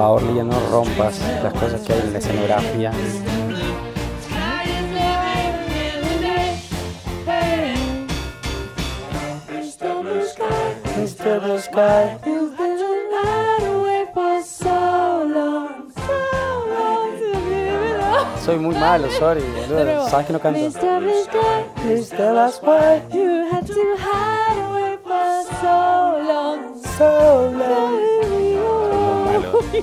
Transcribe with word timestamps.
favor, 0.00 0.22
Lía, 0.22 0.44
no 0.44 0.58
rompas 0.70 1.20
las 1.42 1.52
cosas 1.52 1.82
que 1.82 1.92
hay 1.92 2.00
en 2.00 2.12
la 2.14 2.18
escenografía. 2.20 2.90
Soy 18.42 18.56
muy 18.56 18.74
malo, 18.74 19.10
sorry, 19.10 19.42
boludo. 19.68 20.08
Sabes 20.08 20.26
que 20.26 20.32
no 20.32 20.40
canto. 20.40 20.60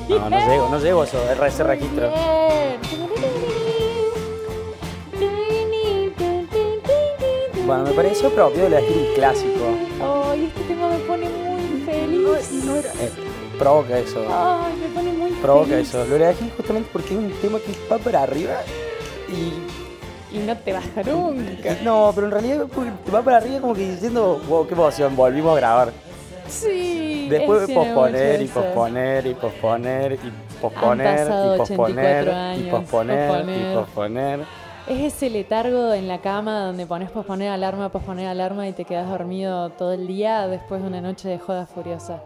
No, 0.10 0.30
no 0.30 0.48
llego, 0.50 0.70
no 0.70 0.80
llego 0.80 1.04
eso, 1.04 1.18
ese 1.46 1.64
registro. 1.64 2.10
Bueno, 7.66 7.84
me 7.84 7.92
pareció 7.92 8.30
propio 8.30 8.66
elegir 8.68 8.96
un 9.10 9.16
clásico. 9.16 9.66
Ay, 10.32 10.46
este 10.46 10.62
tema 10.74 10.90
me 10.90 10.98
pone 11.00 11.28
muy 11.30 11.82
feliz. 11.86 12.52
No 12.66 12.76
era- 12.78 12.90
eh, 13.02 13.10
provoca 13.60 14.00
eso. 14.00 14.26
Ay, 14.30 14.74
me 14.82 14.88
pone 14.96 15.12
muy 15.12 15.32
Provoca 15.32 15.68
feliz. 15.68 15.90
eso. 15.90 16.06
Lo 16.06 16.16
elegí 16.16 16.50
justamente 16.56 16.90
porque 16.94 17.10
es 17.14 17.20
un 17.20 17.32
tema 17.42 17.60
que 17.60 17.74
va 17.92 17.98
para 17.98 18.24
arriba 18.24 18.62
y 19.30 19.54
Y 20.36 20.40
no 20.40 20.58
te 20.58 20.74
baja 20.74 21.04
nunca. 21.06 21.78
No, 21.84 22.12
pero 22.14 22.28
en 22.28 22.32
realidad 22.34 22.68
va 23.14 23.22
para 23.22 23.38
arriba 23.38 23.62
como 23.62 23.74
que 23.74 23.90
diciendo, 23.92 24.42
wow, 24.50 24.68
qué 24.68 24.74
emoción, 24.74 25.16
volvimos 25.16 25.54
a 25.54 25.56
grabar. 25.60 25.94
Sí. 26.50 27.07
Después 27.30 27.62
es- 27.64 27.68
de 27.68 27.74
posponer 27.76 28.42
y 28.42 28.46
posponer 28.48 29.26
y 29.28 29.34
posponer 29.34 30.12
y 30.14 30.20
posponer 30.62 31.28
y 31.56 31.58
posponer 31.60 31.60
84 31.60 32.32
y 32.58 32.70
posponer 32.70 33.50
y 33.50 33.76
posponer. 33.76 34.40
Es 34.88 35.14
ese 35.16 35.30
letargo 35.30 35.92
en 35.94 36.08
la 36.08 36.20
cama 36.22 36.66
donde 36.66 36.86
pones 36.86 37.12
posponer 37.12 37.50
alarma, 37.50 37.90
posponer 37.90 38.28
alarma 38.28 38.68
y 38.68 38.72
te 38.72 38.86
quedas 38.86 39.10
dormido 39.10 39.70
todo 39.72 39.92
el 39.94 40.08
día 40.08 40.48
después 40.48 40.82
de 40.82 40.88
una 40.88 41.02
noche 41.02 41.28
de 41.28 41.40
joda 41.40 41.66
furiosa. 41.66 42.22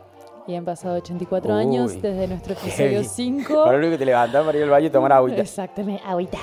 Y 0.47 0.55
han 0.55 0.65
pasado 0.65 0.95
84 0.97 1.53
Uy, 1.55 1.61
años 1.61 2.01
desde 2.01 2.27
nuestro 2.27 2.53
episodio 2.53 2.91
heavy. 2.91 3.03
5. 3.05 3.53
Ahora 3.59 3.71
lo 3.73 3.77
único 3.79 3.91
que 3.91 3.97
te 3.99 4.05
levantás 4.05 4.43
para 4.45 4.57
ir 4.57 4.63
al 4.63 4.69
baño 4.69 4.87
y 4.87 4.89
tomar 4.89 5.13
agüita. 5.13 5.41
Exactamente, 5.41 6.03
agüita. 6.05 6.37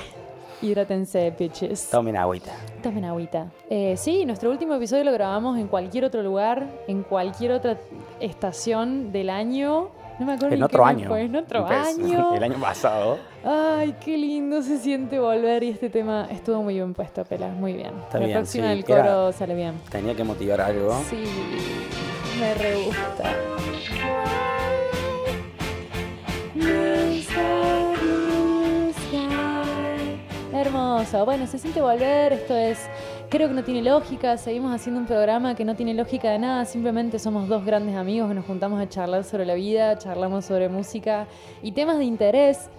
Hidrátense, 0.61 1.33
bitches. 1.37 1.89
Tomen 1.89 2.17
agüita. 2.17 2.51
Tomen 2.83 3.05
agüita. 3.05 3.47
Eh, 3.69 3.95
sí, 3.97 4.25
nuestro 4.25 4.49
último 4.51 4.75
episodio 4.75 5.03
lo 5.05 5.13
grabamos 5.13 5.57
en 5.57 5.67
cualquier 5.67 6.03
otro 6.05 6.21
lugar, 6.21 6.67
en 6.87 7.03
cualquier 7.03 7.53
otra 7.53 7.77
estación 8.19 9.11
del 9.11 9.29
año. 9.29 9.89
No 10.19 10.25
me 10.25 10.33
acuerdo 10.33 10.53
En 10.55 10.59
ni 10.59 10.65
otro 10.65 10.83
qué 10.83 10.89
año. 10.89 11.07
fue, 11.07 11.21
En 11.21 11.35
otro 11.37 11.65
Pues, 11.65 11.97
año. 11.97 12.33
El 12.35 12.43
año 12.43 12.59
pasado. 12.59 13.19
Ay, 13.45 13.95
qué 14.03 14.17
lindo 14.17 14.61
se 14.61 14.77
siente 14.79 15.17
volver 15.17 15.63
y 15.63 15.69
este 15.69 15.89
tema 15.89 16.27
estuvo 16.29 16.61
muy 16.61 16.73
bien 16.73 16.93
puesto, 16.93 17.23
Pelas, 17.23 17.55
muy 17.55 17.71
bien. 17.71 17.93
Está 18.03 18.19
La 18.19 18.25
bien, 18.25 18.37
próxima 18.39 18.65
sí, 18.65 18.69
del 18.71 18.83
coro 18.83 18.99
era- 18.99 19.31
sale 19.31 19.55
bien. 19.55 19.75
Tenía 19.89 20.13
que 20.13 20.25
motivar 20.25 20.59
algo. 20.59 20.93
Sí, 21.09 21.23
me 22.37 22.53
re 22.53 22.83
gusta. 22.83 23.23
Hermoso. 30.59 31.23
Bueno, 31.23 31.47
se 31.47 31.57
siente 31.57 31.81
volver. 31.81 32.33
Esto 32.33 32.53
es. 32.53 32.79
Creo 33.29 33.47
que 33.47 33.53
no 33.53 33.63
tiene 33.63 33.81
lógica. 33.81 34.35
Seguimos 34.35 34.73
haciendo 34.73 34.99
un 34.99 35.07
programa 35.07 35.55
que 35.55 35.63
no 35.63 35.73
tiene 35.73 35.93
lógica 35.93 36.31
de 36.31 36.39
nada. 36.39 36.65
Simplemente 36.65 37.17
somos 37.17 37.47
dos 37.47 37.63
grandes 37.63 37.95
amigos 37.95 38.27
que 38.27 38.35
nos 38.35 38.45
juntamos 38.45 38.81
a 38.81 38.89
charlar 38.89 39.23
sobre 39.23 39.45
la 39.45 39.53
vida, 39.53 39.97
charlamos 39.97 40.43
sobre 40.43 40.67
música 40.67 41.27
y 41.63 41.71
temas 41.71 41.97
de 41.97 42.03
interés. 42.03 42.69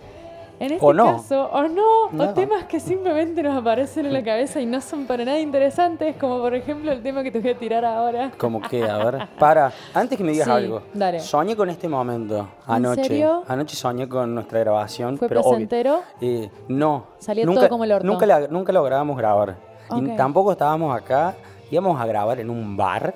En 0.60 0.72
este 0.72 0.84
O 0.84 0.92
no. 0.92 1.16
caso, 1.16 1.46
o 1.50 1.62
no, 1.68 2.22
o 2.22 2.28
temas 2.34 2.64
que 2.64 2.78
simplemente 2.80 3.42
nos 3.42 3.56
aparecen 3.56 4.04
en 4.04 4.12
la 4.12 4.22
cabeza 4.22 4.60
y 4.60 4.66
no 4.66 4.80
son 4.82 5.06
para 5.06 5.24
nada 5.24 5.38
interesantes, 5.40 6.14
como 6.16 6.38
por 6.38 6.54
ejemplo 6.54 6.92
el 6.92 7.02
tema 7.02 7.22
que 7.22 7.30
te 7.30 7.40
voy 7.40 7.50
a 7.50 7.58
tirar 7.58 7.82
ahora. 7.84 8.30
Como 8.38 8.60
que, 8.60 8.84
a 8.84 8.98
ver. 8.98 9.28
Para, 9.38 9.72
antes 9.94 10.18
que 10.18 10.22
me 10.22 10.32
digas 10.32 10.44
Sí, 10.46 10.52
algo. 10.52 10.82
dale. 10.92 11.20
Soñé 11.20 11.56
con 11.56 11.70
este 11.70 11.88
momento. 11.88 12.46
¿En 12.68 12.74
Anoche. 12.74 13.04
serio? 13.04 13.42
Anoche 13.48 13.74
soñé 13.74 14.06
con 14.06 14.34
nuestra 14.34 14.60
grabación. 14.60 15.16
¿Fue 15.16 15.28
pero 15.28 15.40
obvio. 15.40 15.50
placentero? 15.52 16.02
Eh, 16.20 16.50
no. 16.68 17.04
Salió 17.18 17.46
nunca, 17.46 17.60
todo 17.60 17.68
como 17.70 17.84
el 17.84 17.92
orto. 17.92 18.06
Nunca, 18.06 18.26
la- 18.26 18.46
nunca 18.48 18.70
lográbamos 18.72 19.16
grabar. 19.16 19.56
Y 19.96 20.10
Ok. 20.10 20.16
tampoco 20.16 20.52
estábamos 20.52 20.94
acá. 20.94 21.34
Íbamos 21.70 21.98
a 21.98 22.04
grabar 22.04 22.38
en 22.38 22.50
un 22.50 22.76
bar. 22.76 23.14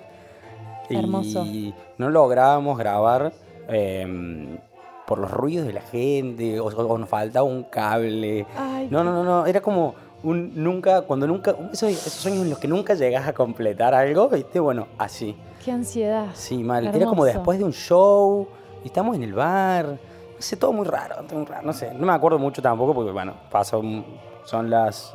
Hermoso. 0.88 1.44
Y 1.44 1.74
no 1.98 2.08
lográbamos 2.08 2.78
grabar 2.78 3.32
eh, 3.68 4.58
por 5.06 5.18
los 5.18 5.30
ruidos 5.30 5.66
de 5.66 5.72
la 5.72 5.80
gente. 5.82 6.60
O, 6.60 6.66
o 6.66 6.98
nos 6.98 7.08
faltaba 7.08 7.44
un 7.44 7.64
cable. 7.64 8.46
Ay, 8.56 8.88
No, 8.90 9.02
no, 9.04 9.12
no, 9.12 9.22
no. 9.24 9.46
Era 9.46 9.60
como 9.60 9.94
un 10.22 10.52
nunca. 10.54 11.02
Cuando 11.02 11.26
nunca. 11.26 11.54
Esos, 11.72 11.90
esos 11.90 12.12
sueños 12.12 12.42
en 12.42 12.50
los 12.50 12.58
que 12.58 12.68
nunca 12.68 12.94
llegas 12.94 13.26
a 13.28 13.32
completar 13.32 13.94
algo. 13.94 14.28
¿Viste? 14.28 14.60
Bueno, 14.60 14.86
así. 14.98 15.36
qué 15.64 15.72
ansiedad. 15.72 16.26
Sí, 16.34 16.62
mal. 16.62 16.86
Era 16.94 17.06
como 17.06 17.24
después 17.24 17.58
de 17.58 17.64
un 17.64 17.72
show 17.72 18.46
y 18.82 18.86
estamos 18.88 19.16
en 19.16 19.22
el 19.22 19.32
bar. 19.34 19.86
No 20.36 20.40
sé, 20.42 20.56
todo 20.56 20.72
muy 20.72 20.84
raro, 20.86 21.16
todo 21.26 21.38
muy 21.38 21.46
raro. 21.46 21.64
No 21.64 21.72
sé, 21.72 21.94
no 21.94 22.04
me 22.06 22.12
acuerdo 22.12 22.38
mucho 22.38 22.60
tampoco 22.60 22.92
porque, 22.92 23.12
bueno, 23.12 23.34
pasó, 23.50 23.78
un- 23.78 24.04
son 24.44 24.68
las 24.68 25.14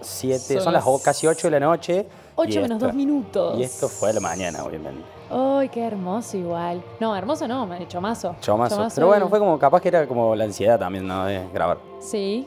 7, 0.00 0.54
Son 0.54 0.62
son, 0.64 0.72
las 0.72 0.84
casi 1.02 1.26
8 1.26 1.48
de 1.48 1.50
la 1.50 1.60
noche. 1.60 2.06
y 2.06 2.06
8 2.36 2.60
menos 2.62 2.76
esto- 2.76 2.86
2 2.86 2.94
minutos. 2.94 3.58
Y 3.58 3.64
esto 3.64 3.88
fue 3.88 4.10
a 4.10 4.12
la 4.14 4.20
mañana, 4.20 4.64
obviamente. 4.64 5.02
Ay, 5.30 5.68
qué 5.68 5.84
hermoso 5.84 6.36
igual. 6.36 6.82
No, 7.00 7.14
hermoso 7.14 7.46
no, 7.46 7.66
me- 7.66 7.86
chomazo. 7.88 8.36
Chomazo. 8.40 8.88
Pero 8.94 9.06
bueno, 9.08 9.28
fue 9.28 9.38
como, 9.38 9.58
capaz 9.58 9.80
que 9.80 9.88
era 9.88 10.06
como 10.06 10.34
la 10.34 10.44
ansiedad 10.44 10.78
también, 10.78 11.06
¿no? 11.06 11.24
De 11.26 11.46
grabar. 11.52 11.78
Sí. 12.00 12.46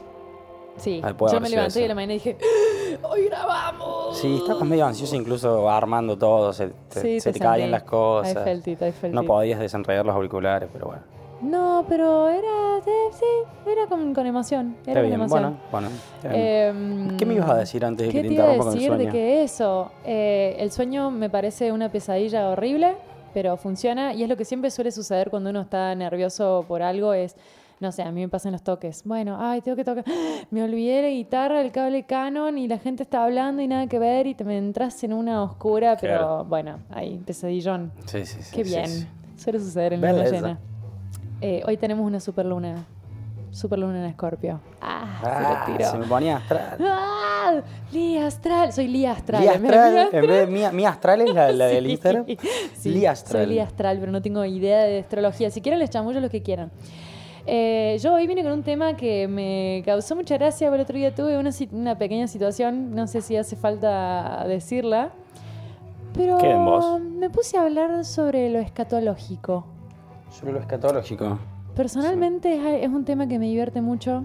Sí. 0.78 1.02
Yo 1.02 1.40
me 1.42 1.50
levanté 1.50 1.68
eso. 1.68 1.80
de 1.82 1.88
la 1.90 1.96
mañana 1.96 2.14
y 2.14 2.18
dije, 2.18 2.38
¡Hoy 3.04 3.26
grabamos! 3.26 4.18
Sí, 4.18 4.38
estabas 4.38 4.64
medio 4.64 4.86
ansioso 4.86 5.16
incluso 5.16 5.70
armando 5.70 6.18
todo, 6.18 6.54
se, 6.54 6.68
te- 6.90 7.02
Sí, 7.02 7.20
se 7.20 7.32
te 7.34 7.40
te 7.40 7.46
caían 7.46 7.72
las 7.72 7.84
cosas. 7.84 8.32
I 8.32 8.44
felt 8.44 8.68
it, 8.68 8.82
I 8.82 8.92
felt 8.92 9.14
no 9.14 9.24
podías 9.24 9.60
desenredar 9.60 10.06
los 10.06 10.16
auriculares, 10.16 10.70
pero 10.72 10.88
bueno. 10.88 11.04
No, 11.42 11.86
pero 11.90 12.30
era, 12.30 12.82
sí, 13.12 13.26
era 13.70 13.88
con, 13.88 14.14
con 14.14 14.26
emoción. 14.28 14.76
Era 14.86 15.02
Está 15.02 15.04
con 15.04 15.22
emoción. 15.22 15.58
bueno, 15.72 15.90
bueno. 16.24 16.36
Em, 16.36 17.18
¿Qué 17.18 17.26
me 17.26 17.34
ibas 17.36 17.50
a 17.50 17.58
decir 17.58 17.84
antes 17.84 18.08
de 18.08 18.12
¿Qué 18.14 18.18
que 18.20 18.24
te 18.24 18.28
te 18.30 18.34
iba 18.36 18.44
a 18.44 18.54
interrumpa 18.54 18.66
con 18.66 18.74
el 18.74 18.80
decir 18.80 18.92
de 18.92 18.98
sueño? 18.98 19.12
que 19.12 19.44
eso? 19.44 19.92
Eh, 20.06 20.56
el 20.60 20.72
sueño 20.72 21.10
me 21.12 21.30
parece 21.30 21.72
una 21.72 21.90
pesadilla 21.92 22.50
horrible, 22.50 22.96
pero 23.34 23.58
funciona 23.58 24.14
y 24.14 24.24
es 24.24 24.30
lo 24.30 24.38
que 24.38 24.46
siempre 24.46 24.70
suele 24.72 24.92
suceder 24.92 25.30
cuando 25.30 25.50
uno 25.50 25.62
está 25.62 25.96
nervioso 25.96 26.64
por 26.68 26.82
algo 26.84 27.14
es, 27.14 27.36
no 27.80 27.92
sé, 27.92 28.04
a 28.04 28.12
mí 28.12 28.22
me 28.22 28.30
pasan 28.30 28.52
los 28.52 28.62
toques. 28.62 29.02
Bueno, 29.06 29.38
ay, 29.40 29.62
tengo 29.62 29.76
que 29.76 29.84
tocar. 29.84 30.04
Me 30.52 30.62
olvidé 30.64 31.02
la 31.02 31.10
guitarra, 31.10 31.62
el 31.62 31.72
cable 31.72 32.04
Canon 32.04 32.58
y 32.60 32.68
la 32.68 32.78
gente 32.78 33.02
está 33.02 33.24
hablando 33.24 33.64
y 33.64 33.68
nada 33.68 33.88
que 33.88 33.98
ver 33.98 34.28
y 34.28 34.36
te 34.36 34.44
me 34.44 34.58
entras 34.60 35.04
en 35.04 35.14
una 35.14 35.42
oscura, 35.42 35.98
pero 36.00 36.46
bueno, 36.46 36.78
ahí, 36.92 37.20
pesadillón. 37.26 37.92
Sí, 38.06 38.26
sí, 38.28 38.44
sí. 38.44 38.56
Qué 38.56 38.64
bien. 38.64 38.88
sí. 38.88 39.08
Suele 39.38 39.58
suceder 39.60 39.94
en 39.94 40.02
luna 40.02 40.14
Belleza. 40.14 40.36
llena. 40.36 40.60
Eh, 41.42 41.64
hoy 41.66 41.78
tenemos 41.78 42.06
una 42.06 42.20
superluna. 42.20 42.86
Superluna 43.52 44.00
en 44.00 44.06
Escorpio. 44.06 44.62
Ah, 44.80 45.20
Ah, 45.24 45.64
se 45.66 45.72
lo 45.72 45.78
se 45.84 45.84
tiró. 45.92 46.00
me 46.04 46.08
ponía 46.08 46.38
astral. 46.38 46.78
¡Ah! 46.82 47.62
Lía 47.92 48.28
Astral. 48.28 48.72
Soy 48.72 48.88
Lía 48.88 49.12
Astral. 49.12 49.42
Lía 49.42 49.54
en 49.56 49.62
vez 49.64 49.72
de 49.72 49.78
Astral, 49.78 50.08
en 50.24 50.30
vez 50.30 50.40
de 50.40 50.48
Mía, 50.48 50.72
Mía 50.72 50.90
Astral 50.90 51.22
es 51.22 51.34
la, 51.34 51.52
la 51.52 51.66
del 51.68 51.86
Sí, 51.86 51.92
Instagram. 51.92 52.26
sí, 52.76 52.90
Lía 52.92 53.12
Astral. 53.12 53.44
Soy 53.46 53.54
Lía 53.54 53.64
Astral, 53.64 53.98
pero 54.00 54.12
no 54.12 54.22
tengo 54.22 54.46
idea 54.46 54.84
de 54.84 55.00
astrología. 55.00 55.50
Si 55.52 55.60
quieren 55.62 55.80
les 55.80 55.90
chamullo 55.90 56.22
lo 56.22 56.30
que 56.30 56.42
quieran. 56.42 56.72
Eh, 57.48 57.98
yo 58.00 58.14
hoy 58.14 58.28
vine 58.28 58.44
con 58.44 58.52
un 58.54 58.64
tema 58.64 58.96
que 58.96 59.28
me 59.28 59.82
causó 59.84 60.16
mucha 60.16 60.38
gracia. 60.38 60.70
El 60.70 60.80
otro 60.80 60.96
día 60.96 61.14
tuve 61.14 61.38
una, 61.38 61.98
pequeña 61.98 62.28
situación, 62.28 62.96
no 62.96 63.08
sé 63.08 63.22
si 63.22 63.36
hace 63.36 63.56
falta 63.56 64.46
decirla, 64.48 65.10
pero 66.14 66.40
en 66.42 66.64
vos. 66.66 67.02
me 67.02 67.30
puse 67.32 67.58
a 67.58 67.64
hablar 67.64 68.06
sobre 68.06 68.50
lo 68.50 68.60
escatológico. 68.60 69.66
Sobre 70.32 70.54
lo 70.54 70.60
escatológico. 70.60 71.38
Personalmente 71.76 72.56
es, 72.56 72.84
es 72.86 72.90
un 72.90 73.06
tema 73.06 73.28
que 73.28 73.38
me 73.38 73.46
divierte 73.46 73.82
mucho. 73.82 74.24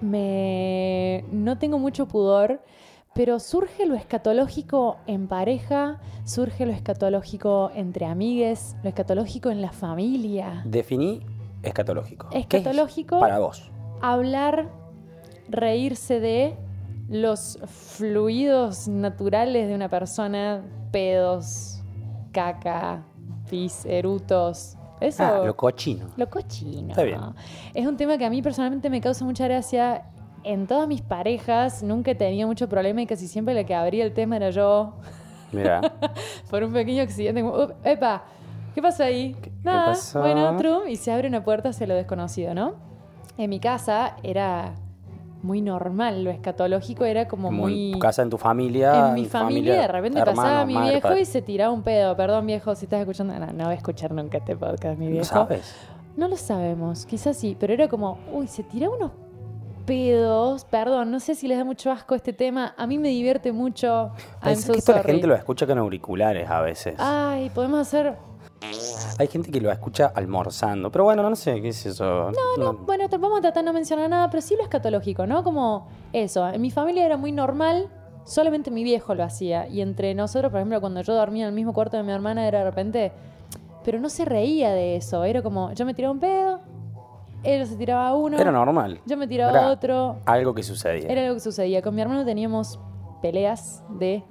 Me 0.00 1.24
no 1.32 1.58
tengo 1.58 1.78
mucho 1.78 2.06
pudor, 2.06 2.60
pero 3.14 3.40
surge 3.40 3.86
lo 3.86 3.94
escatológico 3.94 4.98
en 5.06 5.26
pareja, 5.26 5.98
surge 6.24 6.66
lo 6.66 6.72
escatológico 6.72 7.70
entre 7.74 8.04
amigues, 8.04 8.76
lo 8.82 8.88
escatológico 8.90 9.50
en 9.50 9.62
la 9.62 9.72
familia. 9.72 10.62
Definí 10.66 11.24
escatológico. 11.62 12.28
¿Qué 12.30 12.38
es 12.38 12.44
Escatológico- 12.46 13.18
para 13.20 13.38
vos. 13.38 13.70
Hablar, 14.02 14.68
reírse 15.48 16.20
de 16.20 16.56
los 17.08 17.58
fluidos 17.66 18.88
naturales 18.88 19.66
de 19.68 19.74
una 19.74 19.88
persona, 19.88 20.62
pedos, 20.92 21.80
caca, 22.32 23.02
pis, 23.48 23.86
erutos. 23.86 24.75
Eso 25.00 25.24
Ah, 25.24 25.42
lo 25.44 25.56
cochino. 25.56 26.06
lo 26.16 26.28
cochino. 26.30 26.90
Está 26.90 27.02
bien. 27.02 27.20
Es 27.74 27.86
un 27.86 27.96
tema 27.96 28.16
que 28.18 28.24
a 28.24 28.30
mí 28.30 28.40
personalmente 28.42 28.88
me 28.90 29.00
causa 29.00 29.24
mucha 29.24 29.44
gracia. 29.46 30.04
En 30.42 30.66
todas 30.66 30.86
mis 30.88 31.02
parejas 31.02 31.82
nunca 31.82 32.12
he 32.12 32.14
tenido 32.14 32.46
mucho 32.48 32.68
problema 32.68 33.02
y 33.02 33.06
casi 33.06 33.26
siempre 33.28 33.52
la 33.54 33.64
que 33.64 33.74
abría 33.74 34.04
el 34.04 34.12
tema 34.14 34.36
era 34.36 34.50
yo. 34.50 34.94
Mira. 35.52 35.80
Por 36.50 36.62
un 36.64 36.72
pequeño 36.72 37.02
accidente. 37.02 37.40
como, 37.42 37.54
"Up, 37.64 37.74
¡Epa! 37.84 38.24
¿Qué 38.74 38.80
pasó 38.82 39.02
ahí? 39.04 39.34
¿Qué- 39.42 39.50
qué 39.50 39.54
pasó? 39.64 40.20
Bueno, 40.20 40.56
trum, 40.56 40.86
y 40.88 40.96
se 40.96 41.10
abre 41.12 41.28
una 41.28 41.42
puerta 41.42 41.70
hacia 41.70 41.86
lo 41.86 41.94
desconocido, 41.94 42.54
¿no? 42.54 42.74
En 43.38 43.50
mi 43.50 43.58
casa 43.60 44.16
era 44.22 44.74
muy 45.42 45.60
normal, 45.60 46.24
lo 46.24 46.30
escatológico 46.30 47.04
era 47.04 47.28
como 47.28 47.50
muy... 47.52 47.88
en 47.88 47.92
tu 47.92 47.98
casa, 47.98 48.22
en 48.22 48.30
tu 48.30 48.38
familia. 48.38 49.08
En 49.08 49.14
mi 49.14 49.24
familia, 49.26 49.80
de 49.80 49.88
repente 49.88 50.18
hermanos, 50.18 50.42
pasaba 50.42 50.66
mi 50.66 50.74
madre, 50.74 50.90
viejo 50.92 51.08
padre. 51.08 51.20
y 51.20 51.24
se 51.24 51.42
tiraba 51.42 51.72
un 51.72 51.82
pedo. 51.82 52.16
Perdón, 52.16 52.46
viejo, 52.46 52.74
si 52.74 52.86
estás 52.86 53.00
escuchando. 53.00 53.38
No, 53.38 53.46
no 53.46 53.64
voy 53.64 53.74
a 53.74 53.76
escuchar 53.76 54.12
nunca 54.12 54.38
este 54.38 54.56
podcast, 54.56 54.98
mi 54.98 55.06
¿No 55.06 55.12
viejo. 55.12 55.24
sabes? 55.24 55.74
No 56.16 56.28
lo 56.28 56.36
sabemos, 56.36 57.04
quizás 57.04 57.36
sí, 57.36 57.56
pero 57.58 57.74
era 57.74 57.88
como, 57.88 58.18
uy, 58.32 58.48
se 58.48 58.62
tiraba 58.62 58.96
unos 58.96 59.10
pedos. 59.84 60.64
Perdón, 60.64 61.10
no 61.10 61.20
sé 61.20 61.34
si 61.34 61.46
les 61.46 61.58
da 61.58 61.64
mucho 61.64 61.90
asco 61.90 62.14
este 62.14 62.32
tema. 62.32 62.74
A 62.76 62.86
mí 62.86 62.98
me 62.98 63.08
divierte 63.08 63.52
mucho. 63.52 64.10
Pensé 64.42 64.66
so 64.66 64.72
que 64.72 64.78
esto 64.80 64.92
la 64.92 65.02
gente 65.02 65.26
lo 65.26 65.34
escucha 65.34 65.66
con 65.66 65.78
auriculares 65.78 66.50
a 66.50 66.60
veces. 66.60 66.94
Ay, 66.98 67.50
podemos 67.50 67.80
hacer. 67.80 68.14
Hay 69.18 69.28
gente 69.28 69.50
que 69.50 69.60
lo 69.60 69.70
escucha 69.70 70.12
almorzando. 70.14 70.90
Pero 70.90 71.04
bueno, 71.04 71.22
no 71.28 71.36
sé, 71.36 71.60
¿qué 71.62 71.68
es 71.68 71.86
eso? 71.86 72.04
No, 72.32 72.62
No, 72.62 72.72
bueno, 72.84 73.08
te- 73.08 73.16
vamos 73.18 73.38
a 73.38 73.42
tratar 73.42 73.62
de 73.62 73.66
no 73.66 73.72
mencionar 73.72 74.10
nada, 74.10 74.28
pero 74.30 74.40
sí 74.42 74.54
lo 74.56 74.62
escatológico, 74.62 75.26
¿no? 75.26 75.42
Como 75.42 75.88
eso. 76.12 76.46
En 76.48 76.60
mi 76.60 76.70
familia 76.70 77.06
era 77.06 77.16
muy 77.16 77.32
normal, 77.32 77.88
solamente 78.24 78.70
mi 78.70 78.84
viejo 78.84 79.14
lo 79.14 79.24
hacía. 79.24 79.68
Y 79.68 79.80
entre 79.80 80.14
nosotros, 80.14 80.50
por 80.50 80.60
ejemplo, 80.60 80.80
cuando 80.80 81.00
yo 81.00 81.14
dormía 81.14 81.44
en 81.44 81.48
el 81.48 81.54
mismo 81.54 81.72
cuarto 81.72 81.96
de 81.96 82.02
mi 82.02 82.12
hermana, 82.12 82.46
era 82.46 82.58
de 82.60 82.64
repente. 82.66 83.12
Pero 83.84 84.00
no 84.00 84.08
se 84.08 84.24
reía 84.24 84.70
de 84.72 84.96
eso. 84.96 85.22
Era 85.24 85.42
como, 85.42 85.72
yo 85.72 85.86
me 85.86 85.94
tiraba 85.94 86.12
un 86.12 86.18
pedo, 86.20 86.60
él 87.44 87.64
se 87.66 87.76
tiraba 87.76 88.14
uno, 88.16 88.36
Era 88.38 88.50
normal. 88.50 89.00
yo 89.06 89.16
me 89.16 89.28
tiraba 89.28 89.52
Era 89.52 89.70
otro. 89.70 90.16
Algo 90.26 90.54
que 90.54 90.62
sucedía. 90.64 91.08
Era 91.08 91.22
algo 91.22 91.34
que 91.34 91.40
sucedía. 91.40 91.80
Con 91.82 91.94
mi 91.94 92.02
hermano 92.02 92.24
teníamos 92.24 92.80
peleas 93.22 93.82
de 93.98 94.24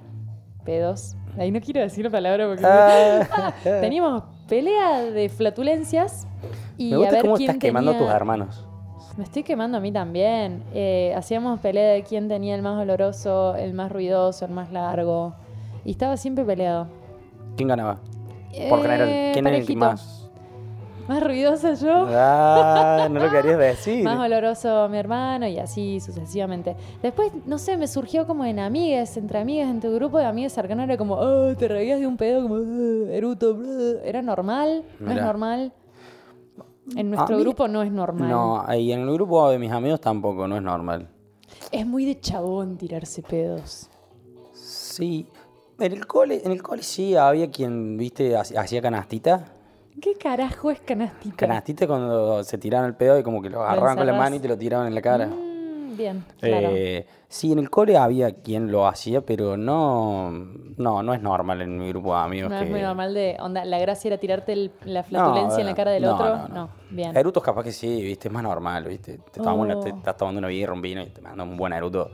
pedos. 0.64 1.16
Ahí 1.38 1.50
no 1.50 1.60
quiero 1.60 1.80
decir 1.80 2.04
la 2.04 2.10
palabra 2.10 2.46
porque. 2.48 2.64
Ah. 2.66 3.52
teníamos 3.62 4.22
pelea 4.48 5.02
de 5.02 5.28
flatulencias. 5.28 6.26
Y 6.78 6.90
Me 6.90 6.94
a 6.94 6.98
gusta 6.98 7.12
ver 7.14 7.22
cómo 7.22 7.36
quién 7.36 7.50
estás 7.50 7.60
quemando 7.60 7.90
a 7.92 7.98
tus 7.98 8.08
hermanos. 8.08 8.66
Me 9.16 9.24
estoy 9.24 9.42
quemando 9.42 9.78
a 9.78 9.80
mí 9.80 9.92
también. 9.92 10.62
Eh, 10.74 11.14
hacíamos 11.16 11.58
pelea 11.60 11.92
de 11.92 12.02
quién 12.02 12.28
tenía 12.28 12.54
el 12.54 12.62
más 12.62 12.78
oloroso, 12.80 13.54
el 13.56 13.72
más 13.72 13.90
ruidoso, 13.90 14.44
el 14.44 14.50
más 14.52 14.70
largo. 14.72 15.34
Y 15.84 15.90
estaba 15.92 16.16
siempre 16.16 16.44
peleado. 16.44 16.86
¿Quién 17.56 17.68
ganaba? 17.68 17.96
Por 18.68 18.82
general, 18.82 19.08
Eh, 19.08 19.30
¿quién 19.32 19.46
era 19.46 19.56
el 19.56 19.66
que 19.66 19.74
parejito. 19.74 19.86
más? 19.86 20.15
Más 21.08 21.22
ruidoso 21.22 21.72
yo. 21.74 22.06
Ah, 22.10 23.08
no 23.10 23.20
lo 23.20 23.30
querías 23.30 23.58
decir. 23.58 24.02
Más 24.04 24.18
oloroso 24.18 24.88
mi 24.88 24.98
hermano 24.98 25.46
y 25.46 25.58
así 25.58 26.00
sucesivamente. 26.00 26.74
Después, 27.02 27.30
no 27.46 27.58
sé, 27.58 27.76
me 27.76 27.86
surgió 27.86 28.26
como 28.26 28.44
en 28.44 28.58
amigas, 28.58 29.16
entre 29.16 29.38
amigas, 29.38 29.70
en 29.70 29.80
tu 29.80 29.92
grupo 29.94 30.18
de 30.18 30.24
amigas 30.26 30.52
cercanas, 30.52 30.88
era 30.88 30.96
como, 30.96 31.14
oh, 31.14 31.54
te 31.54 31.68
reías 31.68 32.00
de 32.00 32.06
un 32.06 32.16
pedo, 32.16 32.42
como, 32.42 32.56
"Ah, 32.56 33.12
eruto, 33.12 33.54
blah". 33.54 34.02
era 34.04 34.20
normal, 34.22 34.84
no 34.98 35.10
es 35.12 35.20
normal. 35.22 35.72
En 36.96 37.10
nuestro 37.10 37.38
grupo 37.38 37.66
no 37.68 37.82
es 37.82 37.90
normal. 37.90 38.28
No, 38.28 38.64
y 38.76 38.92
en 38.92 39.00
el 39.00 39.12
grupo 39.12 39.48
de 39.50 39.58
mis 39.58 39.72
amigos 39.72 40.00
tampoco, 40.00 40.46
no 40.46 40.56
es 40.56 40.62
normal. 40.62 41.08
Es 41.72 41.84
muy 41.86 42.04
de 42.04 42.20
chabón 42.20 42.76
tirarse 42.76 43.22
pedos. 43.22 43.88
Sí. 44.52 45.26
En 45.78 45.92
el 45.92 46.06
cole, 46.06 46.40
en 46.44 46.52
el 46.52 46.62
cole 46.62 46.82
sí 46.82 47.16
había 47.16 47.50
quien, 47.50 47.96
viste, 47.96 48.36
hac- 48.36 48.56
hacía 48.56 48.80
canastita. 48.80 49.52
¿Qué 50.00 50.14
carajo 50.14 50.70
es 50.70 50.80
canastita? 50.80 51.36
Canastita 51.36 51.86
cuando 51.86 52.44
se 52.44 52.58
tiraban 52.58 52.88
el 52.88 52.94
pedo 52.96 53.18
y 53.18 53.22
como 53.22 53.40
que 53.40 53.48
lo 53.50 53.62
agarraban 53.62 53.96
con 53.96 54.06
la 54.06 54.12
mano 54.14 54.36
y 54.36 54.40
te 54.40 54.48
lo 54.48 54.58
tiraban 54.58 54.86
en 54.88 54.94
la 54.94 55.00
cara. 55.02 55.26
Mm, 55.26 55.96
bien, 55.96 56.24
claro. 56.38 56.68
Eh, 56.72 57.06
sí, 57.28 57.52
en 57.52 57.58
el 57.58 57.70
cole 57.70 57.96
había 57.96 58.30
quien 58.34 58.70
lo 58.70 58.86
hacía, 58.86 59.22
pero 59.22 59.56
no, 59.56 60.30
no, 60.76 61.02
no 61.02 61.14
es 61.14 61.22
normal 61.22 61.62
en 61.62 61.78
mi 61.78 61.88
grupo 61.88 62.14
de 62.14 62.20
amigos. 62.20 62.50
no 62.50 62.58
que... 62.58 62.64
es 62.66 62.70
muy 62.70 62.82
normal 62.82 63.14
de, 63.14 63.36
onda, 63.40 63.64
la 63.64 63.78
gracia 63.78 64.08
era 64.08 64.18
tirarte 64.18 64.52
el- 64.52 64.70
la 64.84 65.02
flatulencia 65.02 65.60
en 65.60 65.66
la 65.66 65.74
cara 65.74 65.90
del 65.92 66.02
no, 66.02 66.14
otro. 66.14 66.26
no, 66.36 66.48
No, 66.48 66.54
no. 66.54 66.68
bien. 66.90 67.16
Erutos 67.16 67.42
capaz 67.42 67.62
que 67.64 67.72
sí, 67.72 68.02
viste, 68.02 68.28
es 68.28 68.34
más 68.34 68.42
normal, 68.42 68.84
viste. 68.84 69.18
Te, 69.32 69.40
tomas 69.40 69.56
una- 69.56 69.80
te 69.80 69.92
Oh. 69.92 69.96
estás 69.96 70.16
tomando 70.16 70.38
una 70.40 70.48
birra, 70.48 70.74
un 70.74 70.82
vino 70.82 71.00
y 71.02 71.06
te 71.06 71.22
mandan 71.22 71.48
un 71.48 71.56
buen 71.56 71.72
eruto. 71.72 72.10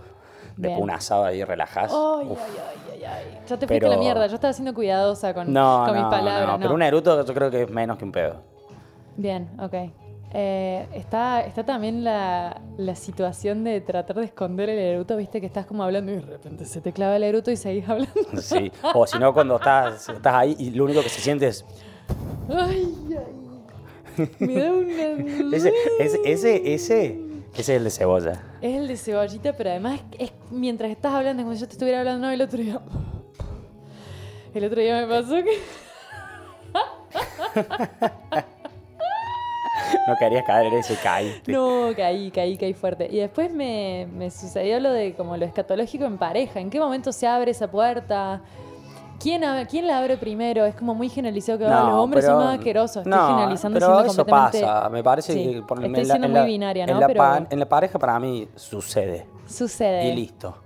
Después 0.56 0.82
un 0.82 0.90
asado 0.90 1.24
ahí 1.24 1.42
relajás. 1.44 1.90
Ay, 1.92 2.26
Uf. 2.28 2.38
ay, 2.40 2.52
ay, 2.58 3.04
ay, 3.04 3.04
ay. 3.04 3.38
Ya 3.46 3.58
te 3.58 3.66
fuiste 3.66 3.86
a 3.86 3.88
la 3.88 3.94
Pero- 3.96 4.00
mierda. 4.02 4.26
Yo 4.26 4.34
estaba 4.34 4.52
siendo 4.52 4.74
cuidadosa 4.74 5.34
con, 5.34 5.52
No, 5.52 5.84
con 5.86 5.94
no, 5.96 6.00
mis 6.02 6.10
palabras. 6.10 6.46
no, 6.46 6.52
No, 6.54 6.58
pero 6.60 6.74
un 6.74 6.82
eruto 6.82 7.24
yo 7.24 7.34
creo 7.34 7.50
que 7.50 7.62
es 7.62 7.70
menos 7.70 7.96
que 7.98 8.04
un 8.04 8.12
pedo. 8.12 8.42
Bien, 9.16 9.48
ok. 9.60 9.74
Eh, 10.34 10.86
está, 10.94 11.42
está 11.42 11.62
también 11.62 12.02
la, 12.04 12.58
la 12.78 12.94
situación 12.94 13.64
de 13.64 13.82
tratar 13.82 14.16
de 14.16 14.24
esconder 14.24 14.70
el 14.70 14.78
eruto, 14.78 15.14
viste 15.18 15.40
que 15.42 15.46
estás 15.46 15.66
como 15.66 15.82
hablando 15.82 16.10
y 16.10 16.14
de 16.14 16.20
repente 16.22 16.64
se 16.64 16.80
te 16.80 16.90
clava 16.92 17.16
el 17.16 17.22
eruto 17.24 17.50
y 17.50 17.56
seguís 17.56 17.86
hablando. 17.88 18.14
Sí. 18.40 18.72
O 18.94 19.06
si 19.06 19.18
no, 19.18 19.34
cuando 19.34 19.56
estás, 19.56 20.08
estás 20.08 20.34
ahí 20.34 20.56
y 20.58 20.70
lo 20.70 20.84
único 20.84 21.02
que 21.02 21.10
se 21.10 21.20
siente 21.20 21.48
es. 21.48 21.66
Ay, 22.48 22.94
ay. 23.10 24.26
Me 24.40 24.54
da 24.62 24.72
una... 24.72 24.92
Ese, 25.56 25.72
ese, 25.98 26.20
ese, 26.24 26.74
ese, 26.74 27.20
ese 27.52 27.60
es 27.60 27.78
el 27.78 27.84
de 27.84 27.90
cebolla. 27.90 28.42
Es 28.60 28.76
el 28.76 28.88
de 28.88 28.96
cebollita, 28.96 29.52
pero 29.52 29.70
además 29.70 30.00
es 30.18 30.32
mientras 30.50 30.90
estás 30.90 31.12
hablando, 31.12 31.42
es 31.42 31.44
como 31.44 31.54
si 31.54 31.60
yo 31.60 31.66
te 31.66 31.72
estuviera 31.72 32.00
hablando, 32.00 32.26
no, 32.26 32.32
el 32.32 32.42
otro 32.42 32.58
día. 32.58 32.80
El 34.54 34.64
otro 34.64 34.80
día 34.80 35.00
me 35.00 35.06
pasó 35.06 35.42
que. 35.42 35.58
No 40.06 40.16
querías 40.18 40.44
caer 40.44 40.66
en 40.66 40.80
ese 40.80 40.96
caíste. 40.96 41.52
No, 41.52 41.90
caí, 41.94 42.30
caí, 42.30 42.56
caí 42.56 42.74
fuerte. 42.74 43.08
Y 43.10 43.18
después 43.18 43.52
me, 43.52 44.08
me 44.12 44.30
sucedió 44.30 44.80
lo 44.80 44.90
de 44.90 45.14
como 45.14 45.36
lo 45.36 45.44
escatológico 45.44 46.04
en 46.04 46.18
pareja. 46.18 46.60
¿En 46.60 46.70
qué 46.70 46.80
momento 46.80 47.12
se 47.12 47.26
abre 47.26 47.52
esa 47.52 47.70
puerta? 47.70 48.42
¿Quién, 49.22 49.42
quién 49.70 49.86
la 49.86 49.98
abre 49.98 50.16
primero? 50.16 50.64
Es 50.64 50.74
como 50.74 50.94
muy 50.94 51.08
generalizado 51.08 51.58
que 51.58 51.66
"Ah, 51.66 51.68
los 51.90 51.94
hombres 51.94 52.24
son 52.26 52.38
más 52.38 52.58
asquerosos. 52.58 52.96
Estoy 52.98 53.12
no, 53.12 53.26
generalizando 53.28 53.76
pero 53.78 54.00
eso 54.00 54.06
completamente... 54.26 54.60
pasa. 54.62 54.88
Me 54.88 55.02
parece 55.04 55.32
Sí, 55.34 55.42
que 55.44 55.62
por 55.62 55.78
estoy 55.84 56.00
en 56.00 56.06
siendo 56.06 56.26
en 56.26 56.32
muy 56.32 56.40
la- 56.40 56.46
binaria, 56.46 56.84
en 56.84 56.90
¿no? 56.94 57.00
la, 57.00 57.06
Pero 57.06 57.18
pa- 57.18 57.46
en 57.48 57.58
la 57.58 57.68
pareja 57.68 57.98
para 57.98 58.18
mí 58.18 58.48
sucede. 58.56 59.26
sucede. 59.46 60.08
Y 60.08 60.12
listo. 60.14 60.56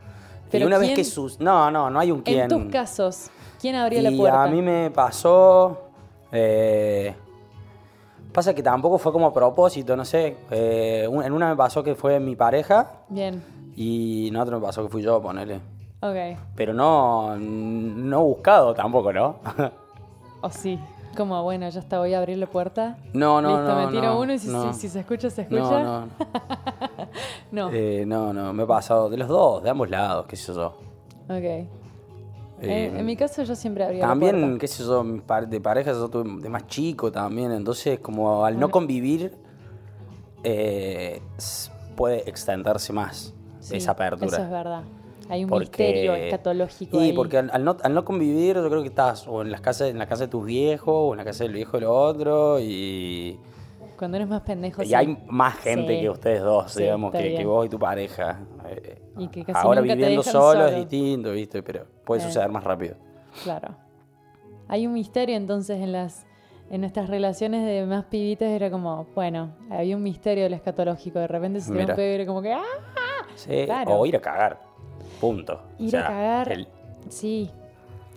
Pero 0.51 0.65
y 0.65 0.67
una 0.69 0.79
vez 0.79 0.93
que 0.93 1.05
sus... 1.05 1.39
No, 1.41 1.71
no, 1.71 1.91
no 1.91 1.99
hay 2.01 2.11
un 2.11 2.23
quién. 2.23 2.51
En 2.51 2.63
tus 2.63 2.73
casos, 2.73 3.31
¿quién 3.61 3.75
abría 3.75 4.01
la 4.03 4.11
y 4.11 4.17
puerta? 4.17 4.43
a 4.45 4.47
mí 4.49 4.63
me 4.63 4.91
pasó... 4.91 5.89
eh, 6.33 7.15
pasa 8.33 8.55
que 8.55 8.63
tampoco 8.63 8.99
fue 8.99 9.13
como 9.13 9.27
a 9.27 9.33
propósito, 9.33 9.97
no 9.97 10.05
sé. 10.05 10.37
eh, 10.51 11.07
un- 11.11 11.23
en 11.25 11.33
una 11.33 11.49
me 11.51 11.57
pasó 11.57 11.83
que 11.83 11.95
fue 11.95 12.21
mi 12.21 12.37
pareja 12.37 12.93
Bien, 13.09 13.43
y 13.75 14.29
en 14.29 14.37
otra 14.37 14.57
me 14.59 14.63
pasó 14.65 14.83
que 14.85 14.89
fui 14.89 15.03
yo, 15.03 15.21
ponele. 15.21 15.61
Ok. 16.01 16.39
Pero 16.55 16.73
no, 16.75 17.37
no 17.37 18.23
buscado 18.25 18.75
tampoco, 18.75 19.13
¿no? 19.13 19.37
O 20.43 20.51
sí, 20.51 20.79
como 21.17 21.43
bueno, 21.43 21.69
ya 21.69 21.81
está, 21.81 21.99
voy 21.99 22.15
a 22.15 22.19
abrir 22.19 22.39
la 22.39 22.47
puerta. 22.47 22.99
No, 23.13 23.41
no, 23.41 23.49
Listo, 23.57 23.75
no, 23.75 23.87
me 23.87 23.93
tiro 23.93 24.03
no, 24.15 24.21
uno 24.21 24.33
y 24.35 24.39
si, 24.39 24.49
no. 24.49 24.73
si- 24.73 24.81
si 24.81 24.89
se 24.89 25.01
escucha, 25.01 25.31
se 25.31 25.43
escucha. 25.43 25.61
No, 25.81 26.01
no. 26.03 26.09
No. 27.51 27.71
Eh, 27.73 28.05
no, 28.07 28.33
no, 28.33 28.53
me 28.53 28.65
ha 28.65 28.67
pasado 28.67 29.09
de 29.09 29.17
los 29.17 29.29
dos, 29.29 29.63
de 29.63 29.71
ambos 29.71 29.89
lados, 29.89 30.27
qué 30.27 30.37
sé 30.37 30.53
yo. 30.53 30.75
Ok. 31.29 31.31
Eh, 31.43 31.67
en, 32.61 32.97
en 32.99 33.07
mi 33.07 33.17
caso 33.17 33.43
yo 33.43 33.55
siempre 33.55 33.85
abría 33.85 34.01
la 34.03 34.09
También, 34.09 34.41
puerta. 34.41 34.59
qué 34.59 34.69
sé 34.69 34.83
yo, 34.85 35.05
de 35.05 35.61
pareja 35.61 35.93
yo 35.93 36.09
tuve 36.09 36.41
de 36.43 36.49
más 36.49 36.67
chico 36.67 37.11
también, 37.13 37.53
entonces 37.53 37.99
como 38.01 38.45
al 38.45 38.59
no 38.59 38.71
convivir 38.71 39.33
eh, 40.43 41.21
puede 41.97 42.29
extenderse 42.29 42.93
más 42.93 43.33
Sí, 43.61 43.77
esa 43.77 43.93
apertura. 43.93 44.27
Eso 44.27 44.43
es 44.43 44.51
verdad. 44.51 44.83
Hay 45.29 45.43
un 45.45 45.51
Porque- 45.51 45.65
misterio 45.67 46.15
escatológico 46.15 47.01
Y 47.01 47.05
ahí. 47.07 47.13
porque 47.13 47.39
al, 47.39 47.51
al 47.53 47.65
no, 47.65 47.77
al 47.83 47.95
no 47.95 48.05
convivir 48.05 48.57
yo 48.57 48.69
creo 48.69 48.83
que 48.83 48.89
estás 48.89 49.27
o 49.27 49.43
en 49.43 49.51
las 49.51 49.61
casas, 49.61 49.89
en 49.91 49.99
la 49.99 50.07
casa 50.07 50.25
de 50.25 50.29
tus 50.31 50.45
viejos 50.45 50.95
o 50.95 51.13
en 51.13 51.19
la 51.19 51.25
casa 51.25 51.45
del 51.45 51.53
viejo 51.53 51.77
del 51.79 51.87
otro 51.87 52.59
y, 52.61 53.39
Cuando 53.99 54.19
eres 54.19 54.29
más 54.29 54.43
pendejo, 54.43 54.83
y 54.83 54.87
sí. 54.87 54.95
hay 54.95 55.19
más 55.29 55.57
gente 55.57 55.95
Sí. 55.97 56.01
que 56.03 56.11
ustedes 56.11 56.43
dos, 56.43 56.71
Sí, 56.73 56.83
digamos, 56.83 57.13
que, 57.13 57.45
vos 57.45 57.67
y 57.67 57.69
tu 57.69 57.79
pareja. 57.79 58.41
Y 59.19 59.29
que 59.29 59.45
casi 59.45 59.59
Ahora 59.67 59.81
nunca 59.81 59.95
te 59.95 59.97
viviendo 59.99 60.21
dejan 60.23 60.33
solo 60.33 60.65
es 60.67 60.71
solo. 60.71 60.79
distinto, 60.81 61.33
¿viste? 61.33 61.63
Pero 61.63 61.87
puede 62.05 62.21
Eh. 62.21 62.25
suceder 62.27 62.51
más 62.51 62.63
rápido. 62.63 62.97
Claro. 63.43 63.75
Hay 64.69 64.87
un 64.87 64.93
misterio 64.93 65.37
entonces 65.37 65.81
en 65.81 65.93
las 65.93 66.27
en 66.69 66.81
nuestras 66.81 67.09
relaciones 67.09 67.65
de 67.65 67.87
más 67.87 68.07
pibitas 68.07 68.49
era 68.49 68.73
como, 68.73 69.07
bueno, 69.15 69.55
había 69.71 69.95
un 69.97 70.03
misterio 70.03 70.43
del 70.45 70.55
escatológico. 70.55 71.21
De 71.21 71.29
repente 71.29 71.61
se 71.61 71.71
tiró 71.73 71.85
un 71.85 71.95
pedo 71.95 72.11
y 72.11 72.15
era 72.17 72.27
como 72.27 72.43
que, 72.43 72.53
¡ah! 72.55 72.63
Sí, 73.37 73.63
Claro. 73.67 73.95
O 74.01 74.05
ir 74.05 74.17
a 74.17 74.21
cagar. 74.21 74.61
Punto. 75.21 75.61
Ir 75.79 75.89
O 75.89 75.91
sea, 75.91 76.01
a 76.01 76.09
cagar. 76.09 76.53
el- 76.53 76.69
Sí. 77.09 77.51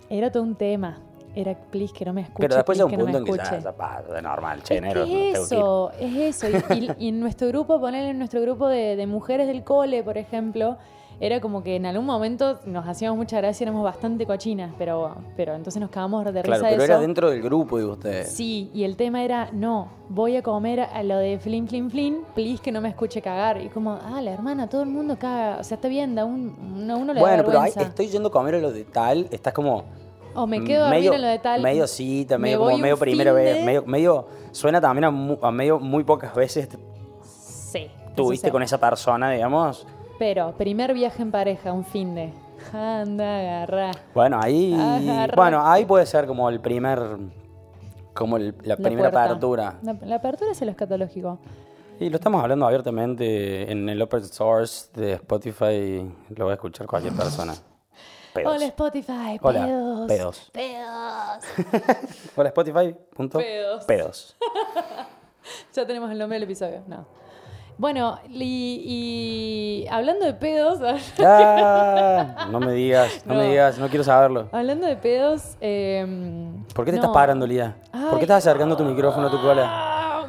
Era 0.08 0.30
todo 0.32 0.42
un 0.42 0.54
tema. 0.56 0.98
Era, 1.34 1.54
please, 1.54 1.94
que 1.94 2.04
no 2.04 2.12
me 2.12 2.22
escuche. 2.22 2.40
pero 2.40 2.56
después 2.56 2.76
hay 2.78 2.84
un 2.86 2.90
no 2.92 2.98
punto 3.04 3.18
en 3.18 3.24
que 3.24 3.30
ya, 3.36 3.58
ya 3.60 3.72
pasa, 3.72 4.12
de 4.12 4.20
normal, 4.22 4.62
che, 4.64 4.78
Es 4.78 4.82
tengo 4.82 5.04
es 5.04 5.38
eso, 5.38 5.92
es 6.00 6.42
eso. 6.42 6.46
Y, 6.74 6.74
y- 6.74 6.90
y 6.98 7.08
en 7.08 7.20
nuestro 7.20 7.46
grupo, 7.48 7.78
poner 7.80 8.04
en 8.06 8.18
nuestro 8.18 8.40
grupo 8.42 8.66
de, 8.66 8.96
de 8.96 9.06
mujeres 9.06 9.46
del 9.46 9.62
cole, 9.62 10.02
por 10.02 10.18
ejemplo, 10.18 10.76
era 11.22 11.38
como 11.40 11.62
que 11.62 11.76
en 11.76 11.84
algún 11.84 12.06
momento 12.06 12.60
nos 12.64 12.88
hacíamos 12.88 13.18
mucha 13.18 13.36
gracia, 13.36 13.64
éramos 13.64 13.84
bastante 13.84 14.24
cochinas, 14.24 14.72
pero, 14.78 15.16
pero 15.36 15.54
entonces 15.54 15.78
nos 15.78 15.90
cagamos 15.90 16.24
de 16.24 16.30
risa 16.42 16.42
Claro, 16.42 16.62
de 16.64 16.70
pero 16.70 16.82
eso. 16.84 16.92
era 16.92 17.00
dentro 17.00 17.30
del 17.30 17.42
grupo 17.42 17.76
de 17.78 17.84
ustedes. 17.84 18.32
Sí, 18.32 18.70
y 18.72 18.84
el 18.84 18.96
tema 18.96 19.22
era, 19.22 19.50
no, 19.52 19.88
voy 20.08 20.36
a 20.36 20.42
comer 20.42 20.80
a 20.80 21.02
lo 21.02 21.18
de 21.18 21.38
flin, 21.38 21.68
flin, 21.68 21.90
flin, 21.90 22.18
please 22.34 22.62
que 22.62 22.72
no 22.72 22.80
me 22.80 22.88
escuche 22.88 23.20
cagar. 23.20 23.60
Y 23.60 23.68
como, 23.68 23.98
ah, 24.02 24.22
la 24.22 24.30
hermana, 24.32 24.66
todo 24.68 24.82
el 24.82 24.88
mundo 24.88 25.18
caga. 25.18 25.58
O 25.60 25.64
sea, 25.64 25.74
está 25.74 25.88
bien, 25.88 26.14
da 26.14 26.24
un, 26.24 26.56
uno, 26.74 26.96
uno 26.96 27.12
le 27.12 27.20
da 27.20 27.26
Bueno, 27.26 27.44
pero 27.44 27.60
vergüenza. 27.60 27.82
estoy 27.82 28.08
yendo 28.08 28.30
a 28.30 28.32
comer 28.32 28.54
a 28.54 28.58
lo 28.58 28.72
de 28.72 28.84
tal, 28.84 29.26
estás 29.30 29.52
como 29.52 29.84
O 30.34 30.46
me 30.46 30.64
quedo 30.64 30.86
a 30.86 30.90
medio, 30.90 31.12
en 31.12 31.20
lo 31.20 31.28
de 31.28 31.38
tal. 31.38 31.60
Medio 31.60 31.86
cita, 31.86 32.38
Me 32.38 32.44
medio 32.44 32.60
como 32.60 32.78
medio 32.78 32.96
primera 32.96 33.32
vez. 33.34 33.62
Medio, 33.62 33.82
medio, 33.84 34.26
suena 34.52 34.80
también 34.80 35.04
a, 35.04 35.10
mu- 35.10 35.36
a 35.42 35.50
medio 35.50 35.78
muy 35.78 36.02
pocas 36.02 36.34
veces 36.34 36.66
Sí. 37.22 37.88
tuviste 38.16 38.50
con 38.50 38.62
esa 38.62 38.78
persona, 38.78 39.30
digamos. 39.30 39.86
Pero, 40.20 40.52
primer 40.54 40.92
viaje 40.92 41.22
en 41.22 41.30
pareja, 41.30 41.72
un 41.72 41.82
fin 41.82 42.14
de. 42.14 42.30
Anda, 42.74 43.38
agarra. 43.40 43.90
Bueno, 44.14 44.38
ahí. 44.42 44.76
Bueno, 45.34 45.66
ahí 45.66 45.86
puede 45.86 46.04
ser 46.04 46.26
como 46.26 46.50
el 46.50 46.60
primer. 46.60 47.00
Como 48.12 48.36
el- 48.36 48.54
la, 48.62 48.74
La 48.74 48.76
primera 48.76 49.10
puerta. 49.10 49.24
apertura. 49.24 49.78
La, 49.82 49.94
la 50.02 50.16
apertura 50.16 50.50
es 50.52 50.60
el 50.60 50.68
escatológico. 50.68 51.38
Y 51.98 52.10
lo 52.10 52.16
estamos 52.16 52.42
hablando 52.42 52.66
abiertamente 52.66 53.72
en 53.72 53.88
el 53.88 54.02
open 54.02 54.22
source 54.26 54.90
de 54.94 55.14
Spotify. 55.14 56.06
Lo 56.36 56.44
va 56.44 56.50
a 56.50 56.54
escuchar 56.56 56.86
cualquier 56.86 57.14
persona. 57.14 57.54
Pedos. 58.34 58.54
Hola 58.54 58.66
Spotify, 58.66 59.38
Hola, 59.40 59.64
pedos. 59.64 60.06
pedos. 60.06 60.50
Pedos. 60.52 61.44
Hola 62.36 62.48
Spotify. 62.50 62.94
Punto. 63.16 63.38
Pedos. 63.38 63.84
Pedos. 63.86 64.36
Ya 65.72 65.86
tenemos 65.86 66.10
el 66.10 66.18
nombre 66.18 66.36
del 66.36 66.42
episodio. 66.44 66.82
No. 66.86 67.06
Bueno, 67.80 68.18
y, 68.28 69.84
y 69.84 69.88
hablando 69.90 70.26
de 70.26 70.34
pedos, 70.34 70.80
Ah, 71.18 72.46
no 72.50 72.60
me 72.60 72.72
digas, 72.72 73.22
no, 73.24 73.34
me 73.34 73.44
No. 73.44 73.48
digas, 73.48 73.78
no 73.78 73.88
quiero 73.88 74.04
saberlo. 74.04 74.48
hablando 74.52 74.86
de 74.86 74.96
pedos, 74.96 75.56
em, 75.62 76.62
¿Por 76.74 76.84
qué 76.84 76.90
te 76.90 76.98
no. 76.98 77.04
estás 77.04 77.14
parando, 77.14 77.46
Lía? 77.46 77.76
¿Por 77.90 78.18
qué 78.18 78.24
estás 78.26 78.46
acercando 78.46 78.76
tu 78.76 78.84
micrófono 78.84 79.28
a 79.28 79.30
tu 79.30 79.40
cola? 79.40 79.64
Ah, 79.66 80.26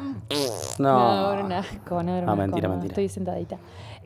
No. 0.78 1.34
No, 1.36 1.44
un 1.44 1.52
asco, 1.52 2.02
no, 2.02 2.16
era 2.16 2.22
un 2.24 2.28
asco, 2.30 2.36
mentira, 2.36 2.68
no, 2.68 2.74
mentira. 2.74 2.92
Estoy 2.92 3.08
sentadita. 3.10 3.58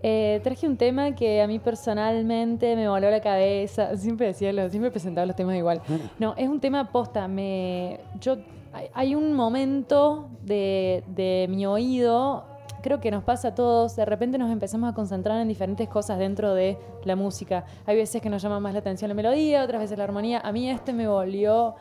Eh, 0.03 0.41
traje 0.43 0.67
un 0.67 0.77
tema 0.77 1.13
que 1.15 1.41
a 1.41 1.47
mí 1.47 1.61
personalmente 1.61 2.75
me 2.75 2.89
voló 2.89 3.09
la 3.13 3.21
cabeza. 3.21 3.97
Siempre 3.97 4.27
decía, 4.27 4.53
lo- 4.53 4.69
siempre 4.71 4.91
presentaba 4.91 5.25
los 5.25 5.37
temas 5.37 5.55
igual. 5.55 5.81
Mm. 5.87 5.95
No, 6.19 6.35
es 6.37 6.49
un 6.49 6.59
tema 6.59 6.91
posta. 6.91 7.29
Me, 7.29 8.01
yo, 8.21 8.39
hay, 8.73 8.89
hay 8.93 9.15
un 9.15 9.33
momento 9.35 10.29
de, 10.43 11.05
de 11.07 11.47
mi 11.49 11.65
oído, 11.65 12.45
creo 12.87 13.01
que 13.01 13.11
nos 13.11 13.25
pasa 13.25 13.49
a 13.49 13.55
todos, 13.57 13.97
de 13.97 14.05
repente 14.05 14.39
nos 14.39 14.49
empezamos 14.53 14.89
a 14.89 14.95
concentrar 14.95 15.41
en 15.41 15.49
diferentes 15.49 15.89
cosas 15.89 16.21
dentro 16.21 16.55
de 16.55 16.79
la 17.05 17.17
música. 17.17 17.65
Hay 17.85 17.97
veces 17.97 18.23
que 18.23 18.31
nos 18.31 18.41
llama 18.41 18.61
más 18.61 18.75
la 18.75 18.79
atención 18.79 19.09
la 19.09 19.15
melodía, 19.15 19.65
otras 19.65 19.81
veces 19.81 19.99
la 19.99 20.05
armonía. 20.05 20.39
A 20.45 20.53
mí 20.53 20.71
este 20.71 20.93
me 20.93 21.09
volvió, 21.09 21.75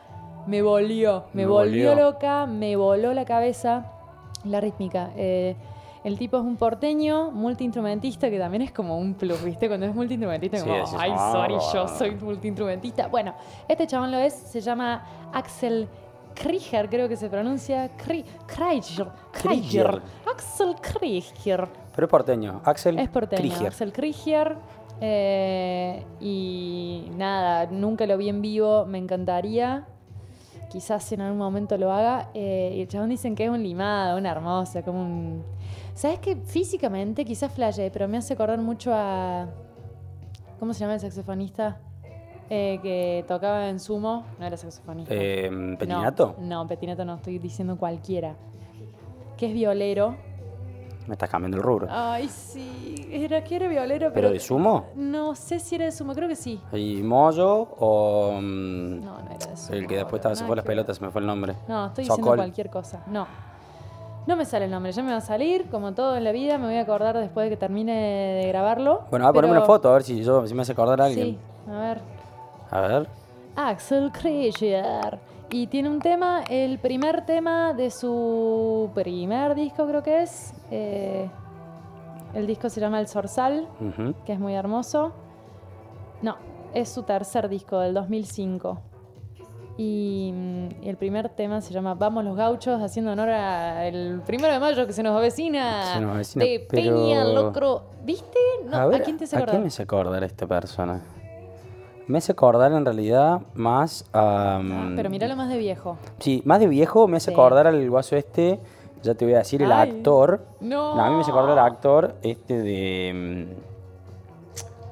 me 0.48 0.62
volvió, 0.62 1.22
me, 1.32 1.42
Me 1.42 1.46
volvió 1.46 1.90
volvió. 1.90 2.04
loca, 2.10 2.46
me 2.46 2.74
voló 2.74 3.14
la 3.14 3.24
cabeza 3.24 3.86
la 4.42 4.60
rítmica. 4.60 5.10
Eh, 5.16 5.54
el 6.02 6.18
tipo 6.18 6.38
es 6.38 6.42
un 6.42 6.56
porteño, 6.56 7.30
multiinstrumentista, 7.30 8.28
que 8.28 8.38
también 8.40 8.62
es 8.62 8.72
como 8.72 8.98
un 8.98 9.14
plus, 9.14 9.42
¿viste? 9.44 9.68
Cuando 9.68 9.86
es 9.86 9.94
multiinstrumentista, 9.94 10.58
Sí, 10.58 10.64
como, 10.64 10.74
decís, 10.76 10.94
ay, 10.98 11.12
"Ah, 11.14 11.32
sorry, 11.32 11.54
yo 11.72 11.82
ah". 11.82 11.88
soy 11.88 12.10
multiinstrumentista. 12.16 13.06
Bueno, 13.06 13.32
este 13.68 13.86
chabón 13.86 14.10
lo 14.10 14.18
es, 14.18 14.32
se 14.32 14.60
llama 14.60 15.04
Axel 15.32 15.88
Krieger, 16.36 16.88
creo 16.88 17.08
que 17.08 17.16
se 17.16 17.28
pronuncia. 17.28 17.90
Kri- 17.96 18.24
Krieger. 18.46 19.08
Krieger. 19.32 20.02
Axel 20.30 20.74
Krieger. 20.80 21.66
Pero 21.94 22.06
es 22.06 22.10
porteño. 22.10 22.60
Axel 22.64 22.98
Es 22.98 23.08
porteño, 23.08 23.40
Krieger. 23.40 23.66
Axel 23.68 23.92
Krieger. 23.92 24.56
eh, 25.00 26.04
y 26.20 27.10
nada, 27.16 27.66
nunca 27.70 28.06
lo 28.06 28.16
vi 28.16 28.28
en 28.28 28.40
vivo, 28.42 28.86
me 28.86 28.98
encantaría. 28.98 29.86
Quizás 30.70 31.10
en 31.12 31.20
algún 31.22 31.38
momento 31.38 31.76
lo 31.78 31.90
haga. 31.92 32.30
eh, 32.34 32.74
y 32.76 32.80
el 32.82 32.88
chabón 32.88 33.08
dicen 33.10 33.34
que 33.34 33.44
es 33.44 33.50
un 33.50 33.62
limado, 33.62 34.18
una 34.18 34.30
hermosa, 34.30 34.82
como 34.82 35.00
un. 35.02 35.44
¿Sabes 35.94 36.18
qué? 36.18 36.36
Físicamente 36.36 37.24
quizás 37.24 37.50
flashe, 37.52 37.90
pero 37.90 38.06
me 38.08 38.18
hace 38.18 38.34
acordar 38.34 38.58
mucho 38.60 38.90
a. 38.94 39.48
¿Cómo 40.58 40.74
se 40.74 40.80
llama 40.80 40.94
el 40.94 41.00
saxofonista? 41.00 41.78
Eh, 42.48 42.78
que 42.82 43.24
tocaba 43.26 43.68
en 43.68 43.80
sumo. 43.80 44.24
No 44.38 44.46
era 44.46 44.56
saxofonista. 44.56 45.12
Eh, 45.14 45.50
No, 45.50 45.76
¿Petinato? 45.78 46.36
No, 46.40 46.66
Petinato 46.66 47.04
no, 47.04 47.14
estoy 47.16 47.38
diciendo 47.38 47.76
cualquiera. 47.76 48.34
Que 49.36 49.46
es 49.48 49.52
violero. 49.54 50.14
Me 51.06 51.12
estás 51.14 51.30
cambiando 51.30 51.56
el 51.56 51.62
rubro. 51.62 51.86
Ay, 51.90 52.28
sí. 52.28 53.06
Era 53.12 53.42
que 53.44 53.54
era 53.56 53.68
violero, 53.68 54.06
¿Pero 54.12 54.14
pero. 54.14 54.30
de 54.30 54.40
sumo? 54.40 54.86
No 54.96 55.34
sé 55.36 55.60
si 55.60 55.76
era 55.76 55.84
de 55.84 55.92
sumo, 55.92 56.14
creo 56.14 56.28
que 56.28 56.34
sí. 56.34 56.60
¿Y 56.72 56.96
Moyo 57.02 57.48
o 57.78 58.32
mm, 58.40 59.04
No, 59.04 59.18
no 59.22 59.30
era 59.30 59.46
de 59.46 59.56
sumo. 59.56 59.78
el 59.78 59.86
que 59.86 59.96
después 59.96 60.14
estaba, 60.18 60.34
se 60.34 60.44
fue 60.44 60.56
las 60.56 60.64
pelotas, 60.64 60.96
se 60.96 61.04
me 61.04 61.10
fue 61.12 61.20
el 61.20 61.26
nombre? 61.28 61.54
No, 61.68 61.86
estoy 61.86 62.04
diciendo 62.04 62.34
cualquier 62.34 62.70
cosa. 62.70 63.02
No. 63.06 63.26
No 64.26 64.34
me 64.34 64.44
sale 64.44 64.64
el 64.64 64.70
nombre, 64.72 64.90
ya 64.90 65.04
me 65.04 65.12
va 65.12 65.18
a 65.18 65.20
salir, 65.20 65.66
como 65.70 65.92
todo 65.92 66.16
en 66.16 66.24
la 66.24 66.32
vida, 66.32 66.58
me 66.58 66.66
voy 66.66 66.74
a 66.74 66.80
acordar 66.80 67.16
después 67.16 67.44
de 67.44 67.50
que 67.50 67.56
termine 67.56 67.92
de 68.42 68.48
grabarlo. 68.48 69.02
Bueno, 69.08 69.24
va 69.26 69.30
a 69.30 69.32
ponerme 69.32 69.56
una 69.56 69.64
foto 69.66 69.88
a 69.88 69.92
ver 69.92 70.02
si, 70.02 70.24
yo, 70.24 70.44
si 70.48 70.54
me 70.54 70.62
hace 70.62 70.72
acordar 70.72 71.00
a 71.00 71.04
alguien. 71.04 71.26
Sí, 71.66 71.70
a 71.70 71.78
ver. 71.78 72.00
A 72.70 72.80
ver. 72.80 73.08
Axel 73.56 74.10
Krieger. 74.12 75.18
Y 75.50 75.68
tiene 75.68 75.88
un 75.88 76.00
tema, 76.00 76.42
el 76.50 76.78
primer 76.78 77.24
tema 77.24 77.72
de 77.72 77.90
su 77.90 78.90
primer 78.94 79.54
disco 79.54 79.86
creo 79.86 80.02
que 80.02 80.22
es. 80.22 80.52
eh, 80.70 81.28
el 82.34 82.46
disco 82.46 82.68
se 82.68 82.80
llama 82.80 83.00
El 83.00 83.08
Zorzal, 83.08 83.66
Ujú. 83.80 84.12
que 84.26 84.32
es 84.34 84.38
muy 84.38 84.52
hermoso. 84.54 85.12
No, 86.20 86.36
es 86.74 86.88
su 86.90 87.02
tercer 87.04 87.48
disco 87.48 87.78
del 87.78 87.94
2005. 87.94 88.78
Y, 89.78 90.32
mm, 90.34 90.84
y 90.84 90.88
el 90.88 90.96
primer 90.96 91.28
tema 91.30 91.60
se 91.60 91.72
llama 91.72 91.94
Vamos 91.94 92.24
los 92.24 92.36
gauchos, 92.36 92.82
haciendo 92.82 93.12
honor 93.12 93.28
al 93.30 94.22
primero 94.26 94.52
de 94.52 94.58
mayo 94.58 94.86
que 94.86 94.92
se 94.92 95.02
nos 95.02 95.16
avecina. 95.16 95.94
Se 95.94 96.00
nos 96.00 96.14
avecina, 96.14 96.44
de 96.44 96.66
pero- 96.68 96.96
Peña 96.96 97.24
Locro. 97.24 97.84
¿Viste? 98.04 98.38
No, 98.66 98.76
¿A, 98.76 98.86
ver, 98.86 99.02
quién 99.02 99.16
te 99.16 99.24
hace 99.24 99.36
¿A 99.36 99.38
acordar? 99.38 99.54
quién 99.62 99.62
me 99.78 99.82
acordar 99.84 100.24
esta 100.24 100.46
persona? 100.46 101.00
Me 102.08 102.18
hace 102.18 102.32
acordar 102.32 102.72
en 102.72 102.84
realidad 102.84 103.40
más 103.54 104.04
a... 104.12 104.60
Ah, 104.62 104.92
pero 104.94 105.10
míralo 105.10 105.34
más 105.36 105.48
de 105.48 105.58
viejo. 105.58 105.96
Sí, 106.20 106.40
más 106.44 106.60
de 106.60 106.68
viejo 106.68 107.08
me 107.08 107.16
hace 107.16 107.30
Sí. 107.30 107.32
acordar 107.32 107.66
al 107.66 107.90
guaso 107.90 108.14
este, 108.16 108.60
ya 109.02 109.14
te 109.14 109.24
voy 109.24 109.34
a 109.34 109.38
decir, 109.38 109.60
el 109.62 109.72
Ay, 109.72 109.90
actor. 109.90 110.40
no. 110.60 110.92
a 111.00 111.08
mí 111.10 111.16
me 111.16 111.22
hace 111.22 111.30
acordar 111.32 111.58
al 111.58 111.66
actor 111.66 112.14
este 112.22 112.60
de... 112.62 113.48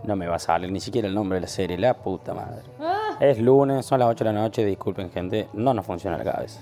mm, 0.03 0.07
No 0.09 0.17
me 0.17 0.27
va 0.27 0.37
a 0.37 0.39
salir 0.41 0.73
ni 0.73 0.81
siquiera 0.81 1.07
el 1.07 1.15
nombre 1.15 1.37
de 1.37 1.43
la 1.43 1.47
serie, 1.47 1.79
la 1.79 1.95
puta 1.95 2.35
madre. 2.35 2.63
Ah, 2.81 3.17
Es 3.21 3.39
lunes, 3.39 3.87
son 3.87 4.01
las 4.01 4.09
8 4.09 4.25
de 4.25 4.33
la 4.33 4.41
noche, 4.41 4.65
disculpen 4.65 5.11
gente, 5.11 5.49
no 5.53 5.73
nos 5.73 5.87
funciona 5.87 6.19
la 6.19 6.25
cabeza. 6.25 6.61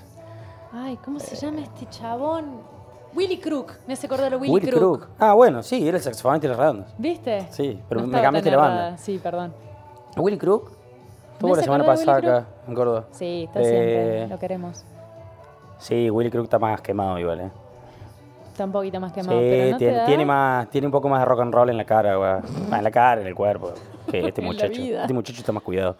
Ay, 0.71 0.97
¿cómo 1.03 1.19
se 1.19 1.35
llama 1.35 1.61
este 1.61 1.87
chabón? 1.89 2.45
Willy 3.15 3.37
Crook. 3.39 3.73
Me 3.87 3.93
hace 3.93 4.05
acordar 4.07 4.33
a 4.33 4.37
Willy, 4.37 4.51
Willy 4.53 4.67
Crook. 4.71 4.99
Crook. 5.01 5.09
Ah, 5.19 5.33
bueno, 5.33 5.61
sí, 5.63 5.87
era 5.87 5.97
el 5.97 6.03
saxofonista 6.03 6.47
de 6.47 6.49
los 6.49 6.57
redondos. 6.57 6.93
¿Viste? 6.97 7.47
Sí, 7.51 7.79
pero 7.89 8.01
No 8.01 8.07
me 8.07 8.21
cambiaste 8.21 8.49
la 8.51 8.57
banda. 8.57 8.97
Sí, 8.97 9.19
perdón. 9.21 9.53
Willy 10.17 10.37
Crook 10.37 10.71
estuvo 11.33 11.55
la 11.55 11.63
semana 11.63 11.85
pasada 11.85 12.17
acá, 12.17 12.47
en 12.67 12.75
Córdoba. 12.75 13.05
Sí, 13.11 13.43
está 13.47 13.61
Eh, 13.61 13.65
siempre. 13.65 14.27
Lo 14.27 14.39
queremos. 14.39 14.85
Sí, 15.79 16.09
Willy 16.09 16.29
Crook 16.29 16.45
está 16.45 16.59
más 16.59 16.81
quemado 16.81 17.17
igual, 17.19 17.41
¿eh? 17.41 17.51
Está 18.51 18.65
un 18.65 18.71
poquito 18.71 18.99
más 18.99 19.11
quemado, 19.11 19.39
sí, 19.39 19.45
pero 19.49 19.65
no 19.71 19.77
te 19.77 19.85
tiene, 19.85 19.97
da? 19.97 20.05
tiene 20.05 20.25
más, 20.25 20.69
tiene 20.69 20.87
un 20.87 20.91
poco 20.91 21.09
más 21.09 21.19
de 21.19 21.25
rock 21.25 21.39
and 21.41 21.53
roll 21.53 21.69
en 21.71 21.77
la 21.77 21.85
cara, 21.85 22.15
güey. 22.15 22.77
En 22.77 22.83
la 22.83 22.91
cara, 22.91 23.21
en 23.21 23.27
el 23.27 23.33
cuerpo. 23.35 23.71
Que 24.09 24.27
este 24.27 24.41
muchacho. 24.43 24.79
Este 24.79 25.13
muchacho 25.13 25.39
está 25.39 25.51
más 25.51 25.63
cuidado. 25.63 25.97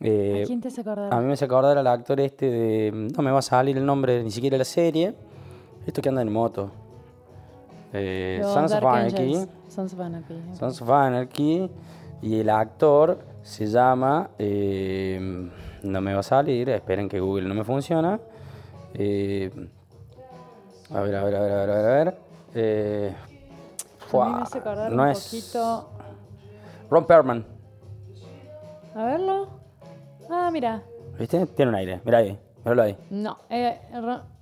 Eh, 0.00 0.42
¿A 0.44 0.46
quién 0.46 0.60
te 0.60 0.68
hace 0.68 0.80
acordar? 0.80 1.12
a 1.12 1.20
mí 1.20 1.26
me 1.26 1.32
hace 1.34 1.44
acordar 1.44 1.76
al 1.76 1.86
actor 1.86 2.18
este 2.20 2.50
de. 2.50 3.10
No 3.16 3.22
me 3.22 3.30
va 3.30 3.38
a 3.40 3.42
salir 3.42 3.76
el 3.76 3.84
nombre 3.84 4.22
ni 4.22 4.30
siquiera 4.30 4.54
de 4.54 4.58
la 4.58 4.64
serie. 4.64 5.14
Esto 5.86 6.00
que 6.00 6.08
anda 6.08 6.22
en 6.22 6.32
moto. 6.32 6.70
Eh, 7.92 8.40
Sons 8.42 8.72
of 8.72 8.84
Anarchy. 8.84 9.46
Sons 9.68 9.92
of 9.92 10.00
Anarchy. 10.00 10.34
Sons 10.58 10.82
of 10.82 10.90
Anarchy. 10.90 11.70
Y 12.22 12.40
el 12.40 12.50
actor 12.50 13.18
se 13.42 13.66
llama. 13.66 14.30
eh, 14.38 15.50
no 15.82 16.00
me 16.00 16.14
va 16.14 16.20
a 16.20 16.22
salir. 16.24 16.68
Esperen 16.70 17.08
que 17.08 17.20
Google 17.20 17.46
no 17.48 17.54
me 17.54 17.64
funciona. 17.64 18.18
Eh, 18.94 19.50
a 20.92 21.00
ver, 21.00 21.14
a 21.16 21.24
ver, 21.24 21.36
a 21.36 21.40
ver, 21.40 21.52
a 21.52 21.56
ver, 21.56 21.70
a 21.70 21.74
ver. 21.76 21.86
a 21.86 22.04
ver. 22.04 22.18
Eh, 22.54 23.14
A 24.12 24.24
mí 24.26 24.34
me 24.34 24.42
hace 24.42 24.58
acordar 24.58 24.92
no 24.92 25.02
un 25.02 25.08
es 25.10 25.24
poquito... 25.24 25.90
Ron 26.90 27.04
Perlman. 27.06 27.44
A 28.94 29.04
verlo. 29.04 29.48
Ah, 30.30 30.48
mira. 30.52 30.82
¿Viste? 31.18 31.44
Tiene 31.46 31.70
un 31.70 31.74
aire. 31.76 32.00
Mira 32.04 32.18
ahí. 32.18 32.38
Míralo 32.64 32.82
ahí. 32.82 32.96
No. 33.10 33.38
Eh, 33.50 33.78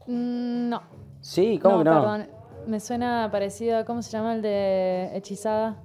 mm, 0.06 0.68
no. 0.68 0.82
Sí, 1.20 1.58
¿cómo 1.58 1.78
que 1.78 1.84
no? 1.84 1.90
perdón. 2.00 2.26
Me 2.66 2.80
suena 2.80 3.28
parecido 3.32 3.78
a... 3.78 3.84
¿Cómo 3.84 4.00
se 4.02 4.10
llama 4.10 4.34
el 4.34 4.42
de 4.42 5.10
Hechizada? 5.14 5.76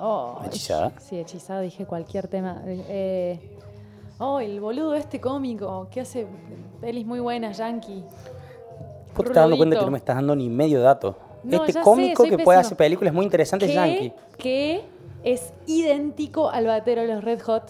Oh, 0.00 0.40
¿Hechizada? 0.46 0.92
Sí, 0.98 1.18
Hechizada. 1.18 1.60
Dije 1.60 1.84
cualquier 1.86 2.26
tema. 2.28 2.62
Eh, 2.66 3.38
oh, 4.18 4.40
el 4.40 4.60
boludo 4.60 4.94
este 4.94 5.20
cómico 5.20 5.88
que 5.90 6.00
hace 6.00 6.26
pelis 6.80 7.06
muy 7.06 7.20
buenas, 7.20 7.58
yankee. 7.58 8.02
Vos 8.02 9.14
te 9.16 9.22
estás 9.22 9.34
dando 9.42 9.56
cuenta 9.56 9.78
que 9.78 9.84
no 9.84 9.90
me 9.90 9.98
estás 9.98 10.16
dando 10.16 10.34
ni 10.36 10.48
medio 10.48 10.80
dato. 10.80 11.16
No, 11.42 11.58
este 11.64 11.72
sé, 11.74 11.80
cómico 11.80 12.24
que 12.24 12.38
puede 12.38 12.58
hacer 12.58 12.76
películas 12.76 13.12
muy 13.14 13.24
interesantes 13.24 13.72
yankee. 13.72 14.12
que 14.38 14.82
es 15.22 15.52
idéntico 15.66 16.48
al 16.50 16.66
batero 16.66 17.02
de 17.02 17.08
los 17.08 17.22
Red 17.24 17.40
Hot. 17.42 17.64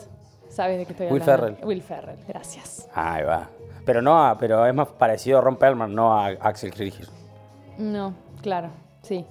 ¿Sabes 0.48 0.78
de 0.78 0.86
qué 0.86 0.92
estoy 0.92 1.06
Will 1.08 1.22
hablando? 1.22 1.46
Ferrell. 1.56 1.66
Will 1.66 1.82
Ferrell, 1.82 2.18
gracias. 2.26 2.88
Ahí 2.94 3.22
va. 3.22 3.48
Pero 3.84 4.02
no, 4.02 4.24
a- 4.26 4.36
pero 4.36 4.66
es 4.66 4.74
más 4.74 4.88
parecido 4.88 5.38
a 5.38 5.40
Ron 5.40 5.56
Perlman, 5.56 5.94
no 5.94 6.12
a 6.12 6.26
Axel 6.26 6.72
Krieger. 6.72 7.06
No, 7.78 8.14
claro, 8.42 8.68
sí. 9.02 9.24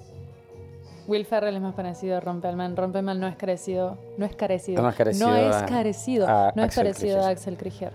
Will 1.10 1.26
Ferrell 1.26 1.56
es 1.56 1.62
más 1.62 1.74
parecido 1.74 2.18
a 2.18 2.20
Rompeman. 2.20 2.76
Rompeman 2.78 3.20
no 3.20 3.28
es 3.28 3.36
carecido. 3.36 3.98
No 4.18 4.26
es 4.28 4.36
carecido. 4.36 4.82
No 4.84 4.90
es 4.90 4.96
carecido 4.96 5.28
No 5.28 5.36
es 5.36 5.56
a- 5.56 5.66
carecido. 5.66 6.28
a 6.28 6.52
no 6.56 6.62
es 6.64 6.68
Axel 6.70 6.84
parecido 6.84 7.16
a 7.18 7.22
Krieger. 7.22 7.32
Axel 7.38 7.58
Krieger. 7.58 7.92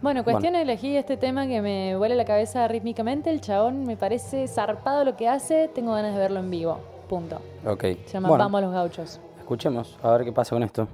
Bueno, 0.00 0.22
cuestión 0.24 0.54
elegí 0.56 0.96
este 0.96 1.16
tema 1.16 1.46
que 1.46 1.60
me 1.60 1.96
vuela 1.96 2.14
la 2.14 2.24
cabeza 2.24 2.66
rítmicamente. 2.68 3.30
El 3.30 3.40
chabón 3.40 3.84
me 3.84 3.96
parece 3.96 4.46
zarpado 4.48 5.04
lo 5.04 5.16
que 5.16 5.28
hace. 5.28 5.68
Tengo 5.74 5.92
ganas 5.92 6.14
de 6.14 6.20
verlo 6.20 6.38
en 6.40 6.50
vivo. 6.50 6.78
Punto. 7.08 7.40
Ok. 7.66 7.80
Se 7.82 8.12
llama 8.14 8.28
Bueno, 8.28 8.44
Vamos 8.44 8.58
a 8.58 8.62
los 8.62 8.72
gauchos. 8.72 9.20
escuchemos, 9.38 9.98
a 10.02 10.10
ver 10.12 10.24
qué 10.24 10.32
pasa 10.32 10.54
con 10.54 10.62
esto. 10.62 10.86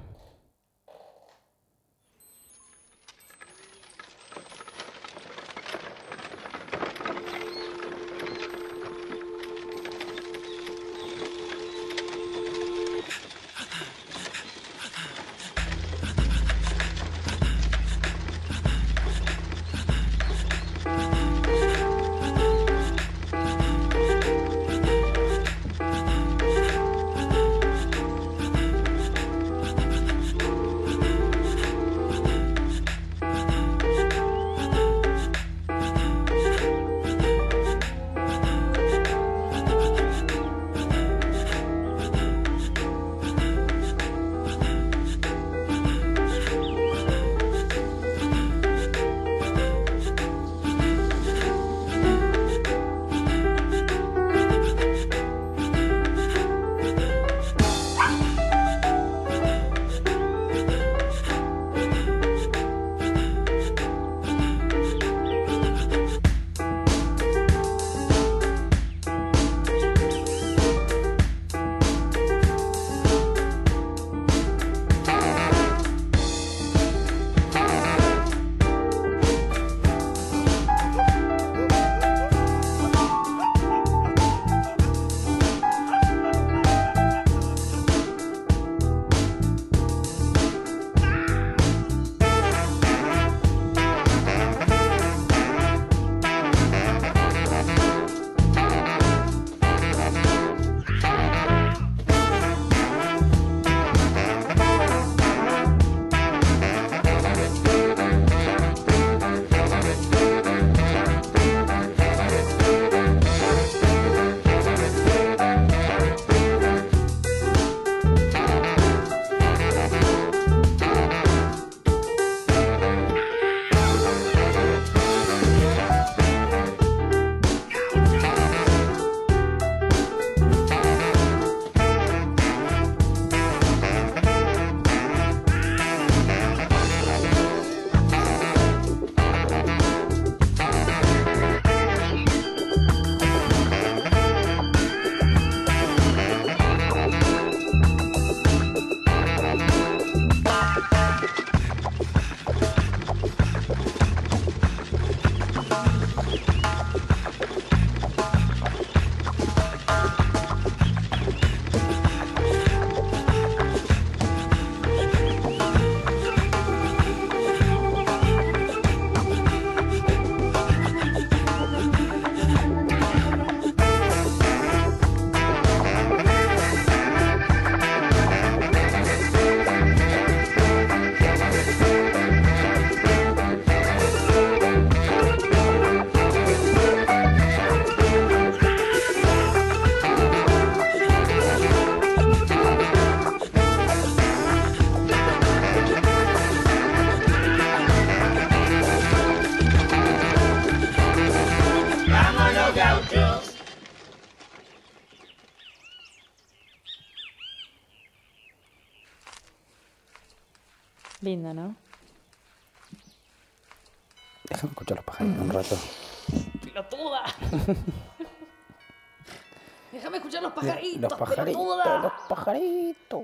Pajaritos, 221.07 221.11
Los 221.11 221.13
pajaritos, 221.19 221.61
pelotuda. 221.61 221.99
los 222.03 222.11
pajaritos. 222.27 223.21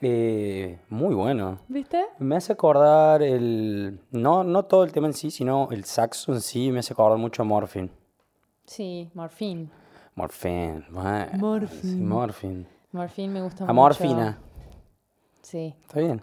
Eh, 0.00 0.78
muy 0.90 1.14
bueno. 1.14 1.58
¿Viste? 1.68 2.04
Me 2.18 2.36
hace 2.36 2.52
acordar 2.52 3.22
el. 3.22 4.00
No, 4.12 4.44
no 4.44 4.64
todo 4.64 4.84
el 4.84 4.92
tema 4.92 5.06
en 5.08 5.14
sí, 5.14 5.30
sino 5.30 5.68
el 5.72 5.84
saxo 5.84 6.32
en 6.32 6.40
sí 6.40 6.70
me 6.70 6.80
hace 6.80 6.92
acordar 6.92 7.18
mucho 7.18 7.42
a 7.42 7.44
Morphin. 7.44 7.90
Sí, 8.64 9.10
Morfín. 9.14 9.70
Morphin. 10.14 10.84
bueno, 10.90 11.28
Morphin. 11.38 11.80
sí, 11.80 11.96
Morphin. 11.96 12.68
Morfín 12.92 13.32
me 13.32 13.40
gusta 13.42 13.64
A 13.64 13.66
mucho. 13.68 13.74
Morfina. 13.74 14.38
Sí. 15.42 15.74
Está 15.82 16.00
bien. 16.00 16.22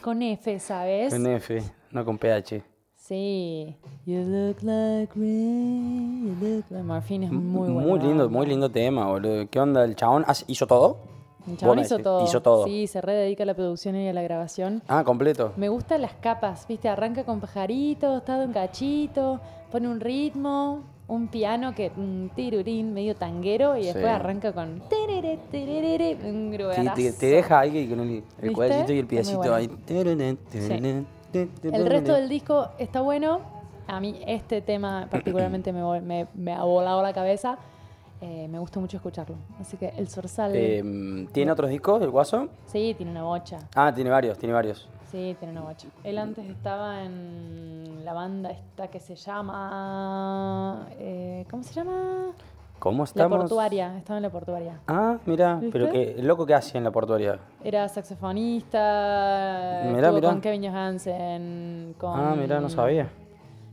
Con 0.00 0.22
F, 0.22 0.58
¿sabes? 0.58 1.12
Con 1.12 1.26
F, 1.26 1.62
no 1.90 2.04
con 2.04 2.18
PH. 2.18 2.62
Sí. 3.02 3.74
You 4.06 4.20
look 4.22 4.62
like 4.62 5.12
rain. 5.16 6.36
You 6.40 6.46
look 6.48 6.64
like... 6.70 6.84
Morfín 6.84 7.24
es 7.24 7.32
muy 7.32 7.68
bueno. 7.68 7.88
Muy 7.88 7.98
lindo, 7.98 8.30
muy 8.30 8.46
lindo 8.46 8.70
tema, 8.70 9.08
boludo. 9.08 9.48
¿Qué 9.50 9.58
onda? 9.58 9.84
¿El 9.84 9.96
chabón 9.96 10.24
hizo 10.46 10.68
todo? 10.68 10.98
El 11.48 11.56
chabón 11.56 11.80
hizo 11.80 11.98
todo. 11.98 12.24
Hizo 12.24 12.40
todo. 12.42 12.64
Sí, 12.64 12.86
se 12.86 13.00
rededica 13.00 13.42
a 13.42 13.46
la 13.46 13.54
producción 13.54 13.96
y 13.96 14.08
a 14.08 14.12
la 14.12 14.22
grabación. 14.22 14.82
Ah, 14.86 15.02
completo. 15.02 15.52
Me 15.56 15.68
gustan 15.68 16.00
las 16.00 16.12
capas, 16.14 16.64
¿viste? 16.68 16.88
Arranca 16.88 17.24
con 17.24 17.40
pajaritos, 17.40 18.18
está 18.18 18.38
de 18.38 18.46
un 18.46 18.52
cachito, 18.52 19.40
pone 19.72 19.88
un 19.88 19.98
ritmo, 19.98 20.84
un 21.08 21.26
piano 21.26 21.74
que 21.74 21.90
un 21.96 22.30
tirurín 22.36 22.94
medio 22.94 23.16
tanguero 23.16 23.76
y 23.76 23.82
después 23.86 24.04
Sí. 24.04 24.10
arranca 24.10 24.52
con 24.52 24.80
terere, 24.88 25.40
terere, 25.50 26.16
un 26.24 26.56
Sí, 26.76 26.88
te, 26.94 27.12
te 27.14 27.26
deja 27.26 27.58
ahí 27.58 27.88
con 27.88 27.98
el, 27.98 28.22
el 28.40 28.52
cuadrito 28.52 28.92
y 28.92 28.98
el 29.00 29.06
piecito 29.08 29.38
bueno. 29.38 29.54
ahí. 29.56 29.68
El 31.62 31.86
resto 31.86 32.14
del 32.14 32.28
disco 32.28 32.68
está 32.78 33.00
bueno. 33.00 33.40
A 33.86 34.00
mí 34.00 34.20
este 34.26 34.60
tema 34.62 35.06
particularmente 35.10 35.72
me, 35.72 36.00
me, 36.00 36.26
me 36.34 36.52
ha 36.52 36.62
volado 36.64 37.02
la 37.02 37.12
cabeza. 37.12 37.58
eh, 38.20 38.46
me 38.48 38.58
gusta 38.60 38.78
mucho 38.78 38.96
escucharlo. 38.98 39.34
Así 39.60 39.76
que 39.76 39.88
el 39.96 40.08
Zorzal, 40.08 40.52
Eh, 40.54 41.26
¿Tiene 41.32 41.50
otros 41.52 41.68
discos, 41.70 42.00
el 42.02 42.10
Guaso? 42.10 42.48
sí, 42.66 42.94
tiene 42.96 43.10
una 43.12 43.24
bocha. 43.24 43.58
Ah, 43.74 43.92
tiene 43.92 44.10
varios, 44.10 44.38
tiene 44.38 44.52
varios. 44.54 44.88
Sí, 45.10 45.36
tiene 45.38 45.52
una 45.52 45.62
bocha. 45.62 45.88
Él 46.04 46.16
antes 46.18 46.48
estaba 46.48 47.02
en 47.04 48.02
la 48.04 48.12
banda 48.14 48.50
esta 48.50 48.88
que 48.88 48.98
se 49.00 49.14
llama... 49.16 50.88
eh, 50.98 51.44
¿Cómo 51.50 51.62
se 51.64 51.74
llama? 51.74 52.28
¿Cómo 52.82 52.98
La 52.98 53.04
estamos? 53.04 53.38
portuaria, 53.38 53.96
estaba 53.96 54.16
en 54.16 54.24
la 54.24 54.30
portuaria. 54.30 54.80
Ah, 54.88 55.16
mira, 55.24 55.60
pero 55.70 55.88
qué 55.88 56.16
loco 56.18 56.44
que 56.44 56.52
hacía 56.52 56.78
en 56.78 56.84
la 56.84 56.90
portuaria. 56.90 57.38
Era 57.62 57.88
saxofonista, 57.88 59.82
Mirá, 59.86 60.10
mirá. 60.10 60.30
con 60.30 60.40
Kevin 60.40 60.64
Johansen, 60.64 61.94
con... 61.96 62.18
Ah, 62.18 62.34
mira, 62.36 62.58
no 62.58 62.68
sabía. 62.68 63.08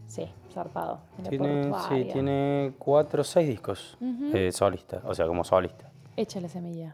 Sí, 0.05 0.29
zarpado. 0.53 0.99
en 1.17 1.23
la 1.23 1.29
Tiene, 1.31 1.71
sí, 1.89 2.07
tiene 2.13 2.73
cuatro 2.77 3.21
o 3.21 3.23
seis 3.23 3.47
discos 3.49 3.97
eh, 4.31 4.51
solista, 4.51 5.01
o 5.03 5.15
sea, 5.15 5.25
como 5.25 5.43
solista. 5.43 5.89
Échale 6.15 6.47
semilla. 6.47 6.93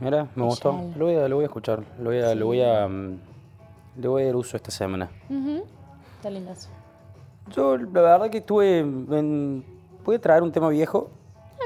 Mira, 0.00 0.26
me 0.34 0.42
gustó. 0.42 0.76
Lo 0.96 1.04
voy 1.04 1.14
a, 1.14 1.28
lo 1.28 1.36
voy 1.36 1.44
a 1.44 1.46
escuchar. 1.46 1.84
Lo 2.00 2.06
voy 2.06 2.18
a, 2.18 2.34
lo 2.34 2.46
voy 2.46 2.62
a, 2.62 2.88
mm, 2.88 3.18
le 3.98 4.08
voy 4.08 4.24
a 4.24 4.26
dar 4.26 4.34
uso 4.34 4.56
esta 4.56 4.72
semana. 4.72 5.08
Ujú. 5.30 5.62
Está 6.16 6.30
lindazo. 6.30 6.68
Yo, 7.52 7.76
la 7.76 8.00
verdad 8.00 8.28
que 8.28 8.38
estuve. 8.38 8.80
En, 8.80 9.75
voy 10.06 10.16
a 10.16 10.20
traer 10.20 10.42
un 10.42 10.52
tema 10.52 10.68
viejo, 10.68 11.10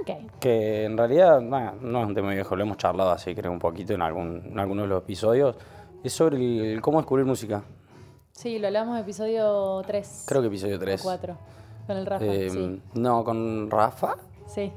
Ok. 0.00 0.38
que 0.40 0.85
en 0.87 0.96
realidad 0.96 1.40
nah, 1.40 1.72
no 1.81 2.03
es 2.03 2.09
un 2.09 2.14
tema 2.14 2.31
viejo, 2.31 2.57
lo 2.57 2.62
hemos 2.62 2.76
charlado 2.79 3.11
así, 3.11 3.35
creo, 3.35 3.53
un 3.53 3.59
poquito 3.59 3.92
en, 3.92 4.03
algún, 4.03 4.42
en 4.46 4.59
algunos 4.59 4.85
de 4.85 4.88
los 4.88 5.03
episodios. 5.03 5.57
Es 6.03 6.14
sobre 6.14 6.37
el, 6.72 6.81
cómo 6.81 6.98
descubrir 6.98 7.26
música. 7.26 7.62
Sí, 8.33 8.59
lo 8.59 8.68
hablamos 8.68 8.96
en 8.96 9.03
episodio 9.03 9.83
3. 9.87 10.24
Creo 10.26 10.40
que 10.40 10.48
episodio 10.48 10.79
3. 10.79 11.03
4. 11.03 11.37
Con 11.87 11.96
el 11.96 12.07
Rafa, 12.07 12.24
Eh, 12.24 12.50
sí. 12.50 12.83
No, 12.94 13.22
con 13.22 13.70
Rafa. 13.70 14.16
Sí. 14.46 14.72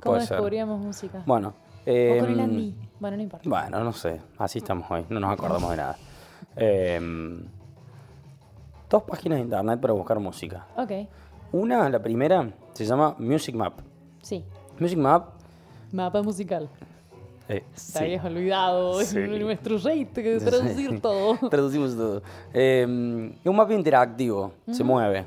¿Cómo 0.00 0.14
puede 0.14 0.26
ser. 0.26 0.36
descubríamos 0.36 0.80
música? 0.80 1.22
Bueno. 1.26 1.48
o 1.48 1.84
con 1.84 2.30
el 2.30 2.38
em, 2.38 2.40
Andy. 2.40 2.74
Bueno, 3.00 3.16
no 3.16 3.22
importa. 3.24 3.48
Bueno, 3.48 3.82
no 3.82 3.92
sé, 3.92 4.20
así 4.38 4.58
estamos 4.58 4.88
hoy, 4.90 5.04
no 5.08 5.18
nos 5.18 5.32
acordamos 5.32 5.70
de 5.70 5.76
nada. 5.76 5.96
Em, 6.54 7.44
dos 8.88 9.02
páginas 9.04 9.38
de 9.38 9.44
internet 9.44 9.80
para 9.80 9.92
buscar 9.94 10.18
música. 10.20 10.66
Ok. 10.76 10.92
Una, 11.52 11.88
la 11.88 12.00
primera, 12.00 12.48
se 12.84 12.90
llama 12.90 13.14
Music 13.18 13.54
Map. 13.54 13.74
Sí. 14.22 14.44
Music 14.78 14.98
Map. 14.98 15.30
Mapa 15.92 16.22
musical. 16.22 16.68
eh, 17.48 17.64
sí, 17.74 17.98
habías 17.98 18.24
olvidado. 18.24 19.00
Sí. 19.04 19.18
Es 19.18 19.40
nuestro 19.40 19.78
que 19.82 20.38
traducir 20.44 21.00
todo. 21.00 21.36
traducimos 21.50 21.96
todo. 21.96 22.22
Em, 22.52 23.30
es 23.32 23.46
un 23.46 23.56
mapa 23.56 23.72
interactivo, 23.74 24.52
se 24.70 24.84
mueve. 24.84 25.26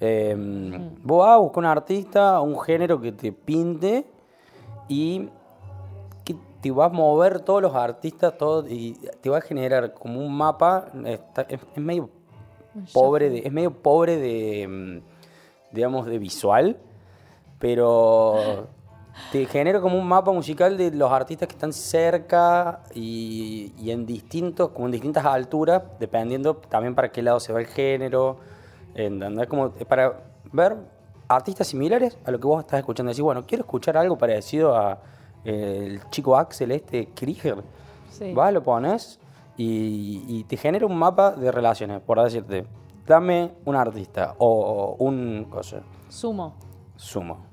Em, 0.00 0.90
Vos 1.02 1.20
vas 1.26 1.34
a 1.34 1.36
buscar 1.38 1.58
un 1.58 1.64
artista, 1.66 2.40
un 2.40 2.58
género 2.60 3.00
que 3.00 3.12
te 3.12 3.32
pinte 3.32 4.04
y 4.88 5.28
que 6.24 6.36
te 6.60 6.70
va 6.70 6.86
a 6.86 6.88
mover 6.88 7.40
todos 7.40 7.62
los 7.62 7.74
artistas 7.74 8.36
todo, 8.38 8.64
y 8.68 8.92
te 9.20 9.28
va 9.30 9.38
a 9.38 9.40
generar 9.40 9.94
como 9.94 10.20
un 10.20 10.36
mapa. 10.36 10.86
está- 11.04 11.42
es, 11.48 11.60
es 11.74 11.82
medio 11.82 12.10
pobre 12.92 13.28
de, 13.30 13.38
es 13.38 13.52
medio 13.52 13.72
pobre 13.72 14.16
de 14.18 14.68
mm, 14.68 15.07
digamos 15.72 16.06
de 16.06 16.18
visual 16.18 16.76
pero 17.58 18.68
te 19.32 19.46
genera 19.46 19.80
como 19.80 19.98
un 19.98 20.06
mapa 20.06 20.30
musical 20.32 20.76
de 20.76 20.92
los 20.92 21.10
artistas 21.10 21.48
que 21.48 21.54
están 21.54 21.72
cerca 21.72 22.82
y, 22.94 23.72
y 23.78 23.90
en 23.90 24.06
distintos 24.06 24.70
como 24.70 24.86
en 24.86 24.92
distintas 24.92 25.24
alturas 25.24 25.82
dependiendo 25.98 26.56
también 26.56 26.94
para 26.94 27.10
qué 27.10 27.22
lado 27.22 27.40
se 27.40 27.52
va 27.52 27.60
el 27.60 27.66
género 27.66 28.38
¿entendés? 28.94 29.46
como 29.48 29.70
para 29.70 30.20
ver 30.52 30.76
artistas 31.26 31.66
similares 31.66 32.16
a 32.24 32.30
lo 32.30 32.38
que 32.38 32.46
vos 32.46 32.60
estás 32.60 32.78
escuchando 32.78 33.10
decir 33.10 33.24
bueno 33.24 33.44
quiero 33.46 33.62
escuchar 33.62 33.96
algo 33.96 34.16
parecido 34.16 34.76
a 34.76 34.98
eh, 35.44 35.84
el 35.86 36.10
chico 36.10 36.36
Axel 36.36 36.70
este 36.72 37.08
Krieger 37.14 37.62
Sí. 38.10 38.32
vas 38.32 38.52
lo 38.52 38.62
pones 38.62 39.20
y, 39.56 40.24
y 40.26 40.44
te 40.44 40.56
genera 40.56 40.86
un 40.86 40.96
mapa 40.96 41.32
de 41.32 41.52
relaciones 41.52 42.00
por 42.00 42.20
decirte 42.22 42.64
dame 43.08 43.52
un 43.64 43.74
artista 43.74 44.34
o 44.38 44.94
un 44.98 45.46
cosa 45.50 45.80
Sumo. 46.08 46.54
sumo 46.96 47.46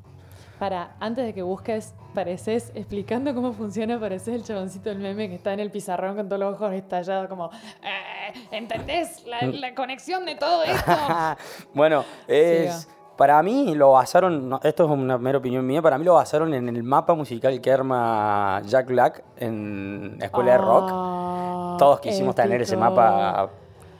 Para, 0.59 0.95
antes 0.99 1.25
de 1.25 1.33
que 1.33 1.41
busques, 1.41 1.93
pareces, 2.13 2.71
explicando 2.75 3.33
cómo 3.35 3.51
funciona, 3.53 3.99
pareces 3.99 4.35
el 4.35 4.43
chaboncito 4.43 4.89
del 4.89 4.99
meme 4.99 5.27
que 5.27 5.35
está 5.35 5.51
en 5.53 5.59
el 5.59 5.69
pizarrón 5.71 6.15
con 6.15 6.29
todos 6.29 6.39
los 6.39 6.55
ojos 6.55 6.73
estallados, 6.73 7.27
como, 7.27 7.49
"Eh, 7.83 8.33
¿entendés 8.51 9.25
la, 9.25 9.41
la 9.47 9.75
conexión 9.75 10.25
de 10.25 10.35
todo 10.35 10.63
esto? 10.63 10.91
bueno, 11.73 12.05
es, 12.27 12.87
para 13.17 13.41
mí 13.43 13.75
lo 13.75 13.91
basaron, 13.91 14.47
no, 14.47 14.59
esto 14.63 14.85
es 14.85 14.89
una 14.91 15.17
mera 15.17 15.37
opinión 15.39 15.65
mía, 15.65 15.81
para 15.81 15.97
mí 15.97 16.05
lo 16.05 16.13
basaron 16.13 16.53
en 16.53 16.69
el 16.69 16.83
mapa 16.83 17.13
musical 17.15 17.59
que 17.59 17.71
arma 17.71 18.61
Jack 18.65 18.87
Black 18.87 19.23
en 19.37 20.17
Escuela 20.21 20.53
de 20.53 20.57
Rock. 20.59 20.89
Ah, 20.91 21.75
Todos 21.77 21.99
quisimos 21.99 22.33
tener 22.35 22.61
ese 22.61 22.75
épico. 22.75 22.89
mapa 22.89 23.49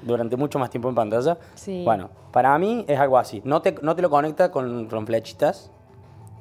durante 0.06 0.38
mucho 0.38 0.58
más 0.60 0.70
tiempo 0.70 0.88
en 0.88 0.96
pantalla. 0.96 1.38
Sí. 1.56 1.84
Bueno, 1.84 2.10
para 2.32 2.58
mí 2.58 2.86
es 2.88 2.98
algo 3.00 3.18
así. 3.18 3.42
No 3.44 3.62
te, 3.62 3.76
no 3.82 3.96
te 3.96 4.02
lo 4.02 4.10
conecta 4.10 4.52
con, 4.52 4.86
con 4.88 5.06
flechitas, 5.06 5.70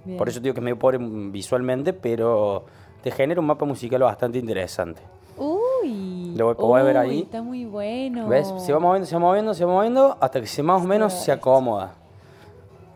Bien. 0.04 0.16
por 0.18 0.28
eso 0.28 0.38
digo 0.40 0.54
que 0.54 0.60
es 0.60 0.64
medio 0.64 0.78
pobre 0.78 0.98
visualmente, 1.00 1.92
pero 1.92 2.64
te 3.02 3.10
genera 3.10 3.40
un 3.40 3.46
mapa 3.46 3.64
musical 3.64 4.02
bastante 4.02 4.38
interesante. 4.38 5.00
Uy. 5.36 6.34
Lo 6.36 6.56
podés 6.56 6.84
ver 6.84 6.96
uy, 6.96 7.02
ahí. 7.02 7.20
Está 7.22 7.42
muy 7.42 7.64
bueno. 7.64 8.28
¿Ves? 8.28 8.52
Se 8.58 8.72
va 8.72 8.78
moviendo, 8.78 9.06
se 9.06 9.14
va 9.16 9.20
moviendo, 9.20 9.54
se 9.54 9.64
va 9.64 9.72
moviendo 9.72 10.16
hasta 10.20 10.40
que 10.40 10.46
se 10.46 10.62
más 10.62 10.82
o 10.82 10.84
menos 10.84 11.12
se 11.12 11.32
acomoda. 11.32 11.94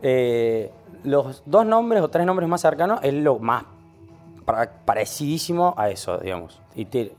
Eh, 0.02 0.70
los 1.04 1.42
dos 1.46 1.66
nombres 1.66 2.02
o 2.02 2.08
tres 2.08 2.26
nombres 2.26 2.48
más 2.48 2.60
cercanos 2.60 3.00
es 3.02 3.14
lo 3.14 3.38
más 3.38 3.64
pa- 4.44 4.68
parecidísimo 4.84 5.74
a 5.76 5.90
eso, 5.90 6.18
digamos. 6.18 6.60
Y 6.74 6.84
te- 6.86 7.12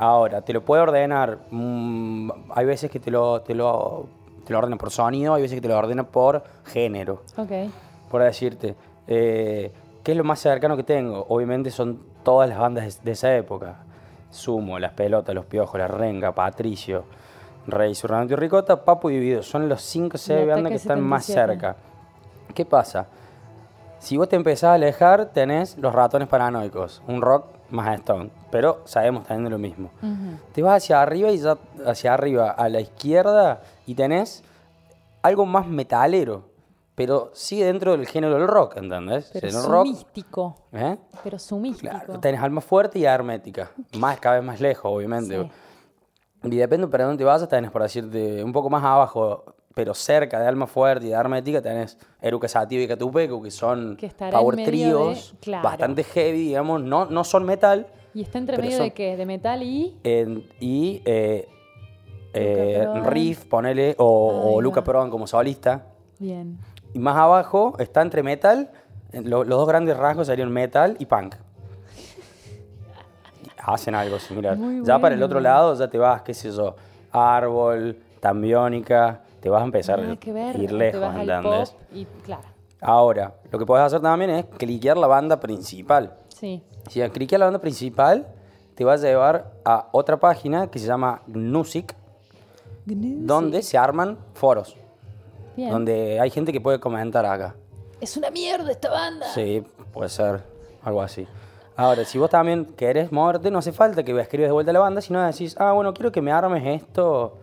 ahora, 0.00 0.40
te 0.40 0.52
lo 0.52 0.64
puede 0.64 0.82
ordenar. 0.82 1.38
mm, 1.50 2.30
hay 2.50 2.66
veces 2.66 2.90
que 2.90 2.98
te 2.98 3.10
lo, 3.10 3.42
te, 3.42 3.54
lo, 3.54 4.06
te 4.44 4.52
lo 4.52 4.58
ordena 4.58 4.76
por 4.76 4.90
sonido, 4.90 5.34
hay 5.34 5.42
veces 5.42 5.56
que 5.56 5.60
te 5.60 5.68
lo 5.68 5.78
ordena 5.78 6.04
por 6.04 6.42
género. 6.64 7.22
Ok. 7.36 7.50
Por 8.10 8.22
decirte, 8.22 8.74
eh, 9.06 9.70
¿qué 10.02 10.12
es 10.12 10.18
lo 10.18 10.24
más 10.24 10.40
cercano 10.40 10.76
que 10.76 10.82
tengo? 10.82 11.26
Obviamente 11.28 11.70
son 11.70 12.00
todas 12.24 12.48
las 12.48 12.58
bandas 12.58 13.04
de, 13.04 13.12
esa 13.12 13.36
época. 13.36 13.76
Sumo, 14.30 14.78
Las 14.78 14.92
Pelotas, 14.92 15.34
Los 15.34 15.44
Piojos, 15.44 15.78
La 15.78 15.86
Renga, 15.86 16.32
Patricio, 16.32 17.04
Rey, 17.66 17.94
Surrando 17.94 18.32
y 18.32 18.36
Ricota, 18.36 18.84
Papo 18.84 19.10
y 19.10 19.14
Dividido. 19.14 19.42
Son 19.42 19.68
los 19.68 19.82
5 19.82 20.14
o 20.14 20.18
6 20.18 20.42
Y 20.42 20.46
bandas 20.46 20.70
que 20.70 20.76
están 20.76 21.00
más 21.00 21.26
77. 21.26 21.52
cerca. 21.52 21.76
¿Qué 22.54 22.64
pasa? 22.64 23.06
Si 23.98 24.16
vos 24.16 24.28
te 24.28 24.36
empezás 24.36 24.70
a 24.70 24.74
alejar, 24.74 25.26
tenés 25.26 25.76
Los 25.76 25.94
Ratones 25.94 26.26
Paranoicos, 26.26 27.02
un 27.06 27.20
rock 27.20 27.59
más 27.70 27.98
Stone. 27.98 28.30
Pero 28.50 28.82
sabemos 28.84 29.24
también 29.26 29.44
de 29.44 29.50
lo 29.50 29.58
mismo. 29.58 29.90
Te 30.52 30.62
vas 30.62 30.82
hacia 30.82 31.02
arriba 31.02 31.30
y 31.30 31.38
ya 31.38 31.56
hacia 31.86 32.14
arriba 32.14 32.50
a 32.50 32.68
la 32.68 32.80
izquierda 32.80 33.62
y 33.86 33.94
tenés 33.94 34.42
algo 35.22 35.46
más 35.46 35.66
metalero, 35.66 36.44
pero 36.94 37.30
sigue 37.34 37.64
dentro 37.64 37.96
del 37.96 38.06
género 38.06 38.34
del 38.34 38.46
rock, 38.46 38.76
¿entendés? 38.76 39.30
Pero 39.32 39.62
rock, 39.62 39.86
místico. 39.86 40.56
¿eh? 40.72 40.98
Pero 41.22 41.38
su 41.38 41.58
místico. 41.58 41.90
Claro, 41.90 42.20
tenés 42.20 42.40
alma 42.40 42.60
fuerte 42.60 42.98
y 42.98 43.04
hermética, 43.04 43.70
más 43.98 44.18
cada 44.18 44.36
vez 44.36 44.44
más 44.44 44.60
lejos, 44.60 44.90
obviamente. 44.92 45.42
Sí. 45.42 45.50
Y 46.42 46.56
depende 46.56 46.86
para 46.88 47.04
dónde 47.04 47.24
vas, 47.24 47.46
tenés, 47.48 47.70
por 47.70 47.82
decirte, 47.82 48.42
un 48.42 48.52
poco 48.52 48.70
más 48.70 48.82
abajo, 48.82 49.44
pero 49.74 49.94
cerca 49.94 50.40
de 50.40 50.46
alma 50.48 50.66
fuerte 50.66 51.06
y 51.06 51.10
de 51.10 51.14
hermética, 51.14 51.62
tenés 51.62 51.96
Eruca 52.20 52.48
Sativa 52.48 52.82
y 52.82 52.88
Catupecu, 52.88 53.40
que 53.42 53.50
son 53.50 53.96
Que 53.96 54.08
power 54.08 54.56
tríos, 54.64 55.32
de- 55.32 55.38
claro. 55.38 55.64
bastante 55.64 56.02
heavy, 56.04 56.38
digamos, 56.48 56.82
no, 56.82 57.06
no 57.06 57.22
son 57.24 57.44
metal, 57.44 57.86
Y 58.12 58.22
está 58.22 58.38
entre 58.38 58.58
medio 58.58 58.78
son- 58.78 58.86
de 58.86 58.90
qué? 58.92 59.16
De 59.16 59.26
metal 59.26 59.62
y. 59.62 59.96
en- 60.02 60.44
y 60.58 61.02
eh, 61.04 61.48
eh. 62.34 62.88
Riff, 63.04 63.44
ponele, 63.44 63.94
o, 63.98 64.54
o 64.54 64.60
Luca. 64.60 64.82
Prodan 64.82 65.10
como 65.10 65.26
solista. 65.28 65.86
Bien. 66.18 66.58
Y 66.92 66.98
más 66.98 67.16
abajo 67.16 67.76
está 67.78 68.02
entre 68.02 68.22
metal, 68.24 68.70
lo- 69.12 69.44
los 69.44 69.58
dos 69.58 69.68
grandes 69.68 69.96
rasgos 69.96 70.26
serían 70.26 70.50
metal 70.50 70.96
y 70.98 71.06
punk. 71.06 71.36
Hacen 73.58 73.94
algo 73.94 74.18
similar. 74.18 74.56
Muy 74.56 74.84
ya 74.84 74.98
para 74.98 75.14
el 75.14 75.22
otro 75.22 75.38
lado 75.38 75.74
ya 75.76 75.88
te 75.88 75.96
vas, 75.98 76.22
qué 76.22 76.34
sé 76.34 76.50
yo, 76.50 76.74
árbol, 77.12 77.96
tambiónica, 78.20 79.22
te 79.40 79.48
vas 79.48 79.62
a 79.62 79.64
empezar 79.64 80.00
a 80.00 80.02
ir 80.58 80.72
lejos, 80.72 81.00
vas 81.00 81.16
¿entendés? 81.16 81.76
y 81.92 82.04
claro. 82.24 82.42
Ahora, 82.80 83.34
lo 83.50 83.58
que 83.58 83.66
puedes 83.66 83.84
hacer 83.84 84.00
también 84.00 84.30
es 84.30 84.44
cliquear 84.56 84.96
la 84.96 85.06
banda 85.06 85.38
principal. 85.40 86.14
Sí. 86.28 86.62
Si 86.88 87.00
cliqueas 87.10 87.38
la 87.38 87.46
banda 87.46 87.60
principal, 87.60 88.26
te 88.74 88.84
va 88.84 88.94
a 88.94 88.96
llevar 88.96 89.52
a 89.64 89.88
otra 89.92 90.18
página 90.18 90.68
que 90.68 90.78
se 90.78 90.86
llama 90.86 91.20
Gnusic, 91.26 91.94
donde 92.86 93.62
se 93.62 93.76
arman 93.76 94.18
foros, 94.32 94.76
Bien. 95.56 95.70
donde 95.70 96.18
hay 96.18 96.30
gente 96.30 96.52
que 96.52 96.60
puede 96.60 96.80
comentar 96.80 97.26
acá. 97.26 97.54
Es 98.00 98.16
una 98.16 98.30
mierda 98.30 98.70
esta 98.70 98.90
banda. 98.90 99.26
Sí, 99.34 99.62
puede 99.92 100.08
ser 100.08 100.42
algo 100.82 101.02
así. 101.02 101.26
Ahora, 101.76 102.04
si 102.04 102.18
vos 102.18 102.30
también 102.30 102.64
querés 102.64 103.12
moverte, 103.12 103.50
no 103.50 103.58
hace 103.58 103.72
falta 103.72 104.02
que 104.02 104.18
escribas 104.18 104.48
de 104.48 104.52
vuelta 104.52 104.70
a 104.70 104.74
la 104.74 104.80
banda, 104.80 105.00
sino 105.00 105.22
decís, 105.22 105.54
ah, 105.58 105.72
bueno, 105.72 105.92
quiero 105.94 106.10
que 106.10 106.22
me 106.22 106.32
armes 106.32 106.82
esto 106.82 107.38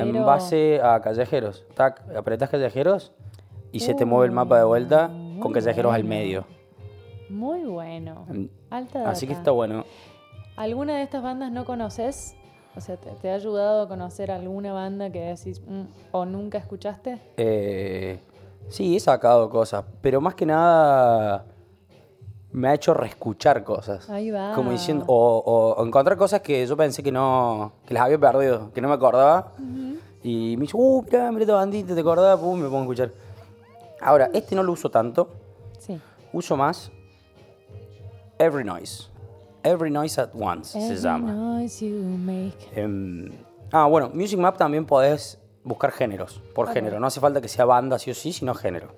en 0.00 0.24
base 0.24 0.80
a 0.82 1.00
callejeros. 1.00 1.64
Tac, 1.74 2.02
apretás 2.16 2.50
callejeros 2.50 3.12
y 3.72 3.80
se 3.80 3.94
te 3.94 4.04
mueve 4.04 4.26
el 4.26 4.32
mapa 4.32 4.58
de 4.58 4.64
vuelta 4.64 5.10
con 5.40 5.52
callejeros 5.52 5.92
al 5.94 6.04
medio. 6.04 6.44
Muy 7.30 7.64
bueno. 7.64 8.26
Mm, 8.28 8.44
Alta 8.70 9.08
Así 9.10 9.26
que 9.26 9.32
data. 9.32 9.40
está 9.40 9.50
bueno. 9.50 9.84
¿Alguna 10.56 10.96
de 10.96 11.02
estas 11.02 11.22
bandas 11.22 11.50
no 11.50 11.64
conoces? 11.64 12.36
O 12.76 12.80
sea, 12.80 12.96
¿te, 12.96 13.10
te 13.10 13.30
ha 13.30 13.34
ayudado 13.34 13.82
a 13.82 13.88
conocer 13.88 14.30
alguna 14.30 14.72
banda 14.72 15.10
que 15.10 15.20
decís 15.20 15.60
"Mm", 15.66 15.82
o 16.12 16.24
nunca 16.26 16.58
escuchaste? 16.58 17.20
Eh, 17.36 18.20
sí, 18.68 18.96
he 18.96 19.00
sacado 19.00 19.48
cosas, 19.48 19.84
pero 20.00 20.20
más 20.20 20.34
que 20.34 20.44
nada 20.46 21.44
me 22.54 22.68
ha 22.68 22.74
hecho 22.74 22.94
reescuchar 22.94 23.62
cosas. 23.64 24.08
Ahí 24.08 24.30
va. 24.30 24.54
Como 24.54 24.70
diciendo, 24.70 25.04
o, 25.08 25.38
o- 25.44 25.74
o 25.74 25.86
encontrar 25.86 26.16
cosas 26.16 26.40
que 26.40 26.66
yo 26.66 26.76
pensé 26.76 27.02
que 27.02 27.12
no, 27.12 27.72
que 27.84 27.92
las 27.94 28.04
había 28.04 28.18
perdido, 28.18 28.72
que 28.72 28.80
no 28.80 28.88
me 28.88 28.94
acordaba. 28.94 29.52
Y 30.22 30.56
me 30.56 30.62
dice, 30.62 30.76
uh, 30.76 31.02
mirá, 31.02 31.30
mirá 31.30 31.42
esta 31.42 31.54
bandita, 31.54 31.94
¿te 31.94 32.00
acordás? 32.00 32.38
Pum, 32.40 32.58
me 32.58 32.64
pongo 32.68 32.78
a 32.78 32.82
escuchar. 32.82 33.12
Ahora, 34.00 34.30
este 34.32 34.54
no 34.56 34.62
lo 34.62 34.72
uso 34.72 34.90
tanto, 34.90 35.28
Sí. 35.78 36.00
uso 36.32 36.56
más 36.56 36.90
Every 38.38 38.64
Noise. 38.64 39.08
Every 39.62 39.90
Noise 39.90 40.20
at 40.20 40.30
Once 40.34 40.78
se 40.80 40.96
llama. 40.96 41.32
noise 41.32 41.86
you 41.88 41.96
make. 41.96 42.56
Em, 42.74 43.30
ah, 43.72 43.86
bueno, 43.86 44.10
Music 44.14 44.38
Map 44.38 44.56
también 44.56 44.84
podés 44.86 45.38
buscar 45.62 45.90
géneros, 45.92 46.40
por 46.54 46.68
género. 46.68 47.00
No 47.00 47.06
hace 47.06 47.18
falta 47.20 47.40
que 47.40 47.48
sea 47.48 47.64
banda 47.64 47.98
sí 47.98 48.10
o 48.10 48.14
sí, 48.14 48.32
sino 48.32 48.54
género. 48.54 48.88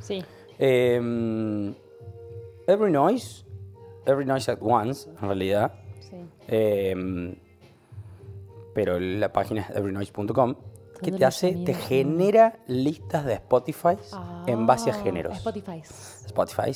Sí. 0.00 0.24
Em, 0.58 1.74
Every 2.70 2.92
Noise, 2.92 3.44
Every 4.06 4.24
Noise 4.24 4.52
at 4.52 4.58
Once, 4.60 5.08
en 5.10 5.16
realidad. 5.28 5.72
Sí. 6.00 6.16
Em, 6.48 7.34
pero 8.74 8.98
la 9.00 9.32
página 9.32 9.62
es 9.62 9.70
everynoise.com, 9.76 10.54
que 11.02 11.12
te 11.12 11.24
hace, 11.24 11.52
te 11.64 11.74
genera 11.74 12.58
listas 12.66 13.24
de 13.24 13.34
Spotify 13.34 13.96
en 14.46 14.66
base 14.66 14.90
a 14.90 14.94
Ah, 14.94 15.02
géneros. 15.02 15.36
Spotify. 15.38 15.82
Spotify, 16.26 16.72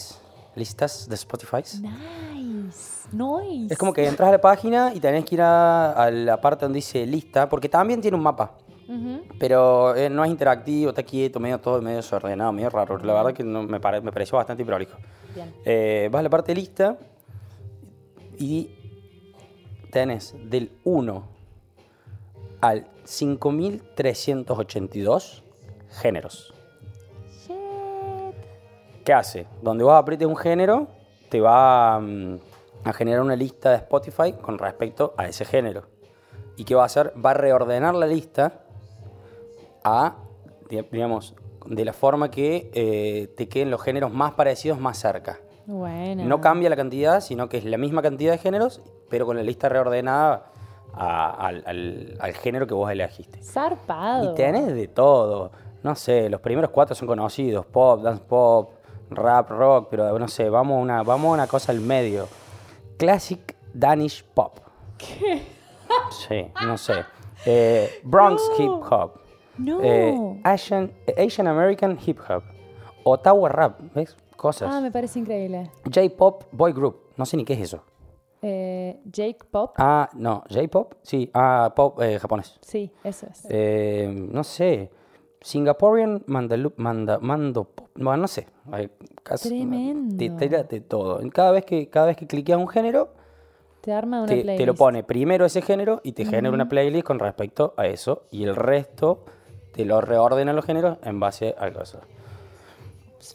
listas 0.57 1.09
de 1.09 1.15
Spotify. 1.15 1.63
Nice. 1.81 3.09
Nice. 3.13 3.73
Es 3.73 3.79
como 3.79 3.93
que 3.93 4.07
entras 4.09 4.29
a 4.29 4.33
la 4.33 4.41
página 4.41 4.93
y 4.95 5.01
tenés 5.01 5.25
que 5.25 5.37
ir 5.37 5.43
a, 5.43 5.93
a 5.93 6.11
la 6.11 6.41
parte 6.41 6.65
donde 6.65 6.77
dice 6.79 7.07
lista, 7.07 7.49
porque 7.49 7.69
también 7.69 8.01
tiene 8.01 8.17
un 8.17 8.23
mapa. 8.23 8.53
Ujú. 8.89 9.23
Pero 9.39 9.95
eh, 9.95 10.11
no 10.11 10.25
es 10.25 10.31
interactivo, 10.31 10.91
está 10.91 11.03
quieto, 11.03 11.39
medio 11.41 11.59
todo 11.61 11.81
medio 11.81 11.97
desordenado, 11.99 12.53
medio 12.53 12.71
raro. 12.71 12.99
La 12.99 13.15
verdad 13.15 13.33
que 13.33 13.43
no, 13.45 13.63
me, 13.63 13.79
pare- 13.81 14.01
me 14.01 14.11
pareció 14.13 14.37
bastante 14.37 14.65
prolijo. 14.65 14.97
Eh, 15.65 16.09
vas 16.13 16.21
a 16.21 16.23
la 16.23 16.31
parte 16.31 16.53
de 16.55 16.61
lista 16.61 16.97
y 18.39 18.71
tenés 19.91 20.35
del 20.51 20.71
1 20.85 21.25
al 22.61 22.87
5382 23.05 25.43
géneros. 26.01 26.53
Shit. 27.31 27.55
¿Qué 29.05 29.13
hace? 29.13 29.47
Donde 29.63 29.85
vos 29.85 29.95
aprietes 29.95 30.27
un 30.27 30.37
género, 30.37 30.89
te 31.29 31.41
va 31.41 32.01
mm, 32.01 32.39
a 32.85 32.93
generar 32.93 33.21
una 33.23 33.37
lista 33.37 33.71
de 33.71 33.77
Spotify 33.77 34.33
con 34.33 34.59
respecto 34.59 35.15
a 35.17 35.29
ese 35.29 35.45
género. 35.45 35.85
¿Y 36.57 36.65
qué 36.65 36.75
va 36.75 36.83
a 36.83 36.87
hacer? 36.87 37.13
Va 37.25 37.31
a 37.31 37.35
reordenar 37.35 37.95
la 37.95 38.07
lista 38.07 38.65
a, 39.83 40.17
di- 40.71 40.83
digamos, 40.91 41.35
de 41.67 41.85
la 41.85 41.93
forma 41.93 42.31
que 42.31 42.71
eh, 42.75 43.29
te 43.37 43.49
queden 43.49 43.71
los 43.71 43.83
géneros 43.83 44.13
más 44.13 44.33
parecidos 44.33 44.79
más 44.79 44.99
cerca. 44.99 45.39
Bueno. 45.67 46.25
No 46.25 46.41
cambia 46.41 46.69
la 46.69 46.77
cantidad, 46.77 47.21
sino 47.21 47.49
que 47.49 47.57
es 47.59 47.65
la 47.65 47.79
misma 47.79 48.03
cantidad 48.03 48.33
de 48.33 48.39
géneros, 48.39 48.83
pero 49.09 49.25
con 49.27 49.37
la 49.37 49.43
lista 49.43 49.69
reordenada 49.69 50.51
a- 50.93 51.31
al, 51.31 51.63
al- 51.67 52.17
al 52.21 52.33
género 52.35 52.67
que 52.67 52.75
vos 52.75 52.91
elegiste. 52.91 53.43
Zarpado. 53.43 54.33
Y 54.33 54.35
tenés 54.35 54.75
de 54.75 54.89
todo. 54.89 55.51
No 55.83 55.95
sé, 55.95 56.29
los 56.29 56.41
primeros 56.41 56.71
cuatro 56.71 56.95
son 56.95 57.09
conocidos. 57.09 57.65
Pop, 57.67 58.03
dance 58.03 58.23
pop, 58.29 58.73
rap, 59.11 59.51
rock, 59.51 59.89
pero 59.91 60.19
no 60.19 60.29
sé, 60.29 60.49
vamos 60.51 60.77
a 60.77 60.81
una, 60.81 61.03
vamos 61.03 61.31
a 61.31 61.35
una 61.35 61.47
cosa 61.47 61.73
al 61.73 61.81
medio. 61.81 62.29
Classic 62.99 63.57
Danish 63.73 64.23
Pop. 64.25 64.59
¿Qué? 64.99 65.43
Sí, 66.29 66.47
no 66.67 66.77
sé. 66.79 66.95
Eh, 67.47 68.01
Bronx 68.05 68.43
No. 68.59 68.65
Hip 68.65 68.93
Hop. 68.93 69.15
No. 69.59 69.81
Eh, 69.83 70.41
Asian, 70.45 70.93
Asian 71.17 71.47
American 71.47 71.99
Hip 72.05 72.19
Hop. 72.29 72.43
Ottawa 73.05 73.49
Rap, 73.49 73.81
¿ves? 73.95 74.17
Cosas. 74.37 74.69
Ah, 74.73 74.81
me 74.81 74.91
parece 74.91 75.19
increíble. 75.19 75.71
J-Pop 75.85 76.45
Boy 76.53 76.73
Group. 76.73 76.97
No 77.17 77.25
sé 77.27 77.37
ni 77.37 77.45
qué 77.45 77.53
es 77.55 77.61
eso. 77.61 77.83
Eh, 78.43 79.01
Jake 79.05 79.39
Pop. 79.51 79.73
Ah, 79.79 80.09
no, 80.15 80.43
J-Pop. 80.51 80.95
Sí, 81.03 81.31
ah, 81.33 81.73
pop 81.75 82.01
eh, 82.03 82.19
japonés. 82.19 82.59
Sí, 82.63 82.91
eso 83.03 83.27
es. 83.31 83.47
Eh, 83.49 84.11
no 84.33 84.43
sé. 84.45 84.91
Singaporean 85.41 86.25
Mandalu- 86.27 86.73
Manda, 86.77 87.19
Mando 87.21 87.65
Pop. 87.65 87.89
Bueno, 87.95 88.17
no 88.23 88.29
sé. 88.29 88.47
Hay 88.73 88.91
casi- 89.23 89.51
Tremendo. 89.51 90.17
Te, 90.17 90.31
te 90.49 90.65
de 90.65 90.81
todo. 90.81 91.21
Cada 91.31 91.53
vez 91.53 91.65
que, 91.65 91.89
cada 91.89 92.07
vez 92.07 92.17
que 92.17 92.27
cliqueas 92.27 92.59
un 92.59 92.69
género, 92.69 93.11
Te 93.83 93.93
arma 93.93 94.19
una 94.21 94.27
te, 94.29 94.41
playlist. 94.43 94.59
te 94.59 94.67
lo 94.67 94.75
pone 94.75 95.03
primero 95.05 95.45
ese 95.45 95.61
género 95.63 96.01
y 96.03 96.13
te 96.13 96.25
genera 96.25 96.51
una 96.51 96.69
playlist 96.69 97.07
con 97.07 97.19
respecto 97.19 97.75
a 97.77 97.87
eso. 97.87 98.25
Y 98.31 98.45
el 98.45 98.57
resto 98.57 99.25
te 99.75 99.85
lo 99.85 100.01
reordena 100.01 100.53
los 100.53 100.65
géneros 100.65 100.99
en 101.03 101.21
base 101.21 101.55
al 101.59 101.73
caso. 101.73 102.01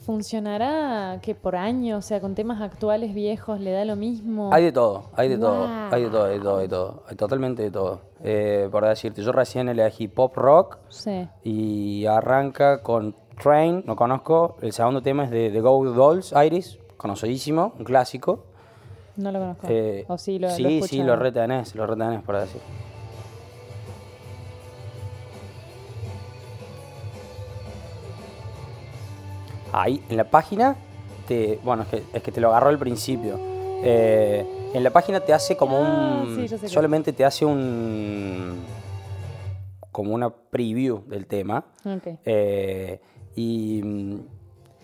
¿Funcionará 0.05 1.19
que 1.21 1.33
por 1.33 1.55
año, 1.55 1.97
o 1.97 2.01
sea, 2.01 2.21
con 2.21 2.35
temas 2.35 2.61
actuales 2.61 3.13
viejos, 3.15 3.59
le 3.59 3.71
da 3.71 3.85
lo 3.85 3.95
mismo? 3.95 4.51
Hay 4.53 4.65
de 4.65 4.71
todo, 4.71 5.05
hay 5.15 5.29
de 5.29 5.37
todo, 5.37 5.67
hay 5.91 6.03
de 6.03 6.09
todo, 6.09 6.25
hay 6.25 6.33
de 6.33 6.39
todo, 6.39 6.57
hay 6.57 6.61
de 6.63 6.69
todo. 6.69 7.03
Hay 7.07 7.15
totalmente 7.15 7.63
de 7.63 7.71
todo. 7.71 8.01
Eh, 8.23 8.69
por 8.71 8.85
decirte, 8.85 9.23
yo 9.23 9.31
recién 9.31 9.67
elegí 9.67 10.07
pop 10.07 10.35
rock. 10.37 10.77
Sí. 10.89 11.27
Y 11.43 12.05
arranca 12.05 12.83
con 12.83 13.15
Train, 13.41 13.83
no 13.85 13.95
conozco. 13.95 14.57
El 14.61 14.73
segundo 14.73 15.01
tema 15.01 15.23
es 15.23 15.31
de 15.31 15.49
The 15.49 15.59
Go 15.59 15.83
Dolls, 15.85 16.33
Iris, 16.45 16.77
conocidísimo, 16.97 17.73
un 17.79 17.83
clásico. 17.83 18.45
No 19.17 19.31
lo 19.31 19.39
conozco. 19.39 19.67
Eh, 19.69 20.05
o 20.07 20.17
sí, 20.19 20.37
lo, 20.37 20.51
sí, 20.51 20.79
lo 20.79 20.87
sí, 20.87 21.03
lo 21.03 21.15
retenés, 21.15 21.73
lo 21.73 21.87
retenés, 21.87 22.21
por 22.21 22.37
decir. 22.39 22.61
Ahí, 29.81 30.03
en 30.09 30.17
la 30.17 30.23
página, 30.25 30.75
te, 31.27 31.59
bueno, 31.63 31.83
es 31.83 31.89
que, 31.89 32.03
es 32.13 32.23
que 32.23 32.31
te 32.31 32.41
lo 32.41 32.49
agarró 32.49 32.69
al 32.69 32.77
principio. 32.79 33.35
Eh, 33.81 34.45
en 34.73 34.83
la 34.83 34.89
página 34.89 35.19
te 35.21 35.33
hace 35.33 35.55
como 35.55 35.77
Ah, 35.77 36.23
un... 36.25 36.47
sí, 36.47 36.67
solamente 36.67 37.13
te 37.13 37.23
hace 37.23 37.45
un... 37.45 38.59
como 39.91 40.13
una 40.13 40.29
preview 40.29 41.03
del 41.07 41.25
tema. 41.27 41.63
Ok. 41.85 42.19
Eh, 42.25 42.99
y 43.35 43.81
mm, 43.83 44.19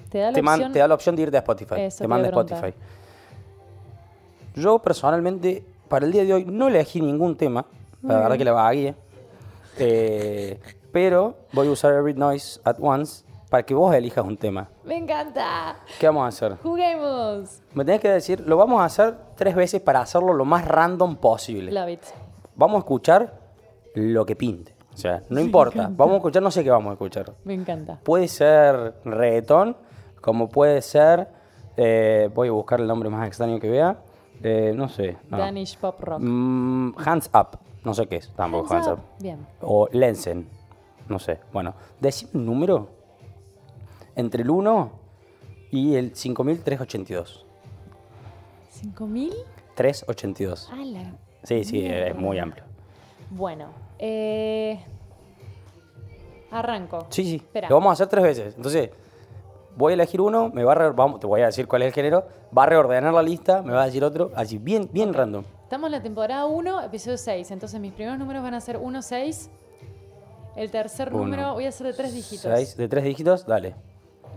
Te 0.10 0.19
da 0.19 0.27
la 0.27 0.34
te, 0.34 0.41
man- 0.41 0.53
opción... 0.60 0.71
te 0.73 0.79
da 0.79 0.88
la 0.88 0.93
opción 0.95 1.15
de 1.15 1.21
irte 1.23 1.38
a 1.38 1.39
Spotify. 1.41 1.75
Eso 1.81 2.03
te 2.03 2.08
manda 2.08 2.27
a. 2.27 2.31
Spotify. 2.31 2.73
Yo 4.55 4.79
personalmente, 4.79 5.63
para 5.89 6.05
el 6.05 6.12
día 6.13 6.23
de 6.23 6.34
hoy, 6.34 6.45
no 6.45 6.67
elegí 6.69 7.01
ningún 7.01 7.36
tema. 7.36 7.65
La 8.01 8.19
verdad 8.19 8.38
que 8.38 8.45
la 8.45 8.53
vagué. 8.53 8.95
Eh, 9.77 10.58
pero 10.93 11.36
voy 11.51 11.67
a 11.67 11.71
usar 11.71 11.93
Every 11.93 12.13
Noise 12.13 12.62
at 12.63 12.77
Once 12.79 13.25
para 13.56 13.65
que 13.65 13.74
vos 13.74 13.96
elijas 13.96 14.26
un 14.26 14.36
tema. 14.36 14.68
¡Me 14.84 14.98
encanta! 14.98 15.78
¿Qué 15.98 16.08
vamos 16.08 16.26
a 16.26 16.28
hacer? 16.28 16.58
¡Juguemos! 16.62 17.62
Me 17.74 17.86
tenés 17.86 18.02
que 18.02 18.10
decir, 18.10 18.41
lo 18.46 18.58
vamos 18.58 18.82
a 18.82 18.84
hacer 18.84 19.15
tres 19.38 19.56
veces 19.56 19.80
para 19.80 20.02
hacerlo 20.02 20.34
lo 20.34 20.44
más 20.44 20.68
random 20.68 21.15
posible. 21.15 21.72
Love 21.72 21.89
it. 21.91 22.02
Vamos 22.58 22.76
a 22.76 22.80
escuchar 22.80 23.39
lo 23.94 24.26
que 24.26 24.36
pinte. 24.36 24.76
O 24.94 24.98
sea, 24.98 25.24
no 25.30 25.39
importa. 25.39 25.89
Vamos 25.89 26.15
a 26.15 26.18
escuchar, 26.18 26.44
no 26.44 26.52
sé 26.52 26.65
qué 26.65 26.70
vamos 26.70 26.89
a 26.89 26.94
escuchar. 26.96 27.32
Me 27.46 27.54
encanta. 27.54 27.98
Puede 28.04 28.28
ser 28.28 28.96
reggaetón, 29.06 29.78
como 30.20 30.50
puede 30.50 30.82
ser. 30.82 31.30
eh, 31.78 32.30
voy 32.36 32.50
a 32.50 32.52
buscar 32.52 32.82
el 32.82 32.88
nombre 32.88 33.10
más 33.10 33.26
extraño 33.26 33.58
que 33.62 33.70
vea. 33.70 33.96
eh, 34.44 34.74
no 34.76 34.89
sé. 34.89 35.15
no. 35.30 35.38
Danish 35.38 35.78
Pop 35.78 35.98
Rock. 36.02 36.20
Mm, 36.20 36.94
hands 36.98 37.30
Up. 37.34 37.58
No 37.86 37.94
sé 37.94 38.06
qué 38.08 38.18
es 38.18 38.30
tampoco 38.36 38.74
Hands, 38.74 38.86
Hands 38.86 39.00
Up. 39.00 39.04
Up. 39.06 39.22
Bien. 39.22 39.48
O 39.62 39.88
Lensen. 39.94 40.50
No 41.08 41.20
sé. 41.20 41.39
Bueno, 41.54 41.74
decime 42.02 42.32
un 42.34 42.46
número 42.48 42.94
entre 44.15 44.43
el 44.43 44.49
1 44.49 44.91
y 45.71 45.95
el 45.95 46.15
5382. 46.15 47.45
¿5.000? 48.84 49.34
382. 49.75 50.69
¡Hala! 50.71 51.13
Sí, 51.43 51.63
sí, 51.63 51.86
es 51.86 52.15
muy 52.15 52.39
amplio. 52.39 52.63
Bueno, 53.30 53.69
eh... 53.99 54.80
Arranco. 56.51 57.08
Sí, 57.10 57.23
sí. 57.25 57.36
Espera. 57.38 57.69
Lo 57.69 57.75
vamos 57.75 57.89
a 57.91 57.93
hacer 57.93 58.08
tres 58.08 58.23
veces. 58.23 58.56
Entonces, 58.56 58.89
voy 59.75 59.91
a 59.91 59.95
elegir 59.95 60.21
uno, 60.21 60.49
me 60.49 60.63
va 60.63 60.71
a 60.71 60.75
re- 60.75 60.91
vamos, 60.91 61.19
te 61.19 61.28
voy 61.28 61.41
a 61.41 61.47
decir 61.47 61.67
cuál 61.67 61.82
es 61.82 61.88
el 61.88 61.93
género, 61.93 62.25
va 62.58 62.63
a 62.63 62.65
reordenar 62.67 63.13
la 63.13 63.21
lista, 63.21 63.62
me 63.62 63.73
va 63.73 63.84
a 63.84 63.86
decir 63.88 64.04
otro, 64.04 64.32
así 64.36 64.58
bien, 64.58 64.89
bien 64.93 65.13
random. 65.13 65.43
Estamos 65.63 65.88
en 65.88 65.91
la 65.91 66.01
temporada 66.01 66.45
1, 66.45 66.84
episodio 66.84 67.17
6. 67.17 67.51
Entonces 67.51 67.80
mis 67.82 67.91
primeros 67.91 68.17
números 68.19 68.41
van 68.43 68.54
a 68.54 68.62
ser 68.62 68.78
1, 68.78 69.01
6. 69.01 69.49
El 70.56 70.71
tercer 70.71 71.10
Uno, 71.13 71.23
número 71.25 71.54
voy 71.54 71.65
a 71.65 71.69
hacer 71.69 71.88
de 71.88 71.93
tres 71.93 72.13
dígitos. 72.13 72.49
Seis, 72.56 72.78
de 72.78 72.88
tres 72.88 73.04
dígitos, 73.04 73.45
dale. 73.45 73.75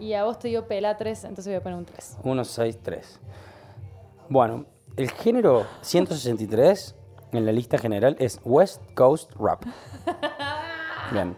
Y 0.01 0.15
a 0.15 0.25
vos 0.25 0.39
te 0.39 0.49
dio 0.49 0.67
pela 0.67 0.97
3, 0.97 1.25
entonces 1.25 1.47
voy 1.47 1.57
a 1.57 1.63
poner 1.63 1.79
un 1.79 1.85
3. 1.85 2.19
1, 2.23 2.45
6, 2.45 2.79
3. 2.83 3.21
Bueno, 4.29 4.67
el 4.97 5.11
género 5.11 5.65
163 5.83 6.95
en 7.33 7.47
la 7.47 7.53
lista 7.53 7.79
general 7.79 8.17
es 8.19 8.41
West 8.45 8.81
Coast 8.95 9.33
Rap. 9.39 9.65
Bien. 11.13 11.37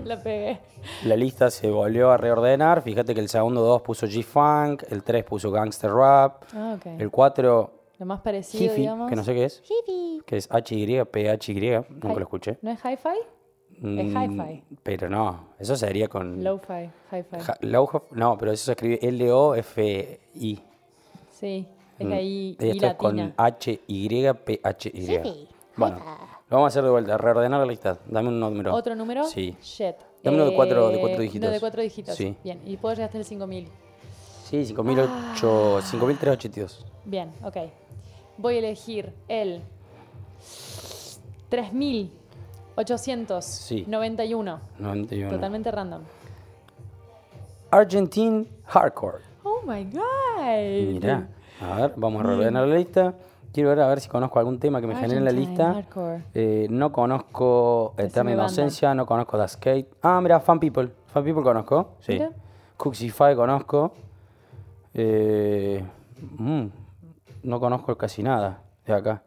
La 0.00 0.20
pegué. 0.22 0.60
La 1.04 1.16
lista 1.16 1.50
se 1.50 1.70
volvió 1.70 2.10
a 2.10 2.16
reordenar. 2.16 2.82
Fíjate 2.82 3.14
que 3.14 3.20
el 3.20 3.28
segundo 3.28 3.60
2 3.62 3.82
puso 3.82 4.06
G-Funk, 4.06 4.84
el 4.90 5.02
3 5.02 5.24
puso 5.24 5.50
Gangster 5.50 5.92
Rap, 5.92 6.44
Ah, 6.54 6.74
ok. 6.76 6.86
el 6.98 7.10
4 7.10 7.70
Lo 7.98 8.06
más 8.06 8.20
parecido, 8.20 8.64
Hifi, 8.72 8.80
digamos. 8.82 9.08
que 9.10 9.16
no 9.16 9.24
sé 9.24 9.34
qué 9.34 9.44
es, 9.44 9.62
Hifi. 9.62 10.22
que 10.26 10.36
es 10.38 10.48
H-Y, 10.50 11.04
P-H-Y, 11.04 11.70
nunca 11.90 12.14
lo 12.14 12.22
escuché. 12.22 12.58
¿No 12.62 12.70
es 12.70 12.78
hi-fi? 12.84 13.18
Es 13.78 13.82
Mm, 13.82 14.40
hi-fi. 14.40 14.62
Pero 14.82 15.08
no, 15.08 15.48
eso 15.58 15.76
sería 15.76 16.08
con... 16.08 16.42
Low-fi. 16.42 16.90
Hi-fi. 17.12 17.38
Ja- 17.40 17.58
low- 17.62 18.02
no, 18.12 18.38
pero 18.38 18.52
eso 18.52 18.66
se 18.66 18.72
escribe 18.72 18.98
L-O-F-I. 19.02 20.60
Sí. 21.30 21.66
Es 21.98 22.06
Mm, 22.06 22.12
ahí 22.12 22.56
y 22.58 22.64
y 22.66 22.70
esto 22.70 22.86
es 22.86 22.94
con 22.94 23.16
latina. 23.16 23.34
H-Y-P-H-Y. 23.36 25.48
Bueno, 25.76 25.96
lo 26.48 26.56
vamos 26.56 26.64
a 26.64 26.66
hacer 26.68 26.84
de 26.84 26.90
vuelta, 26.90 27.18
reordenar 27.18 27.60
la 27.60 27.66
lista. 27.66 27.98
Dame 28.06 28.28
un 28.28 28.40
número. 28.40 28.74
¿Otro 28.74 28.94
número? 28.94 29.24
Sí. 29.24 29.54
Shit. 29.62 29.96
Dame 30.22 30.36
uno 30.36 30.46
de 30.50 30.56
cuatro- 30.56 30.88
de 30.88 30.96
Eh, 30.96 31.00
cuatro 31.00 31.20
dígitos. 31.20 31.46
Uno 31.46 31.52
de 31.52 31.60
cuatro 31.60 31.82
dígitos. 31.82 32.14
Sí. 32.16 32.34
Bien. 32.42 32.60
Y 32.64 32.76
puedo 32.78 32.94
llegar 32.94 33.08
hasta 33.08 33.18
el 33.18 33.24
5000. 33.24 33.68
Sí, 34.44 34.64
5.008, 34.64 35.82
5.382. 35.82 36.84
Bien, 37.04 37.30
ok. 37.44 37.56
Voy 38.38 38.54
a 38.54 38.58
elegir 38.58 39.12
el 39.28 39.60
3891. 42.76 44.60
91. 44.78 45.30
Totalmente 45.30 45.70
random. 45.70 46.02
Argentine 47.70 48.46
Hardcore. 48.66 49.20
Oh 49.42 49.62
my 49.66 49.84
god. 49.84 50.92
Mira, 50.92 51.28
a 51.60 51.76
ver, 51.76 51.94
vamos 51.96 52.20
a 52.20 52.26
reordenar 52.28 52.66
la 52.68 52.76
lista. 52.76 53.14
Quiero 53.52 53.70
ver 53.70 53.80
a 53.80 53.88
ver 53.88 54.00
si 54.00 54.08
conozco 54.08 54.38
algún 54.38 54.58
tema 54.60 54.80
que 54.82 54.86
me 54.86 54.94
genere 54.94 55.16
en 55.18 55.24
la 55.24 55.30
lista. 55.32 55.82
Eh, 56.34 56.66
no 56.68 56.92
conozco 56.92 57.94
Eterna 57.96 58.30
banda. 58.30 58.44
Inocencia, 58.44 58.94
no 58.94 59.06
conozco 59.06 59.38
The 59.38 59.48
Skate. 59.48 59.88
Ah, 60.02 60.20
mira, 60.20 60.40
Fan 60.40 60.60
People. 60.60 60.90
Fan 61.06 61.24
People 61.24 61.42
conozco. 61.42 61.94
Sí. 62.00 62.12
Mira. 62.12 62.30
Cooksify 62.76 63.34
conozco. 63.34 63.94
Eh, 64.92 65.82
mm, 66.38 66.66
no 67.44 67.60
conozco 67.60 67.96
casi 67.96 68.22
nada 68.22 68.60
de 68.86 68.92
acá. 68.92 69.22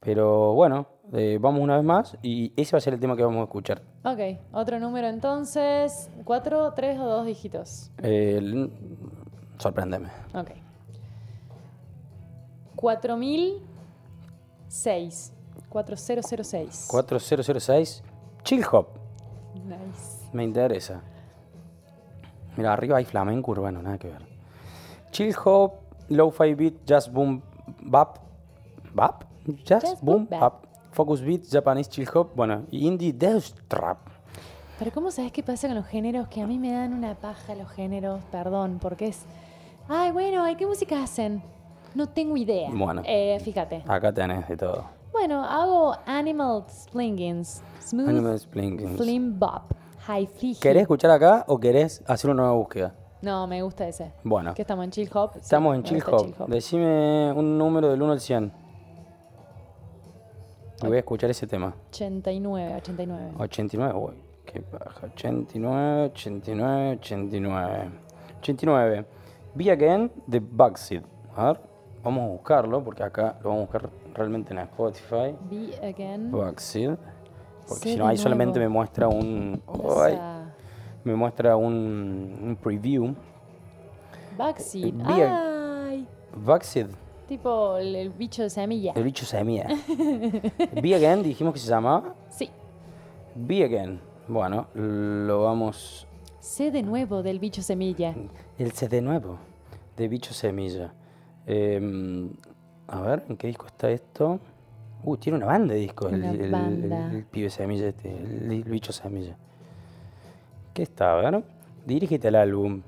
Pero 0.00 0.54
bueno, 0.54 0.86
eh, 1.12 1.38
vamos 1.40 1.60
una 1.60 1.76
vez 1.76 1.84
más 1.84 2.16
y 2.22 2.52
ese 2.60 2.72
va 2.72 2.78
a 2.78 2.80
ser 2.80 2.94
el 2.94 3.00
tema 3.00 3.16
que 3.16 3.24
vamos 3.24 3.40
a 3.40 3.44
escuchar. 3.44 3.82
Ok, 4.04 4.20
otro 4.52 4.78
número 4.78 5.08
entonces. 5.08 6.08
¿Cuatro, 6.24 6.72
tres 6.74 6.98
o 7.00 7.04
dos 7.04 7.26
dígitos? 7.26 7.90
Eh, 8.02 8.70
sorpréndeme. 9.58 10.08
Ok. 10.34 10.50
4006. 12.76 15.32
4006. 15.68 16.86
4006 16.88 18.02
Chill 18.44 18.64
Hop. 18.72 18.86
Nice. 19.54 20.28
Me 20.32 20.44
interesa. 20.44 21.02
Mira, 22.56 22.72
arriba 22.72 22.98
hay 22.98 23.04
flamenco 23.04 23.50
urbano, 23.50 23.82
nada 23.82 23.98
que 23.98 24.06
ver. 24.08 24.22
Chill 25.10 25.34
Hop, 25.44 25.72
Lo-Fi 26.08 26.54
Beat, 26.54 26.84
Jazz 26.84 27.12
Boom 27.12 27.42
Bap. 27.82 28.18
¿Bap? 28.94 29.24
Jazz, 29.56 29.82
Jazz 29.82 30.00
Boom 30.02 30.26
Boom 30.28 30.40
Bap. 30.40 30.64
Focus 30.92 31.22
Beat, 31.22 31.42
Japanese 31.50 31.90
Chill 31.90 32.08
Hop, 32.14 32.30
bueno, 32.34 32.64
Indie 32.70 33.12
Death 33.12 33.52
Trap. 33.68 33.98
Pero 34.78 34.92
¿cómo 34.92 35.10
sabes 35.10 35.32
qué 35.32 35.42
pasa 35.42 35.66
con 35.68 35.76
los 35.76 35.86
géneros? 35.86 36.28
Que 36.28 36.40
a 36.40 36.46
mí 36.46 36.58
me 36.58 36.72
dan 36.72 36.92
una 36.94 37.14
paja 37.14 37.54
los 37.54 37.68
géneros, 37.70 38.20
perdón, 38.30 38.78
porque 38.80 39.08
es... 39.08 39.24
Ay, 39.88 40.12
bueno, 40.12 40.48
¿y 40.48 40.54
qué 40.56 40.66
música 40.66 41.02
hacen? 41.02 41.42
No 41.94 42.08
tengo 42.08 42.36
idea. 42.36 42.70
Bueno. 42.72 43.02
Eh, 43.04 43.38
fíjate. 43.42 43.82
Acá 43.88 44.12
tenés 44.12 44.46
de 44.48 44.56
todo. 44.56 44.84
Bueno, 45.12 45.42
hago 45.42 45.96
Animal 46.06 46.64
Splingins, 46.68 47.62
Smooth 47.80 48.08
Animal 48.08 48.38
Splingins. 48.38 48.96
Flim 48.96 49.38
Bop, 49.38 49.72
High 50.00 50.26
Flea. 50.26 50.54
¿Querés 50.60 50.82
escuchar 50.82 51.10
acá 51.10 51.44
o 51.48 51.58
querés 51.58 52.02
hacer 52.06 52.30
una 52.30 52.42
nueva 52.42 52.56
búsqueda? 52.56 52.94
No, 53.22 53.46
me 53.48 53.62
gusta 53.62 53.88
ese. 53.88 54.12
Bueno, 54.22 54.54
¿Que 54.54 54.62
estamos 54.62 54.84
en 54.84 54.90
Chill 54.92 55.10
Hop? 55.12 55.32
Sí, 55.34 55.40
estamos 55.42 55.74
en 55.74 55.82
me 55.82 55.88
Chill 55.88 56.04
gusta 56.04 56.44
Hop. 56.44 56.48
Decime 56.50 57.32
un 57.32 57.58
número 57.58 57.88
del 57.88 58.00
1 58.00 58.12
al 58.12 58.20
100. 58.20 58.52
Voy 60.82 60.96
a 60.96 61.00
escuchar 61.00 61.30
ese 61.30 61.46
tema. 61.46 61.74
89, 61.90 62.74
89. 62.76 63.32
89, 63.38 63.98
uy, 63.98 64.14
qué 64.44 64.60
paja. 64.60 65.06
89, 65.06 66.04
89, 66.12 66.90
89. 67.00 67.90
89. 68.38 69.06
Be 69.54 69.70
Again 69.70 70.12
de 70.26 70.38
Bugseed. 70.40 71.02
A 71.36 71.46
ver, 71.46 71.60
vamos 72.02 72.24
a 72.24 72.26
buscarlo 72.28 72.84
porque 72.84 73.02
acá 73.02 73.38
lo 73.42 73.50
vamos 73.50 73.68
a 73.68 73.72
buscar 73.72 73.90
realmente 74.14 74.52
en 74.52 74.60
Spotify. 74.60 75.34
Be 75.50 75.76
Again. 75.86 76.30
Bugseed. 76.30 76.96
Porque 77.68 77.90
si 77.90 77.96
no, 77.96 78.06
ahí 78.06 78.16
solamente 78.16 78.58
me 78.58 78.68
muestra 78.68 79.08
un. 79.08 79.60
Ay, 80.00 80.18
me 81.04 81.14
muestra 81.14 81.56
un, 81.56 82.38
un 82.42 82.56
preview. 82.56 83.14
Backseat. 84.38 84.92
Be 84.94 85.24
Ay, 85.24 86.06
Bugseed, 86.34 86.86
tipo 87.28 87.76
el, 87.76 87.94
el 87.94 88.10
bicho 88.10 88.42
de 88.42 88.50
semilla. 88.50 88.92
el 88.96 89.04
bicho 89.04 89.24
semilla. 89.26 89.66
Be 90.82 90.94
Again, 90.94 91.22
dijimos 91.22 91.52
que 91.54 91.60
se 91.60 91.68
llamaba. 91.68 92.14
Sí. 92.30 92.50
Be 93.36 93.62
Again. 93.64 94.00
Bueno, 94.26 94.66
lo 94.74 95.44
vamos 95.44 96.06
Sé 96.40 96.70
de 96.70 96.82
nuevo 96.82 97.22
del 97.22 97.38
bicho 97.38 97.62
semilla. 97.62 98.14
El 98.58 98.72
CD 98.72 99.00
nuevo 99.02 99.38
de 99.96 100.08
Bicho 100.08 100.32
Semilla. 100.32 100.92
Eh, 101.46 102.28
a 102.86 103.00
ver, 103.00 103.24
¿en 103.28 103.36
qué 103.36 103.48
disco 103.48 103.66
está 103.66 103.90
esto? 103.90 104.38
Uh, 105.02 105.16
tiene 105.16 105.38
una 105.38 105.46
banda 105.46 105.74
de 105.74 105.80
discos. 105.80 106.12
el- 106.12 106.20
Una 106.20 106.30
el, 106.30 106.40
el- 106.40 106.50
banda. 106.52 107.10
el 107.12 107.24
pibe 107.24 107.50
Semilla, 107.50 107.88
este, 107.88 108.10
el, 108.16 108.62
Bicho 108.64 108.92
Semilla. 108.92 109.36
¿Qué 110.72 110.82
está? 110.84 111.12
A 111.12 111.30
ver. 111.30 111.42
Dirígete 111.86 112.28
al 112.28 112.36
álbum. 112.36 112.82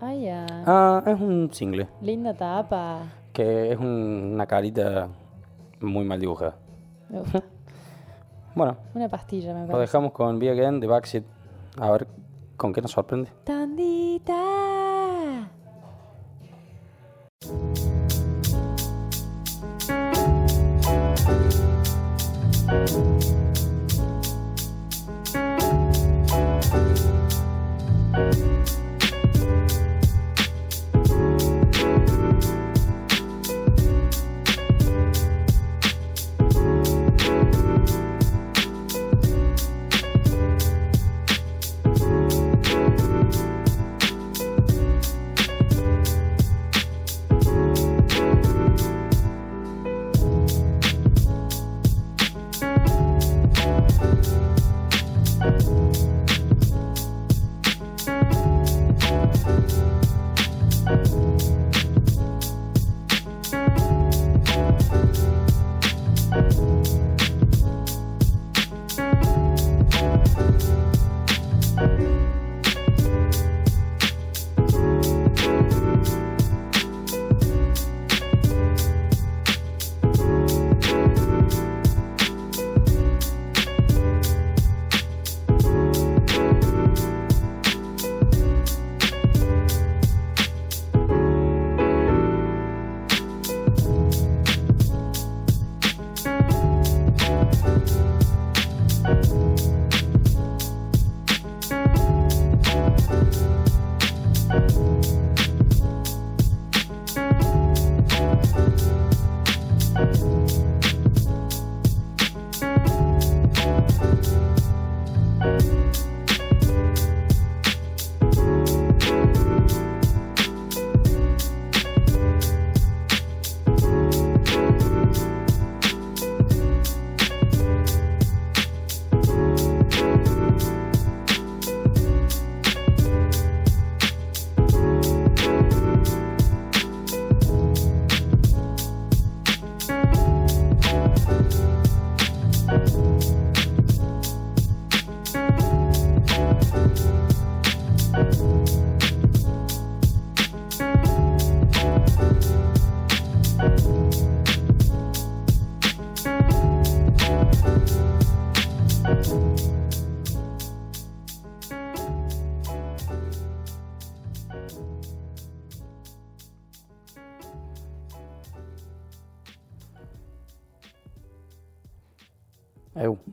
Ah, 0.00 0.14
ya. 0.14 0.46
Ah, 0.66 1.02
es 1.06 1.20
un 1.20 1.50
single. 1.52 1.88
Linda 2.00 2.34
tapa. 2.34 3.02
Que 3.34 3.72
es 3.72 3.78
un- 3.78 4.30
una 4.34 4.46
carita 4.46 5.08
muy 5.80 6.04
mal 6.06 6.18
dibujada. 6.20 6.56
Me 7.10 7.18
gusta. 7.20 7.42
Bueno, 8.54 8.76
Una 8.94 9.08
pastilla, 9.08 9.52
me 9.52 9.62
lo 9.62 9.66
parece. 9.66 9.80
dejamos 9.80 10.12
con 10.12 10.38
Be 10.38 10.48
Again 10.48 10.78
de 10.78 10.86
Backseat. 10.86 11.24
A 11.80 11.90
ver 11.90 12.06
con 12.56 12.72
qué 12.72 12.80
nos 12.80 12.92
sorprende. 12.92 13.28
Tandita. 13.42 14.93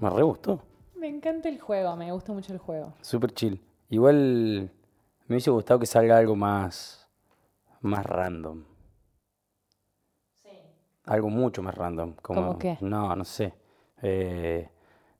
Me 0.02 0.10
re 0.10 0.24
gustó. 0.24 0.62
Me 0.96 1.08
encanta 1.08 1.48
el 1.50 1.60
juego, 1.60 1.96
me 1.96 2.12
gusta 2.12 2.34
mucho 2.34 2.52
el 2.54 2.60
juego. 2.60 2.94
Súper 3.02 3.34
chill. 3.34 3.62
Igual 3.90 4.70
me 5.28 5.36
hubiese 5.36 5.50
gustado 5.52 5.80
que 5.80 5.86
salga 5.86 6.18
algo 6.18 6.36
más, 6.36 7.08
más 7.82 8.06
random. 8.06 8.64
Algo 11.06 11.30
mucho 11.30 11.62
más 11.64 11.76
random. 11.76 12.14
Como, 12.22 12.42
¿Cómo 12.48 12.60
qué? 12.60 12.78
No, 12.82 13.16
no 13.16 13.26
sé. 13.26 13.54
Eh, 14.02 14.70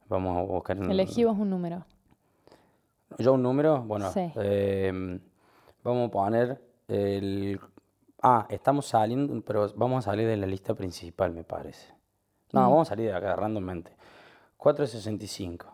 vamos 0.08 0.38
a 0.38 0.42
buscar 0.42 0.80
un- 0.80 0.92
Elegí 0.92 1.24
vos 1.24 1.38
un 1.38 1.50
número. 1.50 1.86
¿Yo 3.18 3.34
un 3.34 3.44
número? 3.44 3.82
Bueno, 3.84 4.10
Sí. 4.12 4.32
eh, 4.36 5.20
vamos 5.84 6.08
a 6.08 6.12
poner 6.12 6.62
el... 6.88 7.60
Ah, 8.22 8.46
estamos 8.50 8.86
saliendo, 8.86 9.42
pero 9.42 9.72
vamos 9.76 10.06
a 10.06 10.12
salir 10.12 10.28
de 10.28 10.38
la 10.38 10.46
lista 10.46 10.76
principal, 10.76 11.34
me 11.34 11.44
parece. 11.44 11.92
No, 12.54 12.62
vamos 12.62 12.88
a 12.88 12.90
salir 12.92 13.08
de 13.10 13.16
acá 13.16 13.36
randommente. 13.36 13.92
465. 14.62 15.66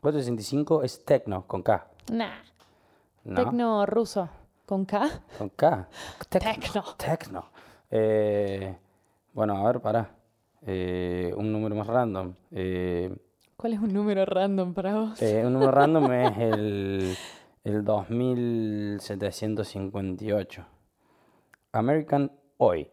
465 0.00 0.82
es 0.82 1.04
Tecno, 1.04 1.46
con 1.46 1.62
K. 1.62 1.86
Nah. 2.10 2.40
¿no? 3.22 3.36
Tecno 3.36 3.86
ruso. 3.86 4.28
¿Con 4.66 4.84
K? 4.84 5.08
Con 5.38 5.50
K. 5.50 5.88
Tecno. 6.28 6.82
Tecno. 6.96 7.44
Eh, 7.88 8.76
bueno, 9.32 9.56
a 9.56 9.64
ver, 9.70 9.80
pará. 9.80 10.10
Eh, 10.62 11.32
un 11.36 11.52
número 11.52 11.76
más 11.76 11.86
random. 11.86 12.34
Eh, 12.50 13.16
¿Cuál 13.56 13.74
es 13.74 13.78
un 13.78 13.94
número 13.94 14.24
random 14.24 14.74
para 14.74 14.96
vos? 14.96 15.22
eh, 15.22 15.46
un 15.46 15.52
número 15.52 15.70
random 15.70 16.10
es 16.12 16.36
el, 16.38 17.16
el 17.62 17.84
2758. 17.84 20.66
American 21.70 22.32
Hoy. 22.56 22.90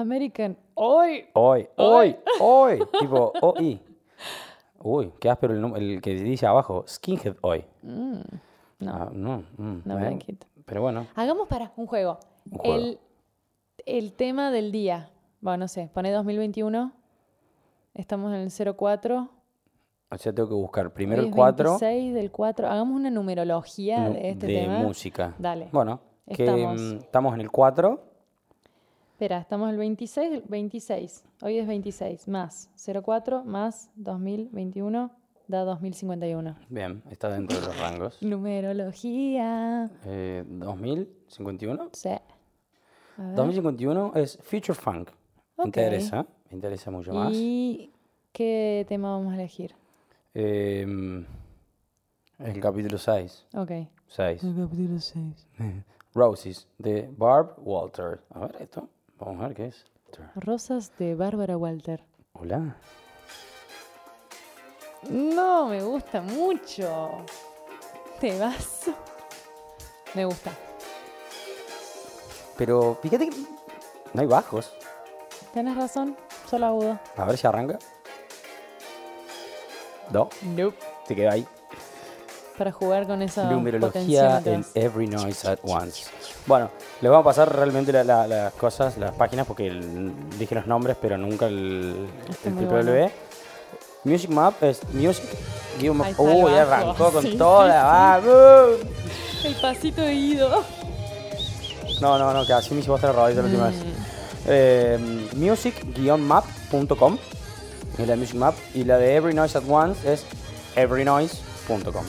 American. 0.00 0.56
¡Hoy! 0.74 1.24
Hoy, 1.32 1.66
hoy, 1.76 2.16
hoy. 2.40 2.78
tipo, 3.00 3.32
OI. 3.40 3.80
Uy, 4.80 5.12
qué 5.18 5.30
áspero 5.30 5.54
el, 5.54 5.76
el 5.82 6.00
que 6.02 6.14
dice 6.14 6.46
abajo. 6.46 6.84
Skinhead 6.86 7.36
Hoy. 7.40 7.64
No, 7.82 8.22
Ah, 8.86 9.08
no, 9.10 9.42
mm, 9.56 9.76
no 9.84 9.98
eh. 9.98 10.18
Pero 10.66 10.82
bueno, 10.82 11.06
Hagamos 11.14 11.48
para 11.48 11.72
un 11.76 11.86
juego. 11.86 12.18
Un 12.50 12.58
juego. 12.58 12.76
El, 12.76 12.98
el 13.86 14.12
tema 14.12 14.50
del 14.50 14.70
día. 14.70 15.10
Bueno, 15.40 15.64
no 15.64 15.68
sé, 15.68 15.90
pone 15.92 16.10
2021. 16.12 16.92
Estamos 17.94 18.32
en 18.34 18.40
el 18.40 18.76
04. 18.76 19.28
o 20.10 20.18
sea, 20.18 20.32
tengo 20.34 20.48
que 20.48 20.54
buscar 20.54 20.92
primero 20.92 21.22
Hoy 21.22 21.28
el 21.28 21.30
es 21.30 21.36
4 21.36 21.70
26 21.80 22.14
del 22.14 22.30
4. 22.30 22.68
Hagamos 22.68 22.94
una 22.96 23.08
numerología 23.10 24.10
de 24.10 24.30
este 24.30 24.46
tema. 24.46 24.78
música. 24.80 25.34
Dale. 25.38 25.68
Bueno, 25.72 26.00
que, 26.26 26.44
Estamos. 26.44 26.80
mm, 26.80 26.96
estamos 26.98 27.34
en 27.34 27.40
el 27.40 27.50
4. 27.50 28.00
Espera, 29.16 29.38
estamos 29.38 29.70
el 29.70 29.78
26, 29.78 30.30
del 30.30 30.42
26. 30.46 31.24
Hoy 31.40 31.56
es 31.56 31.66
26 31.66 32.28
más 32.28 32.68
04 33.02 33.44
más 33.44 33.88
2021 33.94 35.10
da 35.48 35.64
2051. 35.64 36.54
Bien, 36.68 37.02
está 37.10 37.30
dentro 37.30 37.58
de 37.58 37.66
los 37.66 37.80
rangos. 37.80 38.22
Numerología. 38.22 39.88
Eh, 40.04 40.44
2051. 40.46 41.88
Sí. 41.94 42.10
A 42.10 42.20
ver. 43.16 43.34
2051 43.36 44.12
es 44.16 44.38
Future 44.42 44.74
Funk. 44.74 45.08
Me 45.56 45.64
interesa, 45.64 46.26
me 46.50 46.54
interesa 46.54 46.90
mucho 46.90 47.14
más. 47.14 47.32
¿Y 47.32 47.90
qué 48.32 48.84
tema 48.86 49.12
vamos 49.12 49.32
a 49.32 49.36
elegir? 49.36 49.74
Eh, 50.34 51.24
es 52.38 52.54
el 52.54 52.60
capítulo 52.60 52.98
6. 52.98 53.46
Ok. 53.54 53.70
6. 54.08 54.42
capítulo 54.42 55.00
6. 55.00 55.46
Roses, 56.14 56.68
de 56.76 57.10
Barb 57.16 57.54
Walter. 57.58 58.20
A 58.28 58.40
ver 58.40 58.56
esto. 58.60 58.90
Vamos 59.18 59.42
a 59.42 59.48
ver 59.48 59.56
qué 59.56 59.66
es. 59.66 59.84
Rosas 60.34 60.92
de 60.98 61.14
Bárbara 61.14 61.56
Walter. 61.56 62.02
Hola. 62.32 62.76
No, 65.08 65.68
me 65.68 65.82
gusta 65.82 66.20
mucho. 66.22 67.24
Te 68.20 68.38
vas. 68.38 68.90
Me 70.14 70.24
gusta. 70.24 70.50
Pero 72.56 72.98
fíjate 73.02 73.28
que 73.28 73.36
no 74.14 74.20
hay 74.20 74.26
bajos. 74.26 74.72
Tienes 75.52 75.76
razón, 75.76 76.16
solo 76.48 76.66
agudo. 76.66 76.98
A 77.16 77.24
ver 77.26 77.36
si 77.36 77.46
arranca. 77.46 77.78
No, 80.10 80.28
Nope. 80.42 80.76
se 81.06 81.14
queda 81.14 81.32
ahí. 81.32 81.46
Para 82.56 82.72
jugar 82.72 83.06
con 83.06 83.20
esa 83.20 83.50
Numerología 83.50 84.40
en 84.44 84.64
Every 84.74 85.06
Noise 85.06 85.48
at 85.48 85.58
Once. 85.62 86.10
Bueno, 86.46 86.70
les 87.00 87.10
vamos 87.10 87.24
a 87.24 87.28
pasar 87.30 87.54
realmente 87.54 87.92
la- 87.92 88.04
la- 88.04 88.26
las 88.26 88.52
cosas, 88.54 88.96
las 88.98 89.12
páginas, 89.12 89.46
porque 89.46 89.66
el- 89.66 90.14
dije 90.38 90.54
los 90.54 90.66
nombres, 90.66 90.96
pero 91.00 91.18
nunca 91.18 91.46
el, 91.46 92.08
Está 92.30 92.48
el 92.50 92.56
triple 92.56 92.82
bueno. 92.82 93.10
Music 94.04 94.30
Map 94.30 94.62
es 94.62 94.80
Music. 94.92 95.24
map- 95.92 96.14
Uy, 96.18 96.42
bajo. 96.44 96.56
arrancó 96.56 97.10
con 97.12 97.22
Sí, 97.22 97.32
sí, 97.32 97.36
toda. 97.38 98.20
sí. 98.20 98.26
¡Vamos! 98.28 98.76
El 99.44 99.54
pasito 99.56 100.00
de 100.02 100.12
Guido. 100.14 100.64
No, 102.00 102.18
no, 102.18 102.32
no, 102.32 102.46
que 102.46 102.52
así 102.52 102.72
me 102.74 102.80
hiciste 102.80 103.06
la 103.06 103.12
rodilla 103.12 103.40
la 103.42 103.48
última 103.48 103.68
vez. 103.68 103.76
Mm. 103.76 103.92
Eh, 104.48 104.98
music-map.com 105.34 107.18
es 107.98 108.06
la 108.06 108.12
de 108.14 108.16
Music 108.16 108.36
Map 108.36 108.54
y 108.74 108.84
la 108.84 108.98
de 108.98 109.16
Every 109.16 109.34
Noise 109.34 109.58
at 109.58 109.64
Once 109.68 110.12
es 110.12 110.24
everynoise.com. 110.76 112.04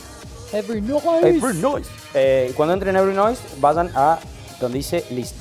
Every 0.53 0.81
noise. 0.81 1.27
Every 1.27 1.57
Noise. 1.57 1.89
Eh, 2.13 2.53
cuando 2.55 2.73
entren 2.73 2.95
en 2.95 3.01
Every 3.01 3.15
Noise, 3.15 3.41
vayan 3.59 3.91
a 3.95 4.19
donde 4.59 4.77
dice 4.77 5.05
list. 5.11 5.35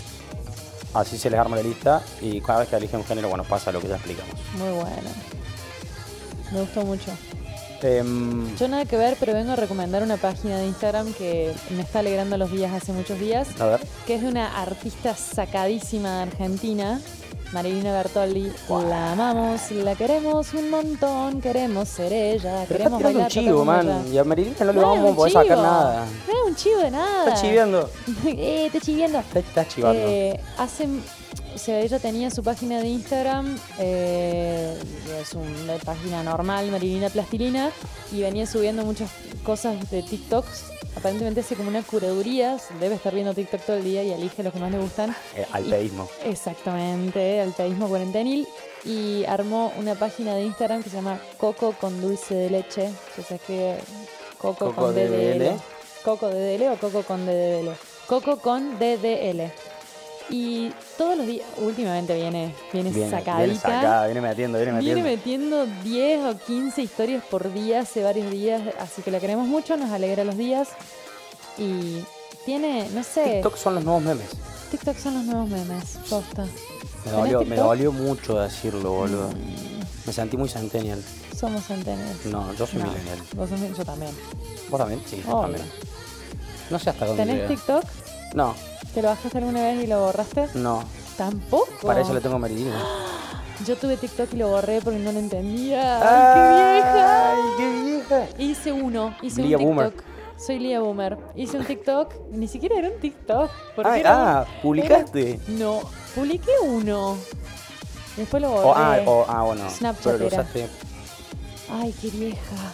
Así 0.94 1.18
se 1.18 1.28
les 1.30 1.38
arma 1.38 1.56
la 1.56 1.62
lista 1.62 2.02
y 2.20 2.40
cada 2.40 2.60
vez 2.60 2.68
que 2.68 2.76
eligen 2.76 3.00
un 3.00 3.06
género, 3.06 3.28
bueno, 3.28 3.44
pasa 3.44 3.70
lo 3.70 3.80
que 3.80 3.88
ya 3.88 3.96
explicamos. 3.96 4.34
Muy 4.56 4.70
bueno. 4.70 5.10
Me 6.52 6.60
gustó 6.60 6.82
mucho. 6.84 7.10
Em, 7.82 8.56
Yo 8.56 8.68
nada 8.68 8.86
que 8.86 8.96
ver, 8.96 9.16
pero 9.20 9.34
vengo 9.34 9.52
a 9.52 9.56
recomendar 9.56 10.02
una 10.02 10.16
página 10.16 10.56
de 10.58 10.66
Instagram 10.66 11.12
que 11.12 11.52
me 11.70 11.82
está 11.82 11.98
alegrando 11.98 12.38
los 12.38 12.50
días 12.50 12.72
hace 12.72 12.92
muchos 12.92 13.20
días, 13.20 13.48
a 13.60 13.66
ver. 13.66 13.80
que 14.06 14.14
es 14.14 14.22
de 14.22 14.28
una 14.28 14.60
artista 14.62 15.14
sacadísima 15.14 16.16
de 16.16 16.22
Argentina, 16.22 17.00
Marilina 17.52 17.92
Bertoldi. 17.92 18.50
La 18.88 19.12
amamos, 19.12 19.70
la 19.70 19.94
queremos 19.94 20.52
un 20.54 20.70
montón, 20.70 21.40
queremos 21.40 21.88
ser 21.88 22.12
ella, 22.12 22.64
Pero 22.68 22.84
está 22.84 22.98
queremos 22.98 22.98
tirando 22.98 23.04
bailar, 23.04 23.24
un 23.24 23.28
chivo, 23.28 23.64
man. 23.64 23.88
ella. 23.88 24.14
Y 24.14 24.18
a 24.18 24.24
Marilina 24.24 24.56
no 24.60 24.66
le 24.66 24.80
No 24.80 24.88
vamos 24.88 25.12
a 25.12 25.16
poder 25.16 25.32
sacar 25.32 25.58
nada. 25.58 26.06
No 26.26 26.32
es 26.32 26.48
un 26.48 26.56
chivo 26.56 26.78
de 26.78 26.90
nada. 26.90 27.28
Está 27.28 27.40
chiviando. 27.40 27.90
eh, 28.26 28.66
está 28.66 28.80
chiviendo. 28.80 29.18
Está, 29.18 29.38
está 29.38 29.68
chivando. 29.68 30.00
Eh, 30.02 30.40
hace, 30.58 30.88
o 31.54 31.58
sea, 31.58 31.80
ella 31.80 31.98
tenía 31.98 32.30
su 32.30 32.42
página 32.42 32.80
de 32.80 32.88
Instagram, 32.88 33.56
eh, 33.78 34.78
es 35.20 35.32
una 35.34 35.74
página 35.84 36.22
normal, 36.22 36.70
Marilina 36.70 37.08
Plastilina, 37.08 37.70
y 38.12 38.22
venía 38.22 38.46
subiendo 38.46 38.84
muchas 38.84 39.10
cosas 39.44 39.90
de 39.90 40.02
TikToks. 40.02 40.75
Aparentemente 40.96 41.40
hace 41.40 41.56
como 41.56 41.68
una 41.68 41.82
curaduría, 41.82 42.56
debe 42.80 42.94
estar 42.94 43.14
viendo 43.14 43.34
TikTok 43.34 43.60
todo 43.60 43.76
el 43.76 43.84
día 43.84 44.02
y 44.02 44.12
elige 44.12 44.42
los 44.42 44.52
que 44.52 44.58
más 44.58 44.72
le 44.72 44.78
gustan. 44.78 45.14
Eh, 45.36 45.46
alteísmo. 45.52 46.08
Exactamente, 46.24 47.40
alteísmo 47.40 47.88
cuarentenil. 47.88 48.48
Y 48.84 49.24
armó 49.26 49.72
una 49.78 49.94
página 49.94 50.34
de 50.34 50.44
Instagram 50.44 50.82
que 50.82 50.88
se 50.90 50.96
llama 50.96 51.20
Coco 51.36 51.72
con 51.78 52.00
dulce 52.00 52.34
de 52.34 52.50
leche, 52.50 52.90
que 53.14 53.22
se 53.22 53.34
escribe 53.34 53.78
Coco, 54.38 54.66
Coco 54.66 54.82
con 54.82 54.94
DDL. 54.94 55.38
DDL. 55.38 55.60
Coco 56.02 56.28
DDL 56.28 56.72
o 56.72 56.76
Coco 56.76 57.02
con 57.02 57.26
DDL. 57.26 57.70
Coco 58.06 58.38
con 58.38 58.78
DDL. 58.78 59.52
Y 60.28 60.72
todos 60.98 61.16
los 61.16 61.26
días, 61.26 61.46
últimamente 61.58 62.14
viene, 62.14 62.52
viene, 62.72 62.90
Viene, 62.90 63.10
sacadita. 63.10 63.38
viene 63.44 63.54
sacada, 63.60 64.06
viene 64.06 64.20
metiendo, 64.20 64.58
viene 64.58 64.80
Viene 64.80 65.02
metiendo. 65.02 65.64
metiendo 65.66 65.82
10 65.84 66.24
o 66.34 66.38
15 66.38 66.82
historias 66.82 67.24
por 67.24 67.52
día 67.52 67.80
hace 67.80 68.02
varios 68.02 68.30
días, 68.30 68.60
así 68.80 69.02
que 69.02 69.10
la 69.12 69.20
queremos 69.20 69.46
mucho, 69.46 69.76
nos 69.76 69.90
alegra 69.90 70.24
los 70.24 70.36
días. 70.36 70.68
Y 71.58 72.02
tiene, 72.44 72.88
no 72.92 73.04
sé, 73.04 73.34
TikTok 73.34 73.56
son 73.56 73.76
los 73.76 73.84
nuevos 73.84 74.02
memes. 74.02 74.26
TikTok 74.72 74.96
son 74.98 75.14
los 75.14 75.24
nuevos 75.24 75.48
memes, 75.48 75.98
posta. 76.10 76.42
Me 76.44 76.50
¿Tenés 77.12 77.20
dolió, 77.32 77.44
me 77.44 77.56
dolió 77.56 77.92
mucho 77.92 78.40
decirlo, 78.40 78.90
boludo. 78.92 79.30
Me 80.06 80.12
sentí 80.12 80.36
muy 80.36 80.48
centennial. 80.48 81.02
Somos 81.38 81.64
centennials. 81.66 82.26
No, 82.26 82.52
yo 82.54 82.66
soy 82.66 82.80
No, 82.80 82.86
millennial. 82.88 83.18
vos 83.36 83.48
sos 83.48 83.60
yo 83.78 83.84
también. 83.84 84.10
¿Vos 84.70 84.78
también? 84.80 85.00
Sí, 85.06 85.22
yo 85.24 85.40
también. 85.40 85.64
No 86.70 86.78
sé 86.80 86.90
hasta 86.90 87.06
dónde 87.06 87.22
¿Tenés 87.24 87.36
llega. 87.42 87.48
TikTok? 87.48 87.84
No, 88.34 88.54
¿Te 88.96 89.02
lo 89.02 89.08
bajaste 89.08 89.36
alguna 89.36 89.62
vez 89.62 89.84
y 89.84 89.86
lo 89.86 90.00
borraste? 90.00 90.48
no. 90.54 90.82
Tampoco. 91.18 91.86
Para 91.86 92.00
eso 92.00 92.14
le 92.14 92.20
tengo 92.22 92.38
Marilina. 92.38 92.82
Yo 93.66 93.76
tuve 93.76 93.98
TikTok 93.98 94.32
y 94.32 94.36
lo 94.36 94.48
borré 94.48 94.80
porque 94.80 94.98
no 94.98 95.12
lo 95.12 95.18
entendía. 95.18 95.98
¡Ay, 96.00 96.32
qué 96.32 96.72
vieja! 96.72 97.30
¡Ay, 97.30 97.42
qué 97.58 97.68
vieja! 97.82 98.28
Hice 98.38 98.72
uno, 98.72 99.14
hice 99.20 99.42
Lía 99.42 99.58
un 99.58 99.64
Boomer. 99.64 99.90
TikTok. 99.90 100.06
Soy 100.40 100.58
Lía 100.60 100.80
Boomer. 100.80 101.18
Hice 101.34 101.58
un 101.58 101.66
TikTok, 101.66 102.14
ni 102.32 102.48
siquiera 102.48 102.78
era 102.78 102.88
un 102.88 102.98
TikTok. 102.98 103.50
porque 103.74 103.90
Ay, 103.90 104.00
era 104.00 104.40
ah, 104.40 104.46
¿publicaste? 104.62 105.30
era- 105.32 105.42
no, 105.48 105.80
publiqué 106.14 106.52
uno. 106.64 107.18
Después 108.16 108.42
lo 108.42 108.50
borré. 108.50 108.66
O, 108.66 108.74
ah, 108.74 108.98
o- 109.04 109.26
ah, 109.28 109.42
bueno. 109.42 109.68
Snapchat 109.68 110.04
pero 110.04 110.18
lo 110.18 110.26
usaste. 110.28 110.68
Ay, 111.70 111.94
qué 112.00 112.08
vieja. 112.08 112.72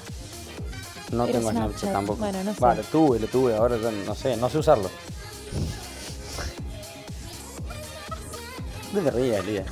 No 1.10 1.24
Era 1.24 1.32
tengo 1.32 1.50
Snapchat, 1.50 1.70
Snapchat. 1.78 1.92
tampoco. 1.92 2.18
Bueno, 2.20 2.44
no 2.44 2.54
sé. 2.54 2.60
Vale, 2.60 2.82
lo 2.82 2.88
tuve, 2.88 3.18
lo 3.18 3.26
tuve. 3.26 3.56
Ahora 3.56 3.76
no 4.06 4.14
sé, 4.14 4.36
no 4.36 4.48
sé 4.48 4.58
usarlo. 4.58 4.88
No 8.92 9.00
te 9.00 9.10
rías, 9.10 9.44
Lía. 9.44 9.64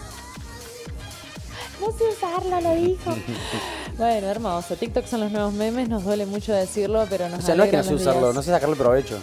No 1.81 1.87
sé 1.97 2.05
usarlo, 2.09 2.61
lo 2.61 2.75
dijo. 2.75 3.17
bueno, 3.99 4.27
hermoso. 4.29 4.77
TikTok 4.77 5.07
son 5.07 5.21
los 5.21 5.33
nuevos 5.33 5.53
memes, 5.53 5.89
nos 5.89 6.05
duele 6.05 6.27
mucho 6.27 6.53
decirlo, 6.53 7.07
pero 7.09 7.29
nos 7.29 7.41
O 7.41 7.43
sea, 7.43 7.55
no 7.55 7.65
es 7.65 7.71
que 7.71 7.77
no 7.79 7.83
sé 7.85 7.95
usarlo, 7.95 8.23
días. 8.23 8.35
no 8.35 8.43
sé 8.43 8.51
sacarle 8.51 8.77
provecho. 8.77 9.19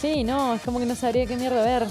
Sí, 0.00 0.24
no, 0.24 0.54
es 0.54 0.62
como 0.62 0.78
que 0.78 0.86
no 0.86 0.94
sabría 0.94 1.26
qué 1.26 1.36
mierda 1.36 1.62
ver. 1.62 1.86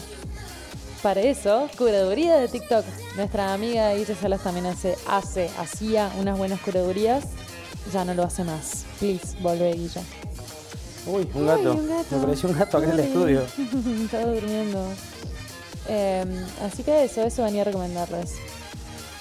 Para 1.04 1.22
eso, 1.22 1.70
curaduría 1.78 2.36
de 2.38 2.48
TikTok. 2.48 2.84
Nuestra 3.16 3.54
amiga 3.54 3.94
Guille 3.94 4.16
Salas 4.16 4.42
también 4.42 4.66
hace, 4.66 4.96
hace, 5.08 5.50
hacía 5.60 6.12
unas 6.20 6.38
buenas 6.38 6.60
curadurías. 6.62 7.26
Ya 7.94 8.04
no 8.04 8.14
lo 8.16 8.24
hace 8.24 8.44
más. 8.44 8.86
Please, 9.00 9.38
volvé, 9.40 9.74
Guille. 9.74 10.02
Uy, 11.06 11.30
un 11.36 11.42
Uy, 11.44 11.48
gato. 11.48 11.74
un 11.74 11.88
gato. 11.88 12.16
Me 12.18 12.22
pareció 12.26 12.50
un 12.50 12.58
gato 12.58 12.78
acá 12.78 12.88
en 12.88 12.94
el 12.94 13.00
estudio. 13.02 13.42
Estaba 14.04 14.26
durmiendo. 14.26 14.84
Eh, 15.90 16.26
así 16.64 16.84
que 16.84 17.04
eso, 17.06 17.22
eso 17.22 17.44
venía 17.44 17.62
a 17.62 17.66
recomendarles. 17.66 18.36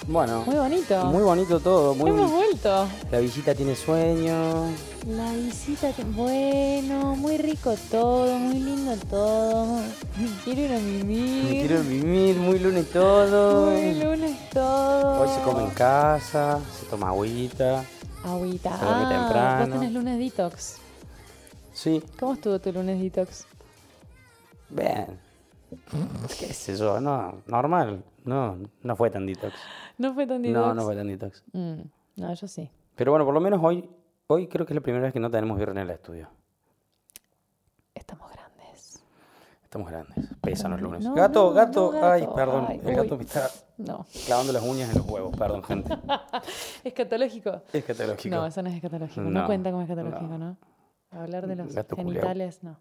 Bueno, 0.09 0.45
Muy 0.47 0.55
bonito. 0.55 1.05
muy 1.07 1.23
bonito 1.25 1.59
todo. 1.59 1.93
Muy... 1.97 2.11
Hemos 2.11 2.31
vuelto. 2.31 2.87
La 3.11 3.19
visita 3.19 3.55
tiene 3.57 3.75
sueño. 3.75 4.67
La 5.09 5.33
visita, 5.33 5.93
bueno, 6.15 7.17
muy 7.17 7.37
rico 7.39 7.75
todo, 7.91 8.37
muy 8.39 8.61
lindo 8.61 8.97
todo. 9.11 9.81
Quiero 10.45 10.61
ir 10.63 10.73
a 10.73 10.79
mimir. 10.79 11.45
Me 11.45 11.51
quiero 11.67 11.83
vivir, 11.83 12.37
muy 12.37 12.59
lunes 12.61 12.89
todo. 12.93 13.71
Muy 13.73 13.95
lunes 13.95 14.49
todo. 14.51 15.23
Hoy 15.23 15.29
se 15.29 15.41
come 15.43 15.65
en 15.65 15.71
casa, 15.71 16.61
se 16.79 16.87
toma 16.87 17.09
agüita. 17.09 17.85
Agüita. 18.25 18.71
Se 18.79 18.85
Ah, 18.85 19.09
temprano. 19.11 19.67
vos 19.67 19.81
tenés 19.81 19.93
lunes 19.93 20.19
detox. 20.21 20.77
Sí, 21.73 22.01
¿Cómo 22.19 22.35
estuvo 22.35 22.59
tu 22.61 22.71
lunes 22.73 23.01
detox? 23.01 23.45
bien. 24.71 25.19
¿Qué 26.39 26.53
sé 26.53 26.77
yo? 26.77 27.01
No, 27.01 27.43
normal. 27.47 28.05
No, 28.25 28.59
no 28.83 28.97
fue 28.97 29.11
tan 29.11 29.27
detox. 29.27 29.55
¿No 29.99 30.15
fue 30.15 30.27
tan 30.27 30.43
detox? 30.43 30.59
No, 30.67 30.75
no 30.75 30.83
fue 30.83 30.97
tan 30.97 31.07
detox. 31.09 31.43
Mm, 31.53 31.81
no, 32.17 32.35
yo 32.35 32.49
sí. 32.49 32.71
Pero 32.95 33.13
bueno, 33.13 33.25
por 33.25 33.35
lo 33.35 33.41
menos 33.41 33.61
hoy, 33.63 33.89
hoy 34.29 34.49
creo 34.49 34.65
que 34.67 34.73
es 34.73 34.77
la 34.77 34.81
primera 34.83 35.05
vez 35.05 35.13
que 35.13 35.21
no 35.21 35.31
tenemos 35.31 35.57
viernes 35.57 35.83
en 35.83 35.89
el 35.89 35.95
estudio. 35.95 36.29
Estamos 37.95 38.31
grandes. 38.31 39.03
Estamos 39.63 39.91
grandes. 39.91 40.17
Pesan 40.41 40.71
los 40.73 40.81
lunes. 40.81 41.05
No, 41.05 41.15
gato, 41.15 41.49
no, 41.49 41.53
gato, 41.55 41.93
no, 41.93 42.07
Ay, 42.07 42.21
gato. 42.23 42.35
perdón. 42.35 42.67
Ay, 42.69 42.81
el 42.85 42.95
gato 42.97 43.13
uy. 43.15 43.19
me 43.19 43.25
está 43.25 43.51
No. 43.79 44.07
clavando 44.27 44.53
las 44.53 44.63
uñas 44.63 44.91
en 44.91 44.99
los 44.99 45.07
huevos. 45.09 45.37
Perdón, 45.37 45.63
gente. 45.65 45.97
¿Escatológico? 46.85 47.63
Es 47.73 47.85
catológico. 47.85 48.35
No, 48.35 48.47
eso 48.47 48.63
no 48.63 48.69
es 48.69 48.77
escatológico. 48.77 49.21
No, 49.23 49.47
cuenta 49.47 49.71
como 49.71 49.83
escatológico, 49.83 50.39
no. 50.39 50.57
Hablar 51.11 51.47
de 51.47 51.57
los 51.57 51.75
Gato 51.75 51.97
culiao. 51.97 52.13
genitales, 52.13 52.63
no. 52.63 52.77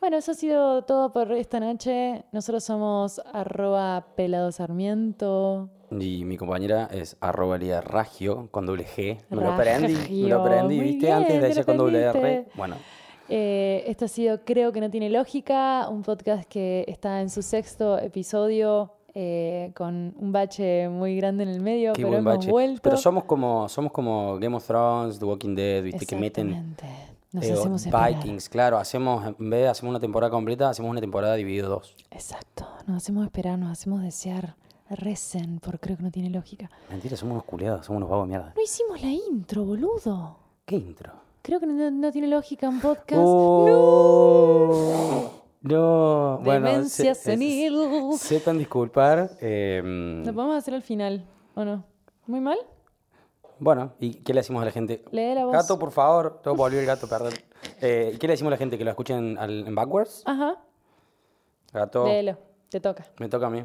Bueno, 0.00 0.18
eso 0.18 0.32
ha 0.32 0.34
sido 0.34 0.82
todo 0.82 1.12
por 1.12 1.32
esta 1.32 1.60
noche. 1.60 2.24
Nosotros 2.32 2.62
somos 2.64 3.20
arroba 3.32 4.04
pelado 4.16 4.52
sarmiento. 4.52 5.70
Y 5.90 6.24
mi 6.24 6.36
compañera 6.36 6.88
es 6.92 7.16
arroba 7.20 7.56
Lía 7.56 7.80
Ragio 7.80 8.48
con 8.50 8.66
doble 8.66 8.84
G. 8.84 9.18
Me 9.30 9.36
lo 9.40 9.52
aprendí, 9.52 10.22
me 10.22 10.28
lo 10.28 10.40
aprendí, 10.42 10.76
muy 10.76 10.84
¿viste? 10.84 11.06
bien, 11.06 11.12
Antes 11.16 11.32
te 11.34 11.40
lo 11.40 11.46
decía 11.46 11.64
con 11.64 11.76
doble 11.78 12.02
R. 12.02 12.46
Bueno, 12.54 12.76
Eh, 13.30 13.84
esto 13.86 14.04
ha 14.04 14.08
sido 14.08 14.44
Creo 14.44 14.72
que 14.72 14.80
no 14.82 14.90
tiene 14.90 15.08
lógica, 15.08 15.88
un 15.88 16.02
podcast 16.02 16.46
que 16.48 16.84
está 16.88 17.22
en 17.22 17.30
su 17.30 17.40
sexto 17.40 17.98
episodio 17.98 18.92
eh, 19.14 19.70
con 19.74 20.14
un 20.18 20.32
bache 20.32 20.88
muy 20.90 21.16
grande 21.16 21.44
en 21.44 21.48
el 21.50 21.60
medio, 21.62 21.92
qué 21.94 22.02
pero 22.02 22.08
buen 22.08 22.20
hemos 22.20 22.34
bache. 22.36 22.50
vuelto. 22.50 22.80
Pero 22.82 22.96
somos 22.98 23.24
como, 23.24 23.68
somos 23.70 23.92
como 23.92 24.38
Game 24.38 24.54
of 24.56 24.66
Thrones, 24.66 25.18
The 25.18 25.24
Walking 25.24 25.54
Dead, 25.54 25.82
¿viste? 25.82 26.04
Que 26.04 26.16
meten. 26.16 26.76
Nos 27.34 27.44
eh, 27.44 27.52
hacemos 27.52 27.84
esperar. 27.84 28.14
Vikings, 28.14 28.48
claro. 28.48 28.78
Hacemos, 28.78 29.26
en 29.26 29.50
vez 29.50 29.62
de 29.62 29.68
hacemos 29.68 29.90
una 29.90 30.00
temporada 30.00 30.30
completa, 30.30 30.68
hacemos 30.70 30.90
una 30.90 31.00
temporada 31.00 31.34
dividida 31.34 31.66
dos. 31.66 31.96
Exacto. 32.10 32.66
Nos 32.86 32.98
hacemos 32.98 33.24
esperar, 33.24 33.58
nos 33.58 33.72
hacemos 33.72 34.02
desear. 34.02 34.54
Recen, 34.88 35.58
porque 35.60 35.78
creo 35.78 35.96
que 35.96 36.02
no 36.04 36.10
tiene 36.10 36.30
lógica. 36.30 36.70
Mentira, 36.90 37.16
somos 37.16 37.32
unos 37.32 37.44
culiados, 37.44 37.86
somos 37.86 37.98
unos 37.98 38.10
vagos 38.10 38.26
de 38.26 38.28
mierda. 38.28 38.52
No 38.54 38.62
hicimos 38.62 39.02
la 39.02 39.08
intro, 39.10 39.64
boludo. 39.64 40.36
¿Qué 40.64 40.76
intro? 40.76 41.12
Creo 41.42 41.58
que 41.58 41.66
no, 41.66 41.90
no 41.90 42.12
tiene 42.12 42.28
lógica 42.28 42.68
un 42.68 42.80
podcast. 42.80 43.20
Oh, 43.24 45.30
no. 45.62 46.38
Bueno, 46.44 46.66
Demencia 46.68 47.14
se- 47.14 47.20
se- 47.20 47.30
senil. 47.32 47.76
sepan 48.18 48.58
disculpar. 48.58 49.30
eh, 49.40 49.82
Lo 50.24 50.32
podemos 50.34 50.56
hacer 50.56 50.74
al 50.74 50.82
final, 50.82 51.24
¿o 51.54 51.64
no? 51.64 51.84
¿Muy 52.26 52.40
mal? 52.40 52.58
Bueno, 53.58 53.92
¿y 54.00 54.14
qué 54.22 54.34
le 54.34 54.40
decimos 54.40 54.62
a 54.62 54.66
la 54.66 54.72
gente? 54.72 55.04
Lee 55.10 55.34
la 55.34 55.44
voz. 55.44 55.52
Gato, 55.52 55.78
por 55.78 55.90
favor. 55.92 56.40
Todo 56.42 56.54
volvió 56.54 56.80
el 56.80 56.86
gato, 56.86 57.08
perdón. 57.08 57.32
Eh, 57.80 58.16
¿Qué 58.20 58.26
le 58.26 58.32
decimos 58.34 58.48
a 58.50 58.52
la 58.52 58.56
gente? 58.58 58.76
¿Que 58.78 58.84
lo 58.84 58.90
escuchen 58.90 59.36
al- 59.38 59.66
en 59.66 59.74
backwards? 59.74 60.22
Ajá. 60.26 60.56
Gato, 61.72 62.06
Léelo. 62.06 62.38
Te 62.68 62.80
toca. 62.80 63.04
me 63.18 63.28
toca 63.28 63.46
a 63.46 63.50
mí. 63.50 63.64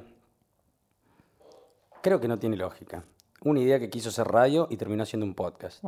Creo 2.01 2.19
que 2.19 2.27
no 2.27 2.39
tiene 2.39 2.55
lógica. 2.57 3.03
Una 3.43 3.59
idea 3.59 3.79
que 3.79 3.89
quiso 3.89 4.11
ser 4.11 4.27
radio 4.27 4.67
y 4.69 4.77
terminó 4.77 5.05
siendo 5.05 5.25
un 5.25 5.33
podcast. 5.35 5.83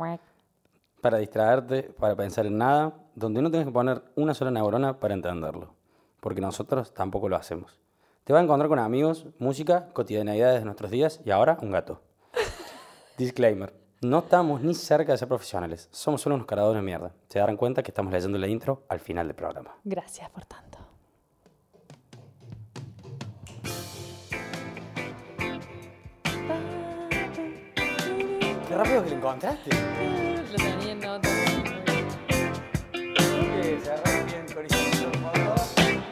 Para 1.00 1.18
distraerte, 1.18 1.82
para 1.84 2.14
pensar 2.16 2.46
en 2.46 2.58
nada, 2.58 2.94
donde 3.14 3.42
no 3.42 3.50
tienes 3.50 3.66
que 3.66 3.72
poner 3.72 4.02
una 4.14 4.34
sola 4.34 4.50
neurona 4.50 5.00
para 5.00 5.14
entenderlo. 5.14 5.74
Porque 6.20 6.40
nosotros 6.40 6.92
tampoco 6.94 7.28
lo 7.28 7.36
hacemos. 7.36 7.78
Te 8.24 8.32
vas 8.32 8.40
a 8.40 8.44
encontrar 8.44 8.68
con 8.68 8.78
amigos, 8.78 9.26
música, 9.38 9.88
cotidianidades 9.92 10.60
de 10.60 10.64
nuestros 10.64 10.90
días 10.90 11.20
y 11.24 11.30
ahora 11.30 11.58
un 11.60 11.72
gato. 11.72 12.00
Disclaimer. 13.18 13.74
No 14.02 14.18
estamos 14.18 14.60
ni 14.62 14.74
cerca 14.74 15.12
de 15.12 15.18
ser 15.18 15.28
profesionales. 15.28 15.88
Somos 15.92 16.20
solo 16.20 16.34
unos 16.34 16.48
caradores 16.48 16.82
de 16.82 16.84
mierda. 16.84 17.12
Se 17.28 17.38
darán 17.38 17.56
cuenta 17.56 17.84
que 17.84 17.92
estamos 17.92 18.12
leyendo 18.12 18.36
la 18.36 18.48
intro 18.48 18.82
al 18.88 18.98
final 18.98 19.28
del 19.28 19.36
programa. 19.36 19.76
Gracias 19.84 20.28
por 20.30 20.44
tanto. 20.44 20.78
Qué 28.66 28.74
rápido 28.74 29.04
que 29.04 29.10
lo 29.10 29.16
encontraste. 29.16 29.70
Lo 30.50 30.56
tenía 30.56 30.92
en 30.92 31.00
nota. 31.00 31.28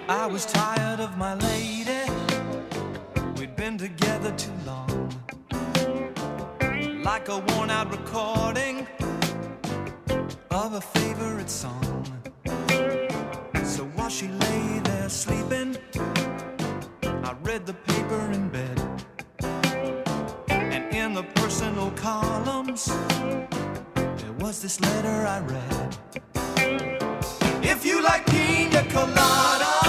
I 0.09 0.27
was 0.27 0.47
tired 0.47 1.01
of 1.01 1.17
my 1.17 1.35
lady. 1.35 2.09
We'd 3.37 3.57
been 3.57 3.77
together 3.77 4.33
too 4.37 4.53
long. 4.65 4.80
A 7.31 7.39
worn 7.39 7.71
out 7.71 7.89
recording 7.93 8.89
of 10.51 10.73
a 10.73 10.81
favorite 10.81 11.49
song. 11.49 12.05
So 13.63 13.85
while 13.95 14.09
she 14.09 14.27
lay 14.27 14.81
there 14.83 15.09
sleeping, 15.09 15.77
I 17.05 17.37
read 17.45 17.67
the 17.67 17.75
paper 17.87 18.33
in 18.33 18.49
bed. 18.49 18.81
And 20.49 20.93
in 20.93 21.15
the 21.15 21.23
personal 21.37 21.93
columns, 21.93 22.87
there 23.95 24.35
was 24.41 24.61
this 24.61 24.81
letter 24.81 25.25
I 25.25 25.39
read. 25.39 25.97
If 27.63 27.87
you 27.87 28.03
like 28.03 28.27
pina 28.27 28.83
coladas 28.91 29.80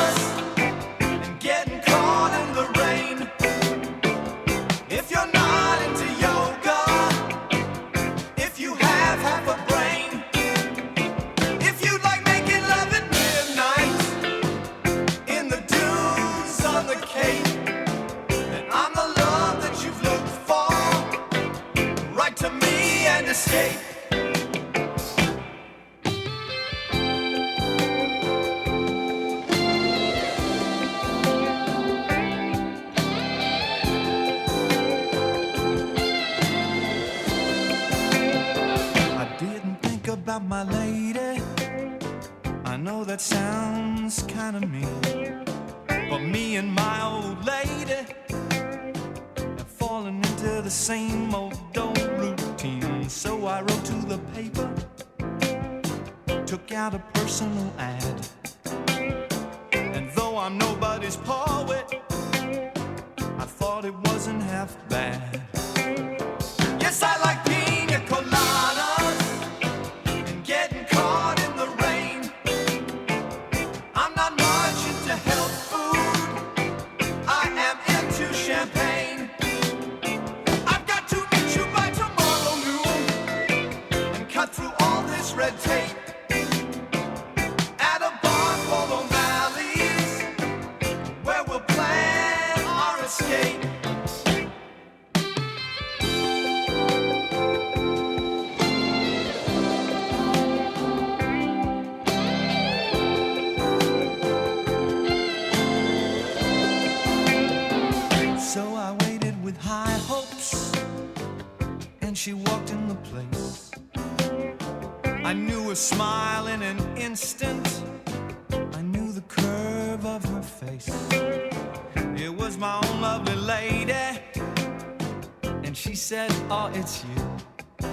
it's 126.74 127.04
you. 127.06 127.88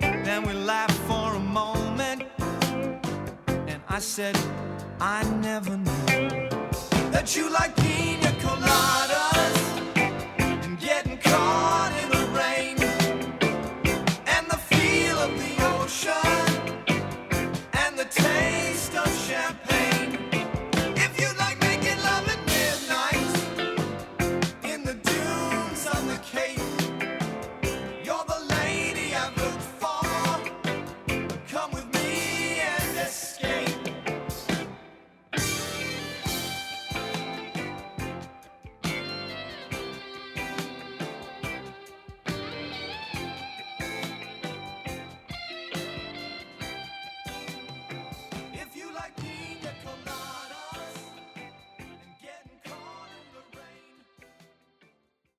Then 0.00 0.46
we 0.46 0.52
laughed 0.52 0.98
for 1.08 1.34
a 1.34 1.40
moment, 1.40 2.22
and 3.48 3.80
I 3.88 3.98
said, 3.98 4.36
I 5.00 5.22
never 5.40 5.76
knew 5.76 6.48
that 7.10 7.36
you 7.36 7.50
like 7.50 7.74
colada. 7.76 7.93